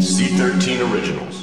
C13 0.00 0.90
Originals. 0.90 1.42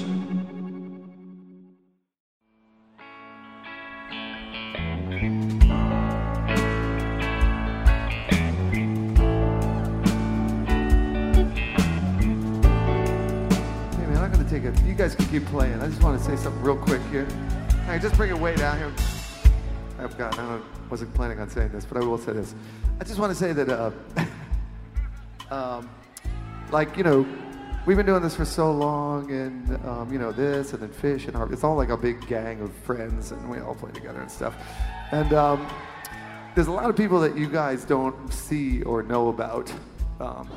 Hey 13.94 14.08
man, 14.08 14.18
I'm 14.18 14.32
gonna 14.32 14.50
take 14.50 14.64
it. 14.64 14.82
You 14.82 14.96
guys 14.96 15.14
can 15.14 15.28
keep 15.28 15.46
playing. 15.46 15.80
I 15.80 15.88
just 15.88 16.02
want 16.02 16.20
to 16.20 16.26
say 16.26 16.36
something 16.36 16.64
real 16.64 16.78
quick 16.78 17.02
here. 17.12 17.28
Hey, 17.86 18.00
just 18.00 18.16
bring 18.16 18.32
it 18.32 18.40
way 18.40 18.56
down 18.56 18.80
here. 18.80 18.92
I've 20.00 20.18
got. 20.18 20.38
I 20.40 20.60
wasn't 20.90 21.14
planning 21.14 21.40
on 21.40 21.48
saying 21.48 21.70
this, 21.74 21.86
but 21.86 22.02
I 22.02 22.06
will 22.06 22.18
say 22.18 22.34
this. 22.34 22.56
I 23.00 23.04
just 23.04 23.20
want 23.20 23.30
to 23.30 23.36
say 23.36 23.54
that, 23.54 23.70
uh, 23.70 23.92
um, 25.54 25.90
like 26.72 26.98
you 26.98 27.04
know, 27.04 27.24
we've 27.88 27.96
been 27.96 28.06
doing 28.06 28.22
this 28.22 28.36
for 28.36 28.44
so 28.44 28.70
long, 28.70 29.32
and 29.32 29.86
um, 29.86 30.12
you 30.12 30.20
know 30.20 30.34
this, 30.34 30.74
and 30.74 30.82
then 30.84 30.90
Phish, 30.90 31.28
and 31.28 31.38
our, 31.38 31.52
it's 31.52 31.64
all 31.64 31.78
like 31.78 31.90
a 31.90 31.98
big 31.98 32.28
gang 32.28 32.62
of 32.62 32.72
friends, 32.84 33.32
and 33.32 33.50
we 33.50 33.60
all 33.60 33.74
play 33.74 33.92
together 33.92 34.20
and 34.20 34.30
stuff. 34.30 34.56
And 35.12 35.34
um, 35.34 35.66
there's 36.54 36.68
a 36.68 36.72
lot 36.72 36.90
of 36.90 36.98
people 36.98 37.20
that 37.22 37.38
you 37.38 37.48
guys 37.48 37.86
don't 37.86 38.32
see 38.32 38.84
or 38.84 39.02
know 39.04 39.30
about. 39.30 39.72
Um, 40.20 40.50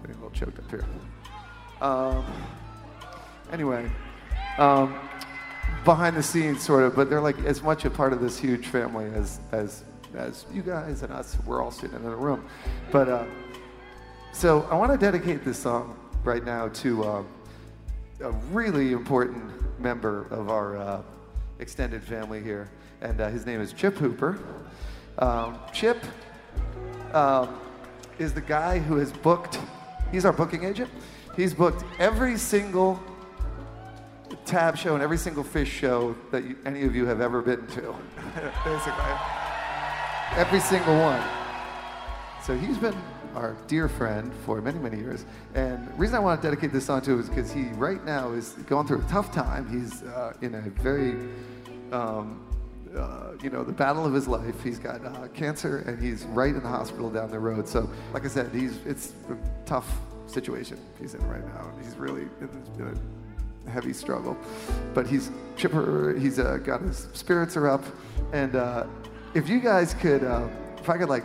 getting 0.00 0.16
a 0.16 0.24
little 0.24 0.30
choked 0.30 0.58
up 0.58 0.70
here. 0.70 0.86
Um, 1.82 2.24
anyway, 3.52 3.90
um, 4.56 4.98
behind 5.84 6.16
the 6.16 6.22
scenes, 6.22 6.62
sort 6.62 6.82
of, 6.82 6.96
but 6.96 7.10
they're 7.10 7.20
like 7.20 7.38
as 7.40 7.62
much 7.62 7.84
a 7.84 7.90
part 7.90 8.14
of 8.14 8.20
this 8.22 8.38
huge 8.38 8.68
family 8.68 9.04
as 9.14 9.38
as 9.52 9.84
as 10.14 10.46
you 10.50 10.62
guys 10.62 11.02
and 11.02 11.12
us. 11.12 11.36
We're 11.44 11.62
all 11.62 11.70
sitting 11.70 11.96
in 11.96 12.06
a 12.06 12.16
room, 12.16 12.48
but 12.90 13.08
uh, 13.10 13.24
so 14.32 14.66
I 14.70 14.76
want 14.76 14.92
to 14.92 14.98
dedicate 14.98 15.44
this 15.44 15.58
song 15.58 15.97
right 16.24 16.44
now 16.44 16.68
to 16.68 17.04
uh, 17.04 17.22
a 18.20 18.30
really 18.52 18.92
important 18.92 19.80
member 19.80 20.26
of 20.30 20.50
our 20.50 20.76
uh, 20.76 21.02
extended 21.58 22.02
family 22.02 22.42
here, 22.42 22.70
and 23.00 23.20
uh, 23.20 23.28
his 23.28 23.46
name 23.46 23.60
is 23.60 23.72
Chip 23.72 23.96
Hooper. 23.96 24.38
Um, 25.18 25.58
Chip 25.72 25.98
um, 27.12 27.58
is 28.18 28.32
the 28.32 28.40
guy 28.40 28.78
who 28.78 28.96
has 28.96 29.12
booked. 29.12 29.58
He's 30.12 30.24
our 30.24 30.32
booking 30.32 30.64
agent. 30.64 30.90
He's 31.36 31.54
booked 31.54 31.84
every 31.98 32.36
single 32.36 33.00
TAB 34.44 34.76
show 34.76 34.94
and 34.94 35.02
every 35.02 35.18
single 35.18 35.44
Phish 35.44 35.66
show 35.66 36.16
that 36.30 36.44
you, 36.44 36.56
any 36.64 36.84
of 36.84 36.96
you 36.96 37.06
have 37.06 37.20
ever 37.20 37.42
been 37.42 37.66
to, 37.68 37.94
basically. 38.64 39.14
Every 40.36 40.60
single 40.60 40.98
one. 40.98 41.22
So 42.42 42.56
he's 42.56 42.78
been 42.78 42.96
our 43.34 43.56
dear 43.66 43.88
friend 43.88 44.32
for 44.44 44.60
many, 44.60 44.78
many 44.78 44.98
years. 44.98 45.24
And 45.54 45.88
the 45.88 45.92
reason 45.94 46.16
I 46.16 46.18
want 46.18 46.40
to 46.40 46.46
dedicate 46.48 46.72
this 46.72 46.86
song 46.86 47.00
to 47.02 47.12
him 47.12 47.20
is 47.20 47.28
because 47.28 47.52
he 47.52 47.64
right 47.74 48.04
now 48.04 48.32
is 48.32 48.50
going 48.66 48.86
through 48.86 49.00
a 49.00 49.08
tough 49.08 49.32
time. 49.32 49.68
He's 49.68 50.02
uh, 50.02 50.34
in 50.42 50.54
a 50.54 50.62
very, 50.82 51.16
um, 51.92 52.44
uh, 52.96 53.32
you 53.42 53.50
know, 53.50 53.64
the 53.64 53.72
battle 53.72 54.06
of 54.06 54.12
his 54.12 54.28
life. 54.28 54.62
He's 54.62 54.78
got 54.78 55.04
uh, 55.04 55.28
cancer 55.28 55.78
and 55.86 56.02
he's 56.02 56.24
right 56.24 56.54
in 56.54 56.62
the 56.62 56.68
hospital 56.68 57.10
down 57.10 57.30
the 57.30 57.38
road. 57.38 57.68
So, 57.68 57.88
like 58.12 58.24
I 58.24 58.28
said, 58.28 58.50
he's 58.54 58.78
it's 58.84 59.12
a 59.30 59.66
tough 59.66 59.88
situation 60.26 60.78
he's 61.00 61.14
in 61.14 61.26
right 61.28 61.44
now. 61.54 61.70
He's 61.82 61.96
really 61.96 62.28
in 62.40 63.00
a 63.66 63.70
heavy 63.70 63.92
struggle, 63.92 64.36
but 64.94 65.06
he's 65.06 65.30
chipper. 65.56 66.16
He's 66.18 66.38
uh, 66.38 66.58
got 66.58 66.80
his 66.82 67.08
spirits 67.14 67.56
are 67.56 67.68
up, 67.68 67.84
and 68.32 68.56
uh, 68.56 68.86
if 69.34 69.48
you 69.48 69.60
guys 69.60 69.94
could, 69.94 70.24
uh, 70.24 70.48
if 70.78 70.88
I 70.88 70.98
could 70.98 71.08
like 71.08 71.24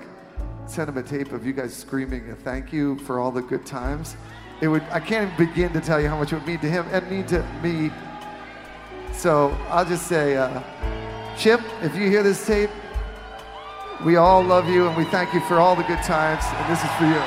send 0.66 0.90
him 0.90 0.98
a 0.98 1.04
tape 1.04 1.32
of 1.32 1.46
you 1.46 1.54
guys 1.54 1.74
screaming 1.76 2.30
a 2.30 2.36
thank 2.36 2.72
you 2.74 2.98
for 3.00 3.20
all 3.20 3.32
the 3.32 3.42
good 3.42 3.66
times, 3.66 4.16
it 4.62 4.68
would. 4.68 4.84
I 4.84 5.00
can't 5.00 5.32
even 5.32 5.48
begin 5.48 5.74
to 5.74 5.82
tell 5.82 6.00
you 6.00 6.08
how 6.08 6.18
much 6.18 6.32
it 6.32 6.36
would 6.36 6.48
mean 6.48 6.60
to 6.60 6.70
him 6.70 6.86
and 6.92 7.10
mean 7.10 7.26
to 7.28 7.44
me. 7.62 7.92
So 9.12 9.50
I'll 9.70 9.86
just 9.86 10.08
say, 10.08 10.38
uh, 10.38 10.62
Chip, 11.38 11.62
if 11.82 11.96
you 11.96 12.10
hear 12.10 12.24
this 12.24 12.46
tape, 12.46 12.70
we 14.06 14.16
all 14.16 14.44
love 14.44 14.68
you 14.68 14.88
and 14.88 14.98
we 14.98 15.06
thank 15.06 15.34
you 15.34 15.40
for 15.42 15.60
all 15.60 15.76
the 15.76 15.84
good 15.84 16.02
times, 16.04 16.44
and 16.46 16.72
this 16.72 16.84
is 16.84 16.90
for 16.98 17.06
you. 17.06 17.22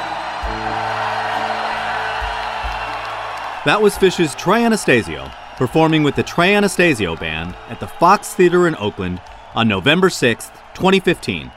That 3.65 3.81
was 3.81 3.97
Phish's 3.97 4.35
Trey 4.35 4.65
Anastasio 4.65 5.31
performing 5.57 6.03
with 6.03 6.15
the 6.15 6.23
Trey 6.23 6.55
Anastasio 6.55 7.17
Band 7.17 7.55
at 7.69 7.81
the 7.81 7.89
Fox 7.89 8.35
Theater 8.35 8.69
in 8.69 8.77
Oakland 8.77 9.21
on 9.55 9.67
November 9.67 10.09
6th, 10.09 10.53
2015, 10.75 11.51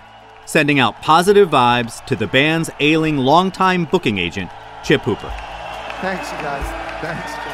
sending 0.49 0.79
out 0.79 0.99
positive 1.03 1.47
vibes 1.47 2.03
to 2.07 2.15
the 2.15 2.25
band's 2.25 2.71
ailing 2.79 3.17
longtime 3.17 3.85
booking 3.85 4.17
agent, 4.17 4.49
Chip 4.83 5.01
Hooper. 5.01 5.31
Thanks, 6.01 6.31
you 6.31 6.37
guys. 6.39 6.65
Thanks, 7.01 7.31
Chip. 7.35 7.45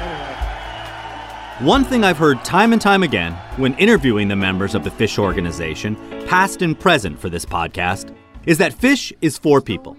Anyway. 0.00 1.66
One 1.66 1.84
thing 1.84 2.04
I've 2.04 2.16
heard 2.16 2.42
time 2.46 2.72
and 2.72 2.80
time 2.80 3.02
again 3.02 3.34
when 3.56 3.74
interviewing 3.74 4.28
the 4.28 4.36
members 4.36 4.74
of 4.74 4.84
the 4.84 4.90
Phish 4.90 5.18
organization, 5.18 5.96
past 6.26 6.62
and 6.62 6.78
present 6.78 7.18
for 7.18 7.28
this 7.28 7.44
podcast, 7.44 8.14
is 8.46 8.56
that 8.56 8.72
Phish 8.72 9.12
is 9.20 9.36
four 9.36 9.60
people 9.60 9.94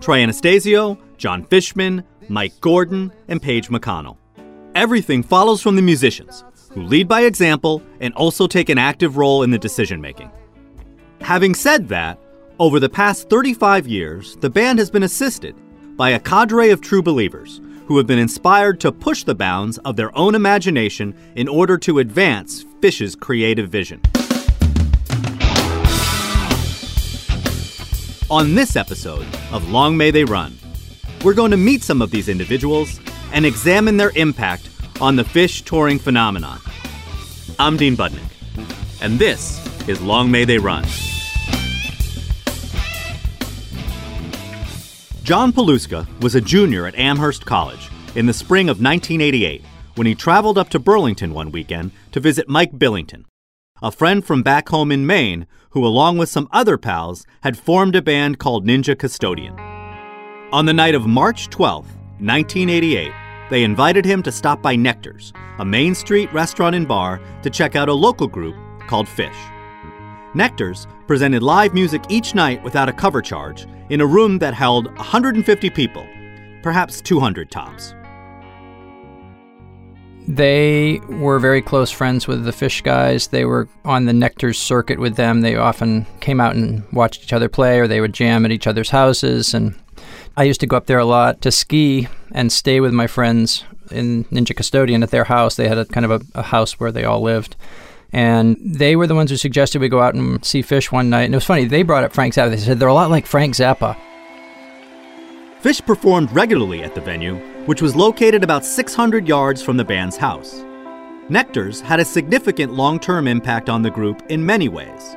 Trey 0.00 0.24
Anastasio, 0.24 0.98
John 1.18 1.44
Fishman, 1.44 2.02
Mike 2.28 2.60
Gordon, 2.60 3.12
and 3.28 3.40
Page 3.40 3.68
McConnell. 3.68 4.16
Everything 4.74 5.22
follows 5.22 5.62
from 5.62 5.76
the 5.76 5.82
musicians, 5.82 6.42
who 6.72 6.82
lead 6.82 7.06
by 7.06 7.20
example 7.20 7.80
and 8.00 8.12
also 8.14 8.48
take 8.48 8.70
an 8.70 8.78
active 8.78 9.16
role 9.16 9.44
in 9.44 9.52
the 9.52 9.58
decision 9.58 10.00
making. 10.00 10.32
Having 11.24 11.54
said 11.54 11.88
that, 11.88 12.18
over 12.58 12.78
the 12.78 12.90
past 12.90 13.30
35 13.30 13.86
years, 13.86 14.36
the 14.42 14.50
band 14.50 14.78
has 14.78 14.90
been 14.90 15.04
assisted 15.04 15.56
by 15.96 16.10
a 16.10 16.20
cadre 16.20 16.68
of 16.68 16.82
true 16.82 17.00
believers 17.00 17.62
who 17.86 17.96
have 17.96 18.06
been 18.06 18.18
inspired 18.18 18.78
to 18.80 18.92
push 18.92 19.24
the 19.24 19.34
bounds 19.34 19.78
of 19.86 19.96
their 19.96 20.14
own 20.18 20.34
imagination 20.34 21.14
in 21.34 21.48
order 21.48 21.78
to 21.78 22.00
advance 22.00 22.66
Phish's 22.80 23.16
creative 23.16 23.70
vision. 23.70 24.02
On 28.28 28.54
this 28.54 28.76
episode 28.76 29.26
of 29.50 29.70
Long 29.70 29.96
May 29.96 30.10
They 30.10 30.24
Run, 30.24 30.58
we're 31.24 31.32
going 31.32 31.52
to 31.52 31.56
meet 31.56 31.82
some 31.82 32.02
of 32.02 32.10
these 32.10 32.28
individuals 32.28 33.00
and 33.32 33.46
examine 33.46 33.96
their 33.96 34.12
impact 34.14 34.68
on 35.00 35.16
the 35.16 35.24
Phish 35.24 35.64
touring 35.64 35.98
phenomenon. 35.98 36.60
I'm 37.58 37.78
Dean 37.78 37.96
Budnick, 37.96 38.30
and 39.00 39.18
this 39.18 39.66
is 39.88 40.02
Long 40.02 40.30
May 40.30 40.44
They 40.44 40.58
Run. 40.58 40.84
John 45.24 45.54
Paluska 45.54 46.06
was 46.20 46.34
a 46.34 46.40
junior 46.42 46.84
at 46.86 46.94
Amherst 46.96 47.46
College 47.46 47.88
in 48.14 48.26
the 48.26 48.34
spring 48.34 48.68
of 48.68 48.76
1988 48.82 49.62
when 49.94 50.06
he 50.06 50.14
traveled 50.14 50.58
up 50.58 50.68
to 50.68 50.78
Burlington 50.78 51.32
one 51.32 51.50
weekend 51.50 51.92
to 52.12 52.20
visit 52.20 52.46
Mike 52.46 52.78
Billington, 52.78 53.24
a 53.80 53.90
friend 53.90 54.22
from 54.22 54.42
back 54.42 54.68
home 54.68 54.92
in 54.92 55.06
Maine 55.06 55.46
who, 55.70 55.86
along 55.86 56.18
with 56.18 56.28
some 56.28 56.46
other 56.52 56.76
pals, 56.76 57.24
had 57.40 57.56
formed 57.56 57.96
a 57.96 58.02
band 58.02 58.38
called 58.38 58.66
Ninja 58.66 58.98
Custodian. 58.98 59.58
On 60.52 60.66
the 60.66 60.74
night 60.74 60.94
of 60.94 61.06
March 61.06 61.48
12, 61.48 61.86
1988, 62.20 63.10
they 63.48 63.64
invited 63.64 64.04
him 64.04 64.22
to 64.24 64.30
stop 64.30 64.60
by 64.60 64.76
Nectar's, 64.76 65.32
a 65.58 65.64
Main 65.64 65.94
Street 65.94 66.30
restaurant 66.34 66.76
and 66.76 66.86
bar, 66.86 67.18
to 67.42 67.48
check 67.48 67.76
out 67.76 67.88
a 67.88 67.94
local 67.94 68.28
group 68.28 68.56
called 68.86 69.06
Phish. 69.06 69.53
Nectar's 70.34 70.86
presented 71.06 71.42
live 71.42 71.74
music 71.74 72.02
each 72.08 72.34
night 72.34 72.62
without 72.62 72.88
a 72.88 72.92
cover 72.92 73.22
charge 73.22 73.66
in 73.90 74.00
a 74.00 74.06
room 74.06 74.38
that 74.38 74.54
held 74.54 74.86
150 74.96 75.70
people, 75.70 76.06
perhaps 76.62 77.00
200 77.00 77.50
tops. 77.50 77.94
They 80.26 81.00
were 81.08 81.38
very 81.38 81.60
close 81.60 81.90
friends 81.90 82.26
with 82.26 82.44
the 82.44 82.50
Phish 82.50 82.82
guys. 82.82 83.28
They 83.28 83.44
were 83.44 83.68
on 83.84 84.06
the 84.06 84.12
Nectar's 84.14 84.58
circuit 84.58 84.98
with 84.98 85.16
them. 85.16 85.42
They 85.42 85.54
often 85.56 86.06
came 86.20 86.40
out 86.40 86.56
and 86.56 86.82
watched 86.92 87.22
each 87.22 87.34
other 87.34 87.50
play, 87.50 87.78
or 87.78 87.86
they 87.86 88.00
would 88.00 88.14
jam 88.14 88.46
at 88.46 88.50
each 88.50 88.66
other's 88.66 88.88
houses. 88.90 89.52
And 89.52 89.74
I 90.36 90.44
used 90.44 90.60
to 90.60 90.66
go 90.66 90.78
up 90.78 90.86
there 90.86 90.98
a 90.98 91.04
lot 91.04 91.42
to 91.42 91.52
ski 91.52 92.08
and 92.32 92.50
stay 92.50 92.80
with 92.80 92.94
my 92.94 93.06
friends 93.06 93.64
in 93.90 94.24
Ninja 94.24 94.56
Custodian 94.56 95.02
at 95.02 95.10
their 95.10 95.24
house. 95.24 95.56
They 95.56 95.68
had 95.68 95.78
a 95.78 95.84
kind 95.84 96.06
of 96.06 96.10
a, 96.10 96.38
a 96.38 96.42
house 96.42 96.80
where 96.80 96.90
they 96.90 97.04
all 97.04 97.20
lived. 97.20 97.54
And 98.14 98.56
they 98.60 98.94
were 98.94 99.08
the 99.08 99.14
ones 99.16 99.30
who 99.30 99.36
suggested 99.36 99.80
we 99.80 99.88
go 99.88 100.00
out 100.00 100.14
and 100.14 100.42
see 100.44 100.62
Phish 100.62 100.92
one 100.92 101.10
night. 101.10 101.24
And 101.24 101.34
it 101.34 101.36
was 101.36 101.44
funny, 101.44 101.64
they 101.64 101.82
brought 101.82 102.04
up 102.04 102.12
Frank 102.12 102.34
Zappa. 102.34 102.50
They 102.50 102.58
said 102.58 102.78
they're 102.78 102.88
a 102.88 102.94
lot 102.94 103.10
like 103.10 103.26
Frank 103.26 103.54
Zappa. 103.54 103.96
Phish 105.60 105.84
performed 105.84 106.30
regularly 106.30 106.84
at 106.84 106.94
the 106.94 107.00
venue, 107.00 107.34
which 107.66 107.82
was 107.82 107.96
located 107.96 108.44
about 108.44 108.64
600 108.64 109.26
yards 109.26 109.62
from 109.62 109.76
the 109.76 109.84
band's 109.84 110.16
house. 110.16 110.64
Nectar's 111.28 111.80
had 111.80 111.98
a 111.98 112.04
significant 112.04 112.74
long 112.74 113.00
term 113.00 113.26
impact 113.26 113.68
on 113.68 113.82
the 113.82 113.90
group 113.90 114.22
in 114.28 114.46
many 114.46 114.68
ways. 114.68 115.16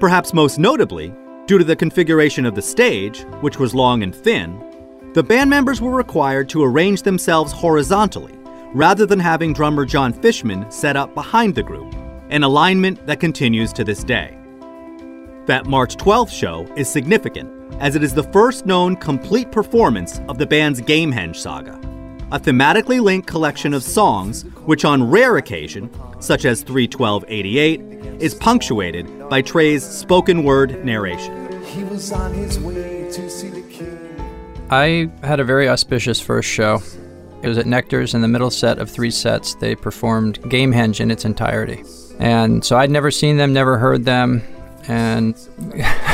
Perhaps 0.00 0.32
most 0.32 0.58
notably, 0.58 1.12
due 1.46 1.58
to 1.58 1.64
the 1.64 1.76
configuration 1.76 2.46
of 2.46 2.54
the 2.54 2.62
stage, 2.62 3.24
which 3.40 3.58
was 3.58 3.74
long 3.74 4.02
and 4.02 4.14
thin, 4.14 4.64
the 5.12 5.22
band 5.22 5.50
members 5.50 5.80
were 5.80 5.94
required 5.94 6.48
to 6.50 6.64
arrange 6.64 7.02
themselves 7.02 7.52
horizontally 7.52 8.38
rather 8.72 9.04
than 9.04 9.18
having 9.18 9.52
drummer 9.52 9.84
John 9.84 10.12
Fishman 10.12 10.70
set 10.70 10.96
up 10.96 11.14
behind 11.14 11.54
the 11.54 11.62
group, 11.62 11.94
an 12.30 12.42
alignment 12.42 13.06
that 13.06 13.20
continues 13.20 13.72
to 13.72 13.84
this 13.84 14.04
day. 14.04 14.36
That 15.46 15.66
March 15.66 15.96
12th 15.96 16.30
show 16.30 16.70
is 16.76 16.88
significant 16.88 17.50
as 17.80 17.96
it 17.96 18.02
is 18.02 18.12
the 18.12 18.22
first 18.22 18.66
known 18.66 18.96
complete 18.96 19.50
performance 19.50 20.20
of 20.28 20.38
the 20.38 20.46
band's 20.46 20.80
Gamehenge 20.80 21.36
saga, 21.36 21.74
a 22.32 22.38
thematically 22.38 23.00
linked 23.00 23.26
collection 23.26 23.72
of 23.72 23.82
songs 23.82 24.42
which, 24.66 24.84
on 24.84 25.08
rare 25.08 25.36
occasion, 25.38 25.90
such 26.20 26.44
as 26.44 26.62
31288, 26.62 27.80
is 28.20 28.34
punctuated 28.34 29.28
by 29.28 29.40
Trey's 29.40 29.84
spoken 29.84 30.44
word 30.44 30.84
narration. 30.84 31.62
He 31.62 31.84
was 31.84 32.12
on 32.12 32.34
his 32.34 32.58
way 32.58 33.08
to 33.12 33.30
see 33.30 33.48
the 33.48 33.62
king. 33.62 33.98
I 34.70 35.10
had 35.26 35.40
a 35.40 35.44
very 35.44 35.68
auspicious 35.68 36.20
first 36.20 36.48
show. 36.48 36.82
It 37.42 37.48
was 37.48 37.56
at 37.56 37.66
Nectar's 37.66 38.14
in 38.14 38.20
the 38.20 38.28
middle 38.28 38.50
set 38.50 38.78
of 38.78 38.90
three 38.90 39.10
sets. 39.10 39.54
They 39.54 39.74
performed 39.74 40.42
Gamehenge 40.42 41.00
in 41.00 41.10
its 41.10 41.24
entirety. 41.24 41.84
And 42.18 42.64
so 42.64 42.76
I'd 42.76 42.90
never 42.90 43.10
seen 43.10 43.36
them, 43.36 43.52
never 43.52 43.78
heard 43.78 44.04
them. 44.04 44.42
And 44.88 45.38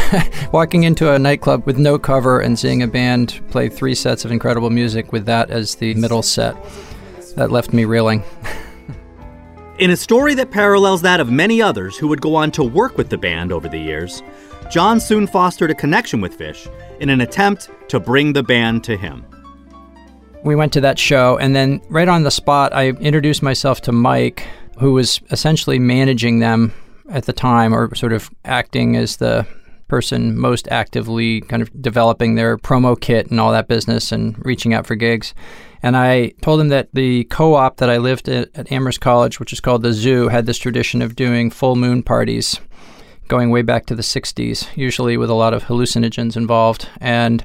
walking 0.53 0.83
into 0.83 1.13
a 1.13 1.19
nightclub 1.19 1.65
with 1.65 1.79
no 1.79 1.99
cover 1.99 2.41
and 2.41 2.59
seeing 2.59 2.83
a 2.83 2.89
band 2.89 3.41
play 3.51 3.69
three 3.69 3.95
sets 3.95 4.25
of 4.25 4.33
incredible 4.33 4.71
music 4.71 5.13
with 5.13 5.27
that 5.27 5.51
as 5.51 5.77
the 5.77 5.95
middle 5.95 6.23
set, 6.23 6.57
that 7.37 7.51
left 7.51 7.73
me 7.73 7.85
reeling. 7.85 8.23
In 9.79 9.91
a 9.91 9.97
story 9.97 10.35
that 10.35 10.53
parallels 10.53 11.03
that 11.03 11.19
of 11.19 11.33
many 11.33 11.61
others 11.61 11.97
who 11.97 12.07
would 12.07 12.21
go 12.21 12.37
on 12.37 12.53
to 12.53 12.63
work 12.63 12.97
with 12.97 13.09
the 13.09 13.19
band 13.19 13.51
over 13.51 13.69
the 13.69 13.79
years, 13.79 14.23
John 14.71 15.01
soon 15.01 15.27
fostered 15.27 15.71
a 15.71 15.75
connection 15.75 16.21
with 16.21 16.39
Phish 16.39 16.73
in 17.01 17.11
an 17.11 17.21
attempt 17.21 17.71
to 17.89 17.99
bring 17.99 18.33
the 18.33 18.43
band 18.43 18.85
to 18.85 18.97
him. 18.97 19.27
We 20.45 20.55
went 20.55 20.73
to 20.75 20.81
that 20.83 20.99
show, 20.99 21.39
and 21.39 21.57
then 21.57 21.81
right 21.89 22.09
on 22.09 22.23
the 22.23 22.31
spot, 22.31 22.73
I 22.73 22.91
introduced 22.91 23.43
myself 23.43 23.81
to 23.83 23.93
Mike, 23.93 24.47
who 24.79 24.93
was 24.93 25.21
essentially 25.31 25.79
managing 25.79 26.39
them 26.39 26.73
at 27.11 27.27
the 27.27 27.33
time, 27.33 27.75
or 27.75 27.95
sort 27.95 28.13
of 28.13 28.31
acting 28.45 28.97
as 28.97 29.17
the 29.17 29.47
person 29.89 30.37
most 30.39 30.67
actively 30.69 31.41
kind 31.43 31.63
of 31.63 31.83
developing 31.83 32.35
their 32.35 32.57
promo 32.57 32.99
kit 32.99 33.31
and 33.31 33.39
all 33.39 33.53
that 33.53 33.69
business 33.69 34.11
and 34.13 34.35
reaching 34.45 34.73
out 34.73 34.87
for 34.87 34.95
gigs. 34.95 35.35
And 35.83 35.97
I 35.97 36.33
told 36.41 36.61
him 36.61 36.69
that 36.69 36.89
the 36.95 37.25
co 37.25 37.55
op 37.55 37.77
that 37.77 37.91
I 37.91 37.99
lived 37.99 38.29
at, 38.29 38.49
at 38.55 38.73
Amherst 38.73 39.01
College, 39.01 39.39
which 39.39 39.53
is 39.53 39.61
called 39.61 39.83
the 39.83 39.93
Zoo, 39.93 40.29
had 40.29 40.47
this 40.47 40.59
tradition 40.59 41.03
of 41.03 41.15
doing 41.15 41.51
full 41.51 41.77
moon 41.77 42.03
parties 42.03 42.59
going 43.29 43.51
way 43.51 43.63
back 43.63 43.87
to 43.87 43.95
the 43.95 44.03
60s, 44.03 44.67
usually 44.77 45.17
with 45.17 45.31
a 45.31 45.35
lot 45.35 45.55
of 45.55 45.65
hallucinogens 45.65 46.37
involved. 46.37 46.89
And 47.01 47.45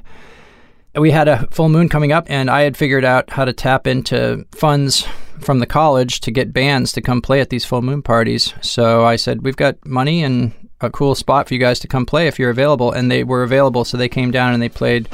we 0.94 1.10
had 1.10 1.28
a 1.28 1.46
full 1.50 1.68
moon 1.68 1.88
coming 1.88 2.12
up, 2.12 2.26
and 2.28 2.50
I 2.50 2.62
had 2.62 2.76
figured 2.76 3.04
out 3.04 3.30
how 3.30 3.44
to 3.44 3.52
tap 3.52 3.86
into 3.86 4.44
funds 4.52 5.06
from 5.40 5.58
the 5.58 5.66
college 5.66 6.20
to 6.20 6.30
get 6.30 6.52
bands 6.52 6.92
to 6.92 7.00
come 7.00 7.22
play 7.22 7.40
at 7.40 7.50
these 7.50 7.64
full 7.64 7.82
moon 7.82 8.02
parties. 8.02 8.52
So 8.60 9.04
I 9.04 9.16
said, 9.16 9.42
We've 9.42 9.56
got 9.56 9.84
money 9.86 10.22
and 10.22 10.52
a 10.80 10.90
cool 10.90 11.14
spot 11.14 11.46
for 11.46 11.54
you 11.54 11.60
guys 11.60 11.78
to 11.80 11.88
come 11.88 12.06
play 12.06 12.26
if 12.26 12.38
you're 12.38 12.50
available. 12.50 12.92
And 12.92 13.10
they 13.10 13.24
were 13.24 13.42
available, 13.42 13.84
so 13.84 13.96
they 13.96 14.08
came 14.08 14.30
down 14.30 14.52
and 14.52 14.62
they 14.62 14.68
played 14.68 15.08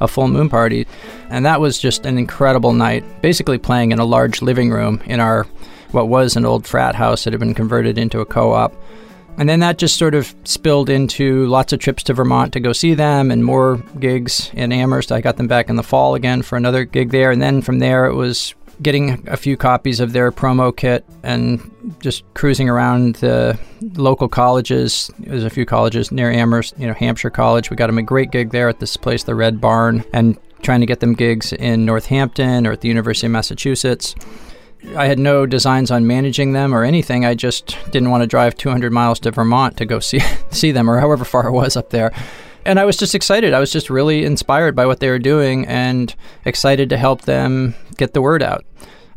a 0.00 0.08
full 0.08 0.28
moon 0.28 0.48
party. 0.48 0.86
And 1.30 1.44
that 1.46 1.60
was 1.60 1.78
just 1.78 2.06
an 2.06 2.18
incredible 2.18 2.72
night, 2.72 3.04
basically 3.22 3.58
playing 3.58 3.92
in 3.92 3.98
a 3.98 4.04
large 4.04 4.42
living 4.42 4.70
room 4.70 5.00
in 5.06 5.20
our 5.20 5.44
what 5.92 6.08
was 6.08 6.36
an 6.36 6.44
old 6.44 6.66
frat 6.66 6.94
house 6.94 7.24
that 7.24 7.32
had 7.32 7.40
been 7.40 7.54
converted 7.54 7.96
into 7.96 8.20
a 8.20 8.26
co 8.26 8.52
op. 8.52 8.74
And 9.38 9.48
then 9.48 9.60
that 9.60 9.78
just 9.78 9.96
sort 9.96 10.14
of 10.14 10.34
spilled 10.44 10.88
into 10.88 11.46
lots 11.46 11.72
of 11.72 11.78
trips 11.78 12.02
to 12.04 12.14
Vermont 12.14 12.52
to 12.54 12.60
go 12.60 12.72
see 12.72 12.94
them 12.94 13.30
and 13.30 13.44
more 13.44 13.76
gigs 14.00 14.50
in 14.54 14.72
Amherst. 14.72 15.12
I 15.12 15.20
got 15.20 15.36
them 15.36 15.46
back 15.46 15.68
in 15.68 15.76
the 15.76 15.82
fall 15.82 16.14
again 16.14 16.42
for 16.42 16.56
another 16.56 16.84
gig 16.84 17.10
there. 17.10 17.30
And 17.30 17.42
then 17.42 17.60
from 17.60 17.78
there, 17.78 18.06
it 18.06 18.14
was 18.14 18.54
getting 18.82 19.26
a 19.28 19.36
few 19.36 19.56
copies 19.56 20.00
of 20.00 20.12
their 20.12 20.30
promo 20.30 20.74
kit 20.74 21.04
and 21.22 21.60
just 22.00 22.22
cruising 22.34 22.68
around 22.68 23.16
the 23.16 23.58
local 23.94 24.28
colleges. 24.28 25.10
There's 25.18 25.44
a 25.44 25.50
few 25.50 25.64
colleges 25.64 26.12
near 26.12 26.30
Amherst, 26.30 26.78
you 26.78 26.86
know, 26.86 26.94
Hampshire 26.94 27.30
College. 27.30 27.70
We 27.70 27.76
got 27.76 27.86
them 27.86 27.98
a 27.98 28.02
great 28.02 28.30
gig 28.30 28.50
there 28.50 28.68
at 28.68 28.80
this 28.80 28.96
place, 28.96 29.24
the 29.24 29.34
Red 29.34 29.60
Barn, 29.60 30.04
and 30.12 30.38
trying 30.62 30.80
to 30.80 30.86
get 30.86 31.00
them 31.00 31.14
gigs 31.14 31.52
in 31.52 31.84
Northampton 31.84 32.66
or 32.66 32.72
at 32.72 32.80
the 32.80 32.88
University 32.88 33.26
of 33.26 33.32
Massachusetts. 33.32 34.14
I 34.96 35.06
had 35.06 35.18
no 35.18 35.46
designs 35.46 35.90
on 35.90 36.06
managing 36.06 36.52
them 36.52 36.74
or 36.74 36.84
anything. 36.84 37.24
I 37.24 37.34
just 37.34 37.76
didn't 37.90 38.10
want 38.10 38.22
to 38.22 38.26
drive 38.26 38.56
200 38.56 38.92
miles 38.92 39.18
to 39.20 39.30
Vermont 39.30 39.76
to 39.78 39.84
go 39.84 40.00
see 40.00 40.20
see 40.50 40.72
them 40.72 40.88
or 40.88 41.00
however 41.00 41.24
far 41.24 41.46
it 41.46 41.52
was 41.52 41.76
up 41.76 41.90
there. 41.90 42.12
And 42.64 42.80
I 42.80 42.84
was 42.84 42.96
just 42.96 43.14
excited. 43.14 43.54
I 43.54 43.60
was 43.60 43.70
just 43.70 43.90
really 43.90 44.24
inspired 44.24 44.74
by 44.74 44.86
what 44.86 45.00
they 45.00 45.08
were 45.08 45.20
doing 45.20 45.66
and 45.66 46.14
excited 46.44 46.88
to 46.90 46.96
help 46.96 47.22
them 47.22 47.74
get 47.96 48.12
the 48.12 48.22
word 48.22 48.42
out. 48.42 48.64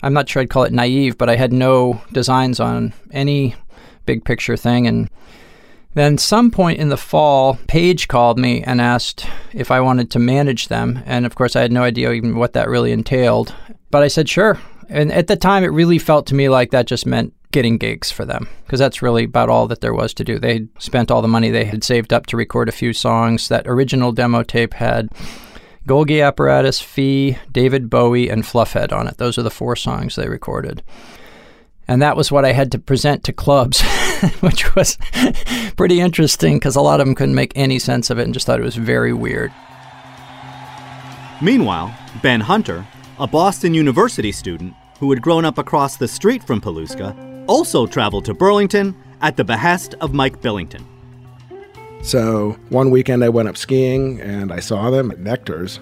I'm 0.04 0.14
not 0.14 0.30
sure 0.30 0.42
I'd 0.42 0.50
call 0.50 0.64
it 0.64 0.72
naive, 0.72 1.18
but 1.18 1.30
I 1.30 1.36
had 1.36 1.52
no 1.52 2.02
designs 2.12 2.60
on 2.60 2.94
any 3.12 3.56
big 4.06 4.24
picture 4.24 4.56
thing 4.56 4.88
and 4.88 5.10
then 5.96 6.18
some 6.18 6.52
point 6.52 6.80
in 6.80 6.90
the 6.90 6.98
fall, 6.98 7.58
Paige 7.68 8.08
called 8.08 8.38
me 8.38 8.62
and 8.64 8.80
asked 8.80 9.26
if 9.54 9.72
I 9.72 9.82
wanted 9.82 10.12
to 10.12 10.20
manage 10.20 10.68
them. 10.68 11.02
And 11.06 11.26
of 11.26 11.36
course, 11.36 11.56
I 11.56 11.62
had 11.62 11.72
no 11.72 11.84
idea 11.84 12.12
even 12.12 12.36
what 12.36 12.54
that 12.54 12.70
really 12.70 12.92
entailed. 12.92 13.54
But 13.90 14.04
I 14.04 14.08
said, 14.08 14.30
sure. 14.30 14.60
And 14.90 15.12
at 15.12 15.28
the 15.28 15.36
time, 15.36 15.64
it 15.64 15.68
really 15.68 16.00
felt 16.00 16.26
to 16.28 16.36
me 16.36 16.50
like 16.50 16.72
that 16.72 16.88
just 16.88 17.06
meant 17.06 17.34
getting 17.52 17.78
gigs 17.78 18.12
for 18.12 18.26
them 18.26 18.48
because 18.66 18.80
that's 18.80 19.02
really 19.02 19.24
about 19.24 19.50
all 19.50 19.68
that 19.68 19.82
there 19.82 19.94
was 19.94 20.14
to 20.16 20.24
do. 20.24 20.40
They 20.40 20.68
spent 20.78 21.10
all 21.12 21.22
the 21.22 21.28
money 21.28 21.50
they 21.50 21.66
had 21.66 21.84
saved 21.84 22.14
up 22.14 22.28
to 22.28 22.38
record 22.38 22.70
a 22.70 22.74
few 22.74 22.94
songs. 22.94 23.48
That 23.48 23.68
original 23.68 24.12
demo 24.12 24.44
tape 24.44 24.74
had 24.76 25.10
Golgi 25.88 26.26
Apparatus, 26.26 26.80
Fee, 26.80 27.38
David 27.52 27.90
Bowie, 27.90 28.30
and 28.30 28.44
Fluffhead 28.44 28.92
on 28.92 29.08
it. 29.08 29.18
Those 29.18 29.38
are 29.38 29.44
the 29.44 29.50
four 29.50 29.76
songs 29.76 30.16
they 30.16 30.28
recorded. 30.28 30.84
And 31.88 32.02
that 32.04 32.16
was 32.16 32.32
what 32.32 32.46
I 32.46 32.52
had 32.52 32.72
to 32.74 32.80
present 32.80 33.24
to 33.24 33.34
clubs, 33.34 33.82
which 34.42 34.76
was 34.76 34.98
pretty 35.76 36.00
interesting 36.00 36.58
because 36.58 36.76
a 36.76 36.82
lot 36.82 37.00
of 37.00 37.08
them 37.08 37.16
couldn't 37.16 37.34
make 37.34 37.52
any 37.56 37.80
sense 37.80 38.12
of 38.12 38.20
it 38.20 38.26
and 38.26 38.34
just 38.34 38.46
thought 38.46 38.60
it 38.60 38.64
was 38.64 38.76
very 38.76 39.14
weird. 39.14 39.52
Meanwhile, 41.42 41.96
Ben 42.22 42.42
Hunter, 42.42 42.86
a 43.18 43.26
Boston 43.26 43.74
University 43.74 44.32
student 44.32 44.76
who 45.00 45.10
had 45.10 45.22
grown 45.22 45.46
up 45.46 45.58
across 45.58 45.98
the 45.98 46.08
street 46.08 46.44
from 46.44 46.62
Paluska, 46.62 47.16
also 47.48 47.88
traveled 47.88 48.26
to 48.26 48.34
Burlington 48.34 48.96
at 49.22 49.38
the 49.38 49.44
behest 49.44 49.96
of 50.02 50.14
Mike 50.14 50.42
Billington. 50.42 50.86
So 52.02 52.58
one 52.70 52.92
weekend 52.92 53.24
I 53.24 53.30
went 53.30 53.50
up 53.50 53.58
skiing 53.58 54.22
and 54.22 54.52
I 54.52 54.60
saw 54.60 54.90
them 54.90 55.12
at 55.12 55.20
Nectar's. 55.20 55.80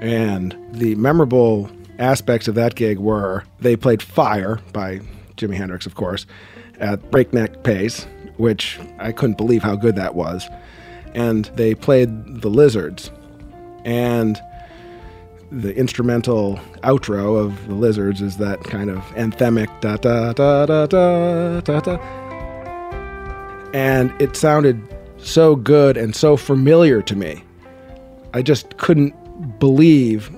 And 0.00 0.56
the 0.72 0.94
memorable 0.96 1.70
aspects 1.98 2.48
of 2.48 2.54
that 2.56 2.74
gig 2.74 2.98
were 2.98 3.44
they 3.60 3.76
played 3.76 4.02
Fire 4.02 4.58
by 4.72 5.00
Jimi 5.36 5.54
Hendrix, 5.54 5.86
of 5.86 5.94
course, 5.94 6.26
at 6.80 7.10
breakneck 7.10 7.62
pace, 7.62 8.06
which 8.36 8.80
I 8.98 9.12
couldn't 9.12 9.36
believe 9.36 9.62
how 9.62 9.76
good 9.76 9.94
that 9.96 10.14
was. 10.14 10.48
And 11.14 11.44
they 11.56 11.74
played 11.74 12.40
The 12.40 12.48
Lizards. 12.48 13.12
And 13.84 14.40
the 15.60 15.76
instrumental 15.76 16.58
outro 16.82 17.38
of 17.38 17.68
the 17.68 17.74
Lizards 17.74 18.22
is 18.22 18.38
that 18.38 18.64
kind 18.64 18.88
of 18.88 19.00
anthemic 19.16 19.68
da 19.82 19.96
da 19.96 20.32
da 20.32 20.64
da 20.64 20.86
da 20.86 21.60
da 21.60 21.80
da. 21.80 21.96
And 23.74 24.12
it 24.20 24.34
sounded 24.34 24.80
so 25.18 25.54
good 25.54 25.96
and 25.96 26.16
so 26.16 26.36
familiar 26.36 27.02
to 27.02 27.14
me. 27.14 27.44
I 28.34 28.42
just 28.42 28.78
couldn't 28.78 29.14
believe 29.58 30.30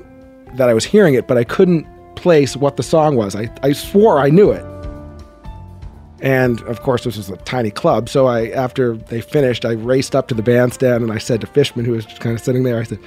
that 0.54 0.68
I 0.68 0.74
was 0.74 0.84
hearing 0.84 1.14
it, 1.14 1.28
but 1.28 1.38
I 1.38 1.44
couldn't 1.44 1.86
place 2.16 2.56
what 2.56 2.76
the 2.76 2.82
song 2.82 3.16
was. 3.16 3.36
I, 3.36 3.48
I 3.62 3.72
swore 3.72 4.18
I 4.18 4.30
knew 4.30 4.50
it. 4.50 4.64
And 6.20 6.60
of 6.62 6.80
course, 6.80 7.04
this 7.04 7.16
was 7.16 7.28
a 7.28 7.36
tiny 7.38 7.70
club. 7.70 8.08
So 8.08 8.26
I, 8.26 8.48
after 8.48 8.96
they 8.96 9.20
finished, 9.20 9.64
I 9.64 9.72
raced 9.72 10.16
up 10.16 10.26
to 10.28 10.34
the 10.34 10.42
bandstand 10.42 11.02
and 11.02 11.12
I 11.12 11.18
said 11.18 11.40
to 11.42 11.46
Fishman, 11.46 11.84
who 11.84 11.92
was 11.92 12.06
just 12.06 12.20
kind 12.20 12.34
of 12.34 12.42
sitting 12.42 12.62
there, 12.62 12.80
I 12.80 12.84
said, 12.84 12.98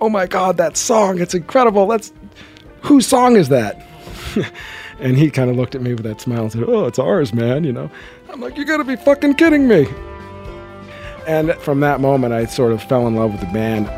"Oh 0.00 0.08
my 0.08 0.26
God, 0.26 0.56
that 0.56 0.76
song! 0.76 1.20
It's 1.20 1.34
incredible! 1.34 1.86
That's 1.86 2.12
whose 2.82 3.06
song 3.06 3.36
is 3.36 3.48
that?" 3.48 3.84
and 4.98 5.16
he 5.16 5.30
kind 5.30 5.50
of 5.50 5.56
looked 5.56 5.74
at 5.74 5.82
me 5.82 5.94
with 5.94 6.04
that 6.04 6.20
smile 6.20 6.42
and 6.42 6.52
said, 6.52 6.64
"Oh, 6.66 6.86
it's 6.86 6.98
ours, 6.98 7.32
man." 7.32 7.64
You 7.64 7.72
know, 7.72 7.90
I'm 8.30 8.40
like, 8.40 8.56
"You 8.56 8.64
got 8.64 8.78
to 8.78 8.84
be 8.84 8.96
fucking 8.96 9.34
kidding 9.34 9.68
me!" 9.68 9.86
And 11.26 11.54
from 11.54 11.80
that 11.80 12.00
moment, 12.00 12.34
I 12.34 12.44
sort 12.44 12.72
of 12.72 12.82
fell 12.82 13.06
in 13.06 13.14
love 13.14 13.32
with 13.32 13.40
the 13.40 13.52
band. 13.52 13.88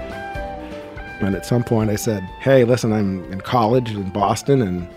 And 1.21 1.35
at 1.35 1.47
some 1.47 1.65
point, 1.65 1.91
I 1.91 1.97
said, 1.97 2.23
"Hey, 2.41 2.65
listen, 2.65 2.93
I'm 2.93 3.31
in 3.33 3.41
college 3.41 3.91
in 3.91 4.11
Boston, 4.11 4.63
and 4.63 4.89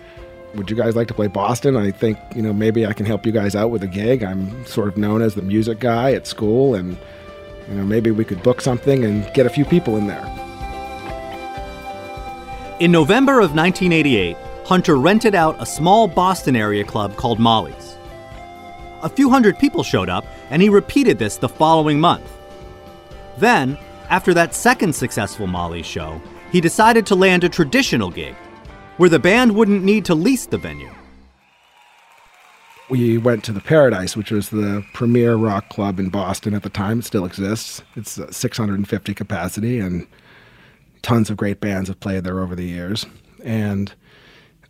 would 0.55 0.69
you 0.69 0.75
guys 0.75 0.95
like 0.95 1.07
to 1.07 1.13
play 1.13 1.27
Boston? 1.27 1.75
I 1.77 1.91
think 1.91 2.17
you 2.35 2.41
know 2.41 2.53
maybe 2.53 2.85
I 2.85 2.93
can 2.93 3.05
help 3.05 3.25
you 3.25 3.31
guys 3.31 3.55
out 3.55 3.71
with 3.71 3.83
a 3.83 3.87
gig. 3.87 4.23
I'm 4.23 4.65
sort 4.65 4.87
of 4.89 4.97
known 4.97 5.21
as 5.21 5.35
the 5.35 5.41
music 5.41 5.79
guy 5.79 6.11
at 6.13 6.27
school, 6.27 6.75
and 6.75 6.97
you 7.69 7.75
know 7.75 7.85
maybe 7.85 8.11
we 8.11 8.25
could 8.25 8.43
book 8.43 8.61
something 8.61 9.05
and 9.05 9.31
get 9.33 9.45
a 9.45 9.49
few 9.49 9.65
people 9.65 9.97
in 9.97 10.07
there." 10.07 10.48
In 12.79 12.93
November 12.93 13.41
of 13.41 13.53
1988, 13.53 14.37
Hunter 14.65 14.95
rented 14.95 15.35
out 15.35 15.61
a 15.61 15.65
small 15.65 16.07
Boston 16.07 16.55
area 16.55 16.85
club 16.85 17.17
called 17.17 17.37
Molly's. 17.37 17.97
A 19.01 19.09
few 19.09 19.29
hundred 19.29 19.59
people 19.59 19.83
showed 19.83 20.07
up, 20.07 20.25
and 20.49 20.61
he 20.61 20.69
repeated 20.69 21.19
this 21.19 21.35
the 21.35 21.49
following 21.49 21.99
month. 21.99 22.31
Then, 23.37 23.77
after 24.09 24.33
that 24.33 24.55
second 24.55 24.95
successful 24.95 25.45
Molly's 25.45 25.85
show, 25.85 26.21
he 26.53 26.61
decided 26.61 27.05
to 27.07 27.15
land 27.15 27.43
a 27.43 27.49
traditional 27.49 28.09
gig, 28.09 28.33
where 28.95 29.09
the 29.09 29.19
band 29.19 29.53
wouldn't 29.53 29.83
need 29.83 30.05
to 30.05 30.15
lease 30.15 30.45
the 30.45 30.57
venue. 30.57 30.93
we 32.89 33.17
went 33.17 33.43
to 33.43 33.51
the 33.51 33.59
Paradise, 33.59 34.15
which 34.15 34.31
was 34.31 34.51
the 34.51 34.85
premier 34.93 35.35
rock 35.35 35.67
club 35.67 35.99
in 35.99 36.07
Boston 36.07 36.53
at 36.53 36.63
the 36.63 36.69
time. 36.69 36.99
It 36.99 37.05
still 37.05 37.25
exists. 37.25 37.83
It's 37.97 38.17
uh, 38.17 38.31
650 38.31 39.13
capacity, 39.13 39.79
and 39.79 40.07
tons 41.01 41.29
of 41.29 41.37
great 41.37 41.59
bands 41.59 41.89
have 41.89 41.99
played 41.99 42.23
there 42.23 42.39
over 42.39 42.55
the 42.55 42.65
years. 42.65 43.05
And 43.43 43.93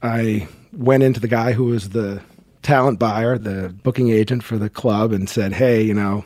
I 0.02 0.48
went 0.74 1.04
into 1.04 1.20
the 1.20 1.28
guy 1.28 1.54
who 1.54 1.66
was 1.66 1.90
the 1.90 2.22
talent 2.62 3.00
buyer, 3.00 3.38
the 3.38 3.70
booking 3.84 4.10
agent 4.10 4.44
for 4.44 4.58
the 4.58 4.70
club, 4.70 5.12
and 5.12 5.30
said, 5.30 5.54
"Hey, 5.54 5.82
you 5.82 5.94
know." 5.94 6.26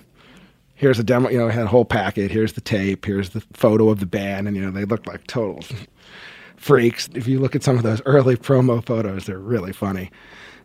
Here's 0.76 1.00
a 1.00 1.04
demo, 1.04 1.30
you 1.30 1.38
know, 1.38 1.48
I 1.48 1.52
had 1.52 1.66
a 1.66 1.68
whole 1.68 1.86
packet. 1.86 2.30
Here's 2.30 2.54
the 2.54 2.60
tape. 2.60 3.06
Here's 3.06 3.30
the 3.30 3.42
photo 3.54 3.90
of 3.90 4.02
the 4.02 4.06
band. 4.06 4.48
And, 4.48 4.58
you 4.58 4.66
know, 4.66 4.72
they 4.72 4.84
looked 4.84 5.08
like 5.08 5.26
total 5.28 5.64
freaks. 6.58 7.08
If 7.14 7.26
you 7.26 7.40
look 7.40 7.56
at 7.56 7.64
some 7.64 7.78
of 7.78 7.84
those 7.84 8.02
early 8.06 8.36
promo 8.36 8.84
photos, 8.84 9.26
they're 9.26 9.38
really 9.38 9.72
funny 9.72 10.10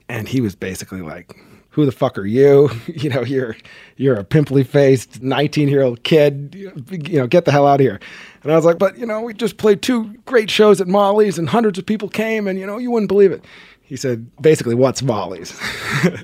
and 0.09 0.29
he 0.29 0.41
was 0.41 0.55
basically 0.55 1.03
like 1.03 1.37
who 1.79 1.87
the 1.87 1.93
fuck 1.93 2.19
are 2.19 2.27
you? 2.27 2.69
You 2.89 3.11
know 3.11 3.23
you're 3.23 3.57
you're 3.97 4.17
a 4.17 4.25
pimply 4.25 4.65
faced 4.65 5.23
19 5.23 5.69
year 5.69 5.83
old 5.83 6.03
kid. 6.03 6.53
You 6.53 7.21
know 7.21 7.29
get 7.29 7.45
the 7.45 7.53
hell 7.53 7.69
out 7.69 7.77
of 7.77 7.81
here. 7.81 8.01
And 8.43 8.51
i 8.51 8.57
was 8.57 8.65
like 8.65 8.79
but 8.79 8.99
you 8.99 9.07
know 9.07 9.21
we 9.21 9.33
just 9.33 9.57
played 9.59 9.83
two 9.83 10.13
great 10.27 10.51
shows 10.51 10.81
at 10.81 10.89
molly's 10.89 11.39
and 11.39 11.49
hundreds 11.49 11.79
of 11.79 11.87
people 11.87 12.09
came 12.09 12.49
and 12.49 12.59
you 12.59 12.67
know 12.67 12.79
you 12.79 12.91
wouldn't 12.91 13.09
believe 13.09 13.31
it. 13.31 13.45
He 13.83 13.95
said 13.95 14.29
basically 14.43 14.75
what's 14.75 15.03
molly's? 15.03 15.59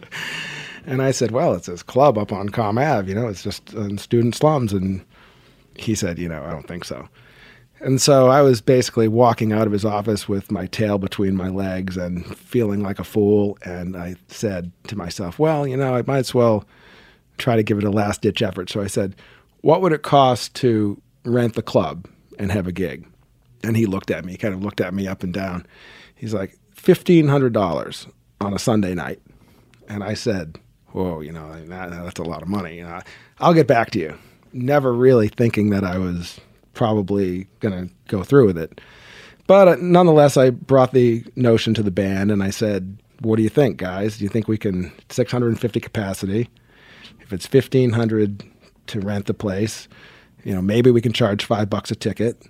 And 0.86 1.00
i 1.00 1.12
said 1.12 1.30
well 1.30 1.54
it's 1.54 1.66
this 1.66 1.82
club 1.82 2.18
up 2.18 2.32
on 2.32 2.48
com 2.48 2.76
ave 2.76 3.08
you 3.08 3.14
know 3.14 3.28
it's 3.28 3.42
just 3.42 3.72
in 3.72 3.96
student 3.98 4.34
slums. 4.34 4.72
And 4.72 5.04
he 5.76 5.94
said 5.94 6.18
you 6.18 6.28
know 6.28 6.42
i 6.42 6.50
don't 6.50 6.66
think 6.66 6.84
so 6.84 7.08
and 7.84 8.00
so 8.00 8.28
I 8.28 8.40
was 8.40 8.62
basically 8.62 9.08
walking 9.08 9.52
out 9.52 9.66
of 9.66 9.72
his 9.72 9.84
office 9.84 10.26
with 10.26 10.50
my 10.50 10.66
tail 10.66 10.96
between 10.96 11.36
my 11.36 11.50
legs 11.50 11.98
and 11.98 12.24
feeling 12.38 12.82
like 12.82 12.98
a 12.98 13.04
fool. 13.04 13.58
And 13.62 13.94
I 13.94 14.16
said 14.28 14.72
to 14.88 14.96
myself, 14.96 15.38
well, 15.38 15.66
you 15.66 15.76
know, 15.76 15.94
I 15.94 16.02
might 16.06 16.18
as 16.18 16.32
well 16.32 16.64
try 17.36 17.56
to 17.56 17.62
give 17.62 17.76
it 17.76 17.84
a 17.84 17.90
last 17.90 18.22
ditch 18.22 18.40
effort. 18.40 18.70
So 18.70 18.80
I 18.80 18.86
said, 18.86 19.14
what 19.60 19.82
would 19.82 19.92
it 19.92 20.02
cost 20.02 20.54
to 20.56 21.00
rent 21.24 21.54
the 21.54 21.62
club 21.62 22.08
and 22.38 22.50
have 22.50 22.66
a 22.66 22.72
gig? 22.72 23.06
And 23.62 23.76
he 23.76 23.84
looked 23.84 24.10
at 24.10 24.24
me, 24.24 24.38
kind 24.38 24.54
of 24.54 24.62
looked 24.62 24.80
at 24.80 24.94
me 24.94 25.06
up 25.06 25.22
and 25.22 25.34
down. 25.34 25.66
He's 26.14 26.32
like, 26.32 26.58
$1,500 26.76 28.12
on 28.40 28.54
a 28.54 28.58
Sunday 28.58 28.94
night. 28.94 29.20
And 29.88 30.02
I 30.02 30.14
said, 30.14 30.58
whoa, 30.88 31.20
you 31.20 31.32
know, 31.32 31.52
that, 31.66 31.90
that's 31.90 32.18
a 32.18 32.24
lot 32.24 32.40
of 32.40 32.48
money. 32.48 32.80
Know, 32.80 33.00
I'll 33.40 33.54
get 33.54 33.66
back 33.66 33.90
to 33.90 33.98
you. 33.98 34.16
Never 34.54 34.92
really 34.92 35.28
thinking 35.28 35.68
that 35.70 35.84
I 35.84 35.98
was 35.98 36.40
probably 36.74 37.46
going 37.60 37.88
to 37.88 37.94
go 38.08 38.22
through 38.22 38.46
with 38.46 38.58
it. 38.58 38.80
But 39.46 39.68
uh, 39.68 39.76
nonetheless, 39.80 40.36
I 40.36 40.50
brought 40.50 40.92
the 40.92 41.24
notion 41.36 41.74
to 41.74 41.82
the 41.82 41.90
band 41.90 42.30
and 42.30 42.42
I 42.42 42.50
said, 42.50 42.96
"What 43.20 43.36
do 43.36 43.42
you 43.42 43.48
think, 43.48 43.76
guys? 43.76 44.18
Do 44.18 44.24
you 44.24 44.30
think 44.30 44.48
we 44.48 44.58
can 44.58 44.92
650 45.10 45.80
capacity? 45.80 46.48
If 47.20 47.32
it's 47.32 47.50
1500 47.50 48.42
to 48.86 49.00
rent 49.00 49.26
the 49.26 49.34
place, 49.34 49.88
you 50.44 50.54
know, 50.54 50.60
maybe 50.60 50.90
we 50.90 51.00
can 51.00 51.12
charge 51.12 51.44
5 51.44 51.70
bucks 51.70 51.90
a 51.90 51.94
ticket 51.94 52.42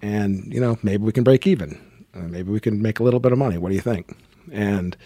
and, 0.00 0.52
you 0.52 0.60
know, 0.60 0.78
maybe 0.82 1.04
we 1.04 1.12
can 1.12 1.24
break 1.24 1.46
even. 1.46 1.78
Uh, 2.14 2.20
maybe 2.20 2.50
we 2.50 2.60
can 2.60 2.80
make 2.80 2.98
a 2.98 3.02
little 3.02 3.20
bit 3.20 3.32
of 3.32 3.38
money. 3.38 3.58
What 3.58 3.70
do 3.70 3.74
you 3.74 3.80
think?" 3.80 4.16
And 4.52 4.96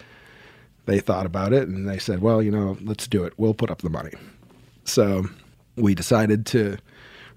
they 0.85 0.99
thought 0.99 1.25
about 1.25 1.53
it 1.53 1.67
and 1.67 1.87
they 1.87 1.99
said, 1.99 2.21
"Well, 2.21 2.41
you 2.41 2.51
know, 2.51 2.77
let's 2.81 3.07
do 3.07 3.23
it. 3.23 3.33
We'll 3.37 3.53
put 3.53 3.71
up 3.71 3.81
the 3.81 3.89
money." 3.89 4.11
So, 4.83 5.25
we 5.75 5.95
decided 5.95 6.45
to 6.47 6.77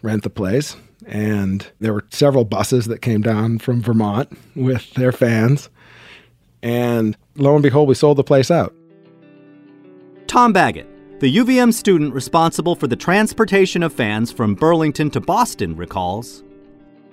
rent 0.03 0.23
the 0.23 0.31
place 0.31 0.77
and 1.07 1.67
there 1.81 1.93
were 1.93 2.05
several 2.11 2.45
buses 2.45 2.87
that 2.87 3.03
came 3.03 3.23
down 3.23 3.59
from 3.59 3.83
Vermont 3.83 4.37
with 4.55 4.93
their 4.95 5.13
fans. 5.13 5.69
And 6.63 7.17
lo 7.37 7.55
and 7.55 7.63
behold, 7.63 7.89
we 7.89 7.95
sold 7.95 8.17
the 8.17 8.25
place 8.25 8.51
out. 8.51 8.75
Tom 10.27 10.53
Baggett, 10.53 11.21
the 11.21 11.37
UVM 11.37 11.73
student 11.73 12.15
responsible 12.15 12.75
for 12.75 12.87
the 12.87 12.97
transportation 12.97 13.83
of 13.83 13.93
fans 13.93 14.33
from 14.33 14.55
Burlington 14.55 15.11
to 15.11 15.21
Boston, 15.21 15.77
recalls 15.77 16.43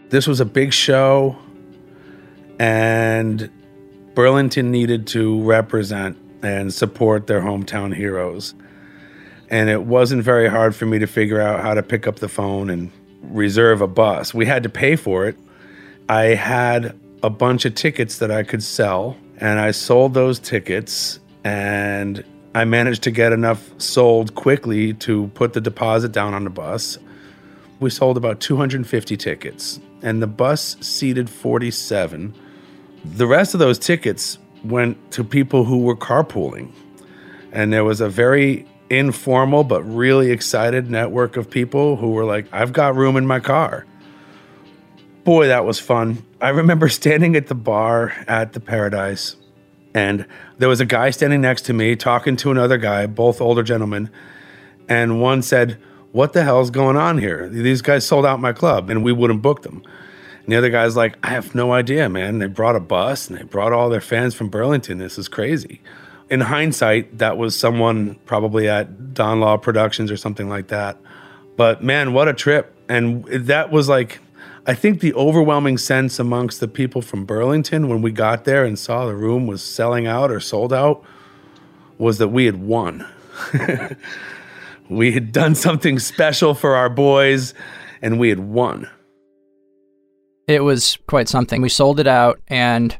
This 0.09 0.27
was 0.27 0.39
a 0.39 0.45
big 0.45 0.73
show, 0.73 1.38
and 2.59 3.50
Burlington 4.15 4.71
needed 4.71 5.07
to 5.07 5.41
represent 5.43 6.17
and 6.41 6.73
support 6.73 7.27
their 7.27 7.41
hometown 7.41 7.95
heroes. 7.95 8.55
And 9.50 9.69
it 9.69 9.83
wasn't 9.83 10.23
very 10.23 10.50
hard 10.50 10.75
for 10.75 10.85
me 10.85 10.97
to 11.00 11.07
figure 11.07 11.41
out 11.41 11.61
how 11.61 11.73
to 11.73 11.83
pick 11.83 12.07
up 12.07 12.17
the 12.17 12.29
phone 12.29 12.69
and 12.69 12.91
reserve 13.21 13.81
a 13.81 13.87
bus. 13.87 14.33
We 14.33 14.45
had 14.45 14.63
to 14.63 14.69
pay 14.69 14.95
for 14.95 15.27
it. 15.27 15.37
I 16.09 16.35
had 16.35 16.97
a 17.23 17.29
bunch 17.29 17.65
of 17.65 17.75
tickets 17.75 18.19
that 18.19 18.31
I 18.31 18.43
could 18.43 18.63
sell, 18.63 19.17
and 19.37 19.59
I 19.59 19.71
sold 19.71 20.13
those 20.13 20.39
tickets, 20.39 21.19
and 21.43 22.23
I 22.53 22.65
managed 22.65 23.03
to 23.03 23.11
get 23.11 23.31
enough 23.31 23.69
sold 23.79 24.35
quickly 24.35 24.93
to 24.95 25.27
put 25.35 25.53
the 25.53 25.61
deposit 25.61 26.11
down 26.11 26.33
on 26.33 26.43
the 26.43 26.49
bus. 26.49 26.97
We 27.79 27.89
sold 27.89 28.17
about 28.17 28.39
250 28.39 29.17
tickets, 29.17 29.79
and 30.01 30.21
the 30.21 30.27
bus 30.27 30.75
seated 30.81 31.29
47. 31.29 32.33
The 33.03 33.27
rest 33.27 33.53
of 33.53 33.59
those 33.59 33.79
tickets 33.79 34.37
went 34.63 35.11
to 35.11 35.23
people 35.23 35.63
who 35.63 35.79
were 35.79 35.95
carpooling. 35.95 36.71
And 37.51 37.73
there 37.73 37.83
was 37.83 38.01
a 38.01 38.09
very 38.09 38.65
informal 38.91 39.63
but 39.63 39.81
really 39.83 40.31
excited 40.31 40.91
network 40.91 41.38
of 41.38 41.50
people 41.50 41.95
who 41.95 42.12
were 42.12 42.25
like, 42.25 42.45
I've 42.51 42.74
got 42.74 42.95
room 42.95 43.15
in 43.15 43.25
my 43.25 43.39
car. 43.39 43.86
Boy, 45.24 45.48
that 45.48 45.65
was 45.65 45.79
fun. 45.79 46.24
I 46.41 46.50
remember 46.50 46.89
standing 46.89 47.36
at 47.36 47.48
the 47.48 47.55
bar 47.55 48.13
at 48.27 48.53
the 48.53 48.60
Paradise, 48.60 49.38
and 49.93 50.25
there 50.57 50.67
was 50.67 50.81
a 50.81 50.86
guy 50.86 51.10
standing 51.12 51.41
next 51.41 51.63
to 51.63 51.74
me 51.74 51.95
talking 51.95 52.36
to 52.38 52.51
another 52.51 52.77
guy, 52.77 53.05
both 53.07 53.39
older 53.39 53.63
gentlemen. 53.63 54.10
And 54.89 55.21
one 55.21 55.41
said, 55.41 55.77
What 56.12 56.33
the 56.33 56.43
hell's 56.43 56.69
going 56.69 56.98
on 56.98 57.17
here? 57.17 57.48
These 57.48 57.81
guys 57.81 58.05
sold 58.05 58.25
out 58.25 58.39
my 58.41 58.51
club 58.51 58.89
and 58.89 59.03
we 59.03 59.13
wouldn't 59.13 59.41
book 59.41 59.62
them. 59.62 59.83
And 60.43 60.51
the 60.51 60.57
other 60.57 60.69
guy's 60.69 60.98
like, 60.98 61.17
I 61.24 61.29
have 61.29 61.55
no 61.55 61.71
idea, 61.71 62.10
man. 62.10 62.39
They 62.39 62.48
brought 62.48 62.75
a 62.75 62.81
bus 62.81 63.29
and 63.29 63.38
they 63.38 63.43
brought 63.43 63.74
all 63.74 63.89
their 63.89 64.01
fans 64.01 64.33
from 64.33 64.50
Burlington. 64.50 64.98
This 64.98 65.17
is 65.17 65.27
crazy 65.27 65.81
in 66.31 66.39
hindsight, 66.39 67.17
that 67.17 67.38
was 67.38 67.59
someone 67.59 68.15
probably 68.25 68.69
at 68.69 69.13
Don 69.13 69.41
Law 69.41 69.57
Productions 69.57 70.09
or 70.09 70.15
something 70.15 70.47
like 70.47 70.69
that. 70.69 70.97
But 71.57 71.83
man, 71.83 72.13
what 72.13 72.29
a 72.29 72.33
trip. 72.33 72.73
And 72.88 73.25
that 73.25 73.69
was 73.69 73.89
like, 73.89 74.19
I 74.65 74.73
think 74.73 75.01
the 75.01 75.13
overwhelming 75.13 75.77
sense 75.77 76.19
amongst 76.19 76.61
the 76.61 76.69
people 76.69 77.01
from 77.01 77.25
Burlington 77.25 77.89
when 77.89 78.01
we 78.01 78.11
got 78.11 78.45
there 78.45 78.63
and 78.63 78.79
saw 78.79 79.05
the 79.05 79.13
room 79.13 79.45
was 79.45 79.61
selling 79.61 80.07
out 80.07 80.31
or 80.31 80.39
sold 80.39 80.71
out 80.71 81.03
was 81.97 82.17
that 82.19 82.29
we 82.29 82.45
had 82.45 82.61
won. 82.61 83.05
we 84.89 85.11
had 85.11 85.33
done 85.33 85.53
something 85.53 86.00
special 86.00 86.53
for 86.53 86.77
our 86.77 86.89
boys 86.89 87.53
and 88.01 88.19
we 88.19 88.29
had 88.29 88.39
won. 88.39 88.89
It 90.47 90.63
was 90.63 90.97
quite 91.07 91.27
something. 91.27 91.61
We 91.61 91.69
sold 91.69 92.00
it 92.00 92.07
out. 92.07 92.39
And 92.47 92.97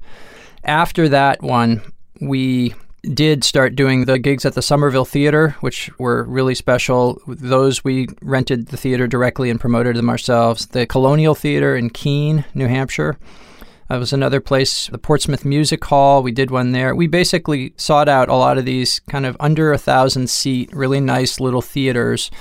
after 0.65 1.07
that 1.09 1.41
one, 1.41 1.81
we 2.19 2.75
did 3.03 3.43
start 3.43 3.75
doing 3.75 4.05
the 4.05 4.20
gigs 4.20 4.46
at 4.46 4.53
the 4.53 4.62
Somerville 4.62 5.05
Theater, 5.05 5.55
which 5.62 5.89
were 5.98 6.24
really 6.24 6.55
special. 6.55 7.22
Those 7.27 7.84
we 7.84 8.08
rented 8.22 8.67
the 8.67 8.77
theater 8.77 9.08
directly 9.08 9.50
and 9.50 9.60
promoted 9.60 9.96
them 9.96 10.10
ourselves. 10.10 10.67
The 10.67 10.86
Colonial 10.86 11.34
Theater 11.34 11.75
in 11.75 11.89
Keene, 11.89 12.46
New 12.53 12.67
Hampshire. 12.67 13.17
That 13.89 13.98
was 13.98 14.13
another 14.13 14.39
place. 14.39 14.88
The 14.88 14.98
Portsmouth 14.98 15.43
Music 15.43 15.84
Hall, 15.84 16.24
we 16.24 16.31
did 16.31 16.51
one 16.51 16.72
there. 16.72 16.96
We 16.96 17.08
basically 17.08 17.74
sought 17.75 18.08
out 18.08 18.29
a 18.29 18.36
lot 18.36 18.58
of 18.58 18.65
these 18.65 19.01
kind 19.10 19.25
of 19.25 19.36
under 19.39 19.74
a 19.74 19.77
thousand 19.77 20.29
seat, 20.29 20.70
really 20.72 21.01
nice 21.01 21.39
little 21.39 21.62
theaters 21.62 22.31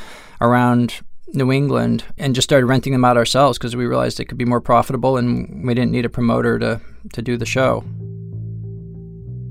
around 0.40 1.00
New 1.28 1.50
England 1.50 2.04
and 2.18 2.34
just 2.34 2.48
started 2.48 2.66
renting 2.66 2.92
them 2.92 3.04
out 3.04 3.16
ourselves 3.16 3.58
because 3.58 3.74
we 3.74 3.86
realized 3.86 4.20
it 4.20 4.26
could 4.26 4.38
be 4.38 4.44
more 4.44 4.60
profitable 4.60 5.16
and 5.16 5.66
we 5.66 5.74
didn't 5.74 5.92
need 5.92 6.04
a 6.04 6.10
promoter 6.10 6.58
to, 6.58 6.80
to 7.14 7.22
do 7.22 7.36
the 7.36 7.46
show. 7.46 7.84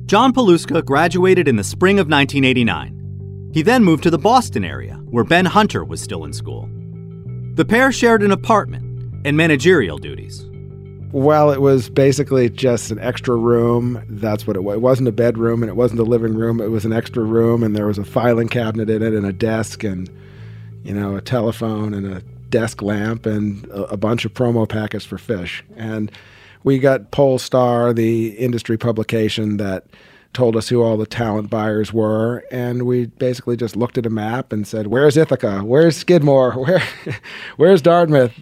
John 0.09 0.33
Paluska 0.33 0.83
graduated 0.83 1.47
in 1.47 1.55
the 1.55 1.63
spring 1.63 1.99
of 1.99 2.09
1989. 2.09 3.51
He 3.53 3.61
then 3.61 3.83
moved 3.83 4.01
to 4.01 4.09
the 4.09 4.17
Boston 4.17 4.65
area, 4.65 4.95
where 5.11 5.23
Ben 5.23 5.45
Hunter 5.45 5.85
was 5.85 6.01
still 6.01 6.25
in 6.25 6.33
school. 6.33 6.67
The 7.53 7.63
pair 7.63 7.91
shared 7.91 8.23
an 8.23 8.31
apartment 8.31 8.83
and 9.23 9.37
managerial 9.37 9.99
duties. 9.99 10.49
Well, 11.11 11.51
it 11.51 11.61
was 11.61 11.91
basically 11.91 12.49
just 12.49 12.89
an 12.89 12.97
extra 12.97 13.35
room. 13.35 14.03
That's 14.09 14.47
what 14.47 14.55
it 14.55 14.63
was. 14.63 14.77
It 14.77 14.81
wasn't 14.81 15.09
a 15.09 15.11
bedroom 15.11 15.61
and 15.61 15.69
it 15.69 15.75
wasn't 15.75 15.99
a 15.99 16.05
living 16.05 16.33
room. 16.33 16.59
It 16.59 16.71
was 16.71 16.85
an 16.85 16.93
extra 16.93 17.23
room, 17.23 17.61
and 17.61 17.75
there 17.75 17.85
was 17.85 17.99
a 17.99 18.03
filing 18.03 18.49
cabinet 18.49 18.89
in 18.89 19.03
it, 19.03 19.13
and 19.13 19.27
a 19.27 19.33
desk, 19.33 19.83
and 19.83 20.09
you 20.81 20.95
know, 20.95 21.17
a 21.17 21.21
telephone, 21.21 21.93
and 21.93 22.11
a 22.11 22.21
desk 22.49 22.81
lamp, 22.81 23.27
and 23.27 23.63
a, 23.65 23.91
a 23.91 23.97
bunch 23.97 24.25
of 24.25 24.33
promo 24.33 24.67
packets 24.67 25.05
for 25.05 25.17
Phish. 25.17 25.61
And 25.75 26.11
We 26.63 26.79
got 26.79 27.11
Pollstar, 27.11 27.95
the 27.95 28.29
industry 28.29 28.77
publication 28.77 29.57
that 29.57 29.85
told 30.33 30.55
us 30.55 30.69
who 30.69 30.83
all 30.83 30.97
the 30.97 31.05
talent 31.05 31.49
buyers 31.49 31.91
were, 31.91 32.43
and 32.51 32.83
we 32.83 33.07
basically 33.07 33.57
just 33.57 33.75
looked 33.75 33.97
at 33.97 34.05
a 34.05 34.09
map 34.09 34.51
and 34.53 34.67
said, 34.67 34.87
"Where's 34.87 35.17
Ithaca? 35.17 35.59
Where's 35.59 35.97
Skidmore? 35.97 36.53
Where, 36.65 36.83
where's 37.57 37.81
Dartmouth?" 37.81 38.33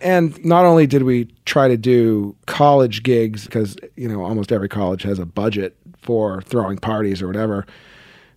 And 0.00 0.42
not 0.44 0.64
only 0.64 0.86
did 0.86 1.04
we 1.04 1.24
try 1.46 1.68
to 1.68 1.76
do 1.76 2.36
college 2.46 3.02
gigs 3.02 3.44
because 3.44 3.76
you 3.96 4.08
know 4.08 4.22
almost 4.22 4.52
every 4.52 4.68
college 4.68 5.02
has 5.02 5.18
a 5.18 5.26
budget 5.26 5.76
for 6.00 6.42
throwing 6.42 6.78
parties 6.78 7.20
or 7.20 7.26
whatever, 7.26 7.66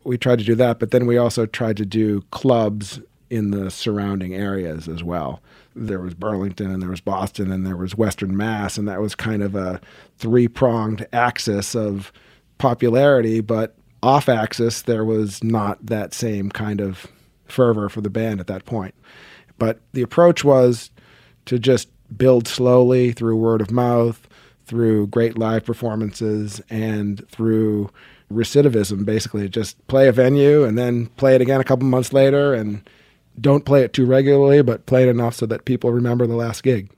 we 0.03 0.17
tried 0.17 0.39
to 0.39 0.45
do 0.45 0.55
that, 0.55 0.79
but 0.79 0.91
then 0.91 1.05
we 1.05 1.17
also 1.17 1.45
tried 1.45 1.77
to 1.77 1.85
do 1.85 2.21
clubs 2.31 2.99
in 3.29 3.51
the 3.51 3.69
surrounding 3.69 4.33
areas 4.33 4.87
as 4.87 5.03
well. 5.03 5.41
There 5.87 5.99
was 5.99 6.13
Burlington 6.13 6.71
and 6.71 6.81
there 6.81 6.89
was 6.89 7.01
Boston 7.01 7.51
and 7.51 7.65
there 7.65 7.77
was 7.77 7.97
Western 7.97 8.35
Mass, 8.35 8.77
and 8.77 8.87
that 8.87 9.01
was 9.01 9.15
kind 9.15 9.41
of 9.41 9.55
a 9.55 9.79
three 10.17 10.47
pronged 10.47 11.07
axis 11.13 11.75
of 11.75 12.11
popularity, 12.57 13.41
but 13.41 13.75
off 14.03 14.29
axis, 14.29 14.81
there 14.81 15.05
was 15.05 15.43
not 15.43 15.85
that 15.85 16.13
same 16.13 16.49
kind 16.49 16.81
of 16.81 17.07
fervor 17.45 17.89
for 17.89 18.01
the 18.01 18.09
band 18.09 18.39
at 18.39 18.47
that 18.47 18.65
point. 18.65 18.95
But 19.57 19.79
the 19.93 20.01
approach 20.01 20.43
was 20.43 20.91
to 21.45 21.59
just 21.59 21.89
build 22.17 22.47
slowly 22.47 23.11
through 23.11 23.35
word 23.35 23.61
of 23.61 23.71
mouth, 23.71 24.27
through 24.65 25.07
great 25.07 25.37
live 25.37 25.65
performances, 25.65 26.61
and 26.69 27.27
through 27.29 27.89
recidivism 28.31 29.05
basically. 29.05 29.49
Just 29.49 29.85
play 29.87 30.07
a 30.07 30.11
venue 30.11 30.63
and 30.63 30.77
then 30.77 31.07
play 31.17 31.35
it 31.35 31.41
again 31.41 31.59
a 31.59 31.63
couple 31.63 31.87
months 31.87 32.13
later 32.13 32.53
and 32.53 32.87
don't 33.39 33.65
play 33.65 33.83
it 33.83 33.93
too 33.93 34.05
regularly, 34.05 34.61
but 34.61 34.85
play 34.85 35.03
it 35.03 35.09
enough 35.09 35.35
so 35.35 35.45
that 35.45 35.65
people 35.65 35.91
remember 35.91 36.27
the 36.27 36.35
last 36.35 36.63
gig. 36.63 36.89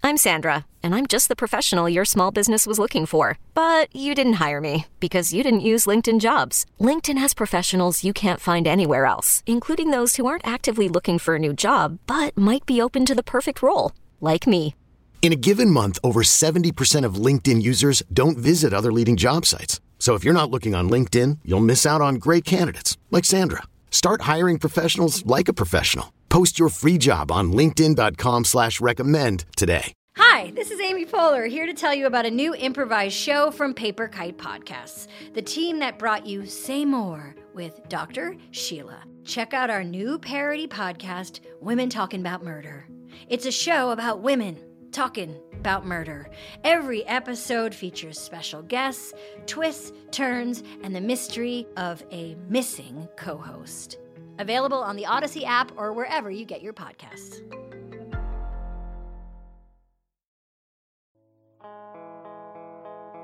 I'm 0.00 0.16
Sandra, 0.16 0.64
and 0.82 0.94
I'm 0.94 1.06
just 1.06 1.28
the 1.28 1.36
professional 1.36 1.88
your 1.88 2.04
small 2.04 2.30
business 2.30 2.66
was 2.66 2.78
looking 2.78 3.04
for. 3.04 3.38
But 3.52 3.94
you 3.94 4.14
didn't 4.14 4.34
hire 4.44 4.60
me 4.60 4.86
because 5.00 5.34
you 5.34 5.42
didn't 5.42 5.68
use 5.72 5.86
LinkedIn 5.86 6.20
jobs. 6.20 6.64
LinkedIn 6.80 7.18
has 7.18 7.34
professionals 7.34 8.04
you 8.04 8.12
can't 8.12 8.40
find 8.40 8.66
anywhere 8.66 9.04
else, 9.04 9.42
including 9.44 9.90
those 9.90 10.16
who 10.16 10.26
aren't 10.26 10.46
actively 10.46 10.88
looking 10.88 11.18
for 11.18 11.34
a 11.34 11.38
new 11.38 11.52
job 11.52 11.98
but 12.06 12.36
might 12.38 12.64
be 12.64 12.80
open 12.80 13.04
to 13.04 13.14
the 13.14 13.30
perfect 13.34 13.60
role, 13.60 13.92
like 14.20 14.46
me. 14.46 14.74
In 15.20 15.32
a 15.32 15.42
given 15.48 15.70
month, 15.70 15.98
over 16.04 16.22
70% 16.22 17.04
of 17.04 17.16
LinkedIn 17.26 17.60
users 17.60 18.02
don't 18.10 18.38
visit 18.38 18.72
other 18.72 18.92
leading 18.92 19.16
job 19.16 19.44
sites. 19.44 19.80
So 19.98 20.14
if 20.14 20.24
you're 20.24 20.40
not 20.40 20.50
looking 20.50 20.74
on 20.74 20.88
LinkedIn, 20.88 21.40
you'll 21.44 21.68
miss 21.68 21.84
out 21.84 22.00
on 22.00 22.14
great 22.14 22.44
candidates 22.44 22.96
like 23.10 23.24
Sandra. 23.24 23.64
Start 23.90 24.22
hiring 24.22 24.58
professionals 24.58 25.26
like 25.26 25.48
a 25.48 25.52
professional. 25.52 26.14
Post 26.30 26.58
your 26.58 26.70
free 26.70 26.98
job 26.98 27.30
on 27.30 27.52
linkedin.com 27.52 28.44
slash 28.44 28.80
recommend 28.80 29.44
today. 29.56 29.92
Hi, 30.16 30.50
this 30.50 30.72
is 30.72 30.80
Amy 30.80 31.06
Poehler 31.06 31.48
here 31.48 31.64
to 31.64 31.72
tell 31.72 31.94
you 31.94 32.06
about 32.06 32.26
a 32.26 32.30
new 32.30 32.54
improvised 32.54 33.14
show 33.14 33.52
from 33.52 33.72
Paper 33.72 34.08
Kite 34.08 34.36
Podcasts, 34.36 35.06
the 35.32 35.42
team 35.42 35.78
that 35.78 35.98
brought 35.98 36.26
you 36.26 36.44
Say 36.44 36.84
More 36.84 37.36
with 37.54 37.80
Dr. 37.88 38.36
Sheila. 38.50 39.04
Check 39.24 39.54
out 39.54 39.70
our 39.70 39.84
new 39.84 40.18
parody 40.18 40.66
podcast, 40.66 41.40
Women 41.60 41.88
Talking 41.88 42.20
About 42.20 42.42
Murder. 42.42 42.88
It's 43.28 43.46
a 43.46 43.52
show 43.52 43.90
about 43.90 44.20
women 44.20 44.58
talking 44.90 45.40
about 45.58 45.84
murder. 45.84 46.28
Every 46.64 47.04
episode 47.06 47.74
features 47.74 48.18
special 48.18 48.62
guests, 48.62 49.12
twists, 49.46 49.92
turns, 50.10 50.62
and 50.82 50.94
the 50.94 51.00
mystery 51.00 51.66
of 51.76 52.02
a 52.12 52.36
missing 52.48 53.08
co 53.16 53.36
host. 53.36 53.98
Available 54.38 54.78
on 54.78 54.96
the 54.96 55.06
Odyssey 55.06 55.44
app 55.44 55.72
or 55.76 55.92
wherever 55.92 56.30
you 56.30 56.44
get 56.44 56.62
your 56.62 56.72
podcasts. 56.72 57.40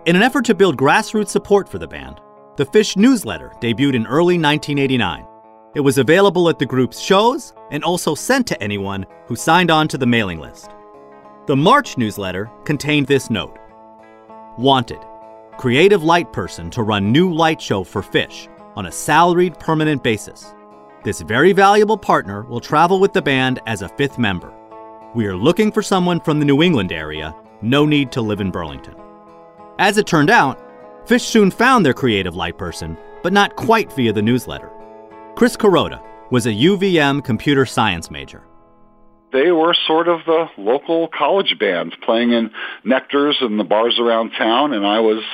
In 0.07 0.17
an 0.17 0.23
effort 0.23 0.45
to 0.47 0.55
build 0.55 0.77
grassroots 0.77 1.31
support 1.31 1.67
for 1.67 1.79
the 1.79 1.89
band, 1.89 2.21
the 2.57 2.67
Phish 2.67 2.95
newsletter 2.97 3.53
debuted 3.63 3.95
in 3.95 4.07
early 4.07 4.39
1989. 4.39 5.25
It 5.75 5.81
was 5.81 5.99
available 5.99 6.49
at 6.49 6.59
the 6.59 6.67
group's 6.67 7.01
shows 7.01 7.55
and 7.71 7.83
also 7.83 8.15
sent 8.15 8.47
to 8.49 8.63
anyone 8.63 9.07
who 9.27 9.35
signed 9.35 9.71
on 9.71 9.89
to 9.89 9.99
the 9.99 10.07
mailing 10.07 10.41
list. 10.41 10.71
The 11.47 11.55
March 11.55 11.99
newsletter 11.99 12.51
contained 12.65 13.07
this 13.07 13.29
note 13.29 13.59
Wanted, 14.57 15.01
creative 15.59 16.03
light 16.03 16.33
person 16.33 16.71
to 16.71 16.83
run 16.83 17.13
new 17.13 17.35
light 17.35 17.61
show 17.61 17.85
for 17.85 18.01
Phish 18.01 18.49
on 18.77 18.87
a 18.87 18.93
salaried 18.93 19.59
permanent 19.61 20.03
basis. 20.03 20.55
This 21.03 21.21
very 21.21 21.53
valuable 21.53 21.99
partner 21.99 22.45
will 22.45 22.61
travel 22.61 22.99
with 22.99 23.13
the 23.13 23.21
band 23.21 23.61
as 23.67 23.83
a 23.83 23.91
fifth 23.91 24.19
member. 24.19 24.55
We 25.15 25.27
are 25.27 25.37
looking 25.37 25.71
for 25.71 25.83
someone 25.83 26.19
from 26.19 26.39
the 26.39 26.47
New 26.47 26.63
England 26.63 26.93
area, 26.93 27.37
no 27.61 27.85
need 27.85 28.11
to 28.13 28.23
live 28.23 28.41
in 28.41 28.51
Burlington. 28.51 28.95
As 29.79 29.99
it 29.99 30.07
turned 30.07 30.31
out, 30.31 30.59
Phish 31.07 31.27
soon 31.27 31.51
found 31.51 31.85
their 31.85 31.93
creative 31.93 32.35
light 32.35 32.57
person, 32.57 32.97
but 33.23 33.35
not 33.35 33.55
quite 33.55 33.93
via 33.93 34.15
the 34.15 34.23
newsletter. 34.23 34.71
Chris 35.37 35.59
Kuroda 35.59 36.03
was 36.31 36.47
a 36.47 36.55
UVM 36.55 37.23
computer 37.23 37.67
science 37.67 38.11
major. 38.11 38.45
They 39.35 39.51
were 39.51 39.75
sort 39.89 40.07
of 40.07 40.21
the 40.27 40.47
local 40.57 41.09
college 41.09 41.57
band 41.59 41.97
playing 42.05 42.31
in 42.31 42.53
Nectar's 42.85 43.37
and 43.41 43.59
the 43.59 43.65
bars 43.65 43.99
around 43.99 44.31
town, 44.39 44.73
and 44.73 44.87
I 44.87 45.01
was 45.01 45.25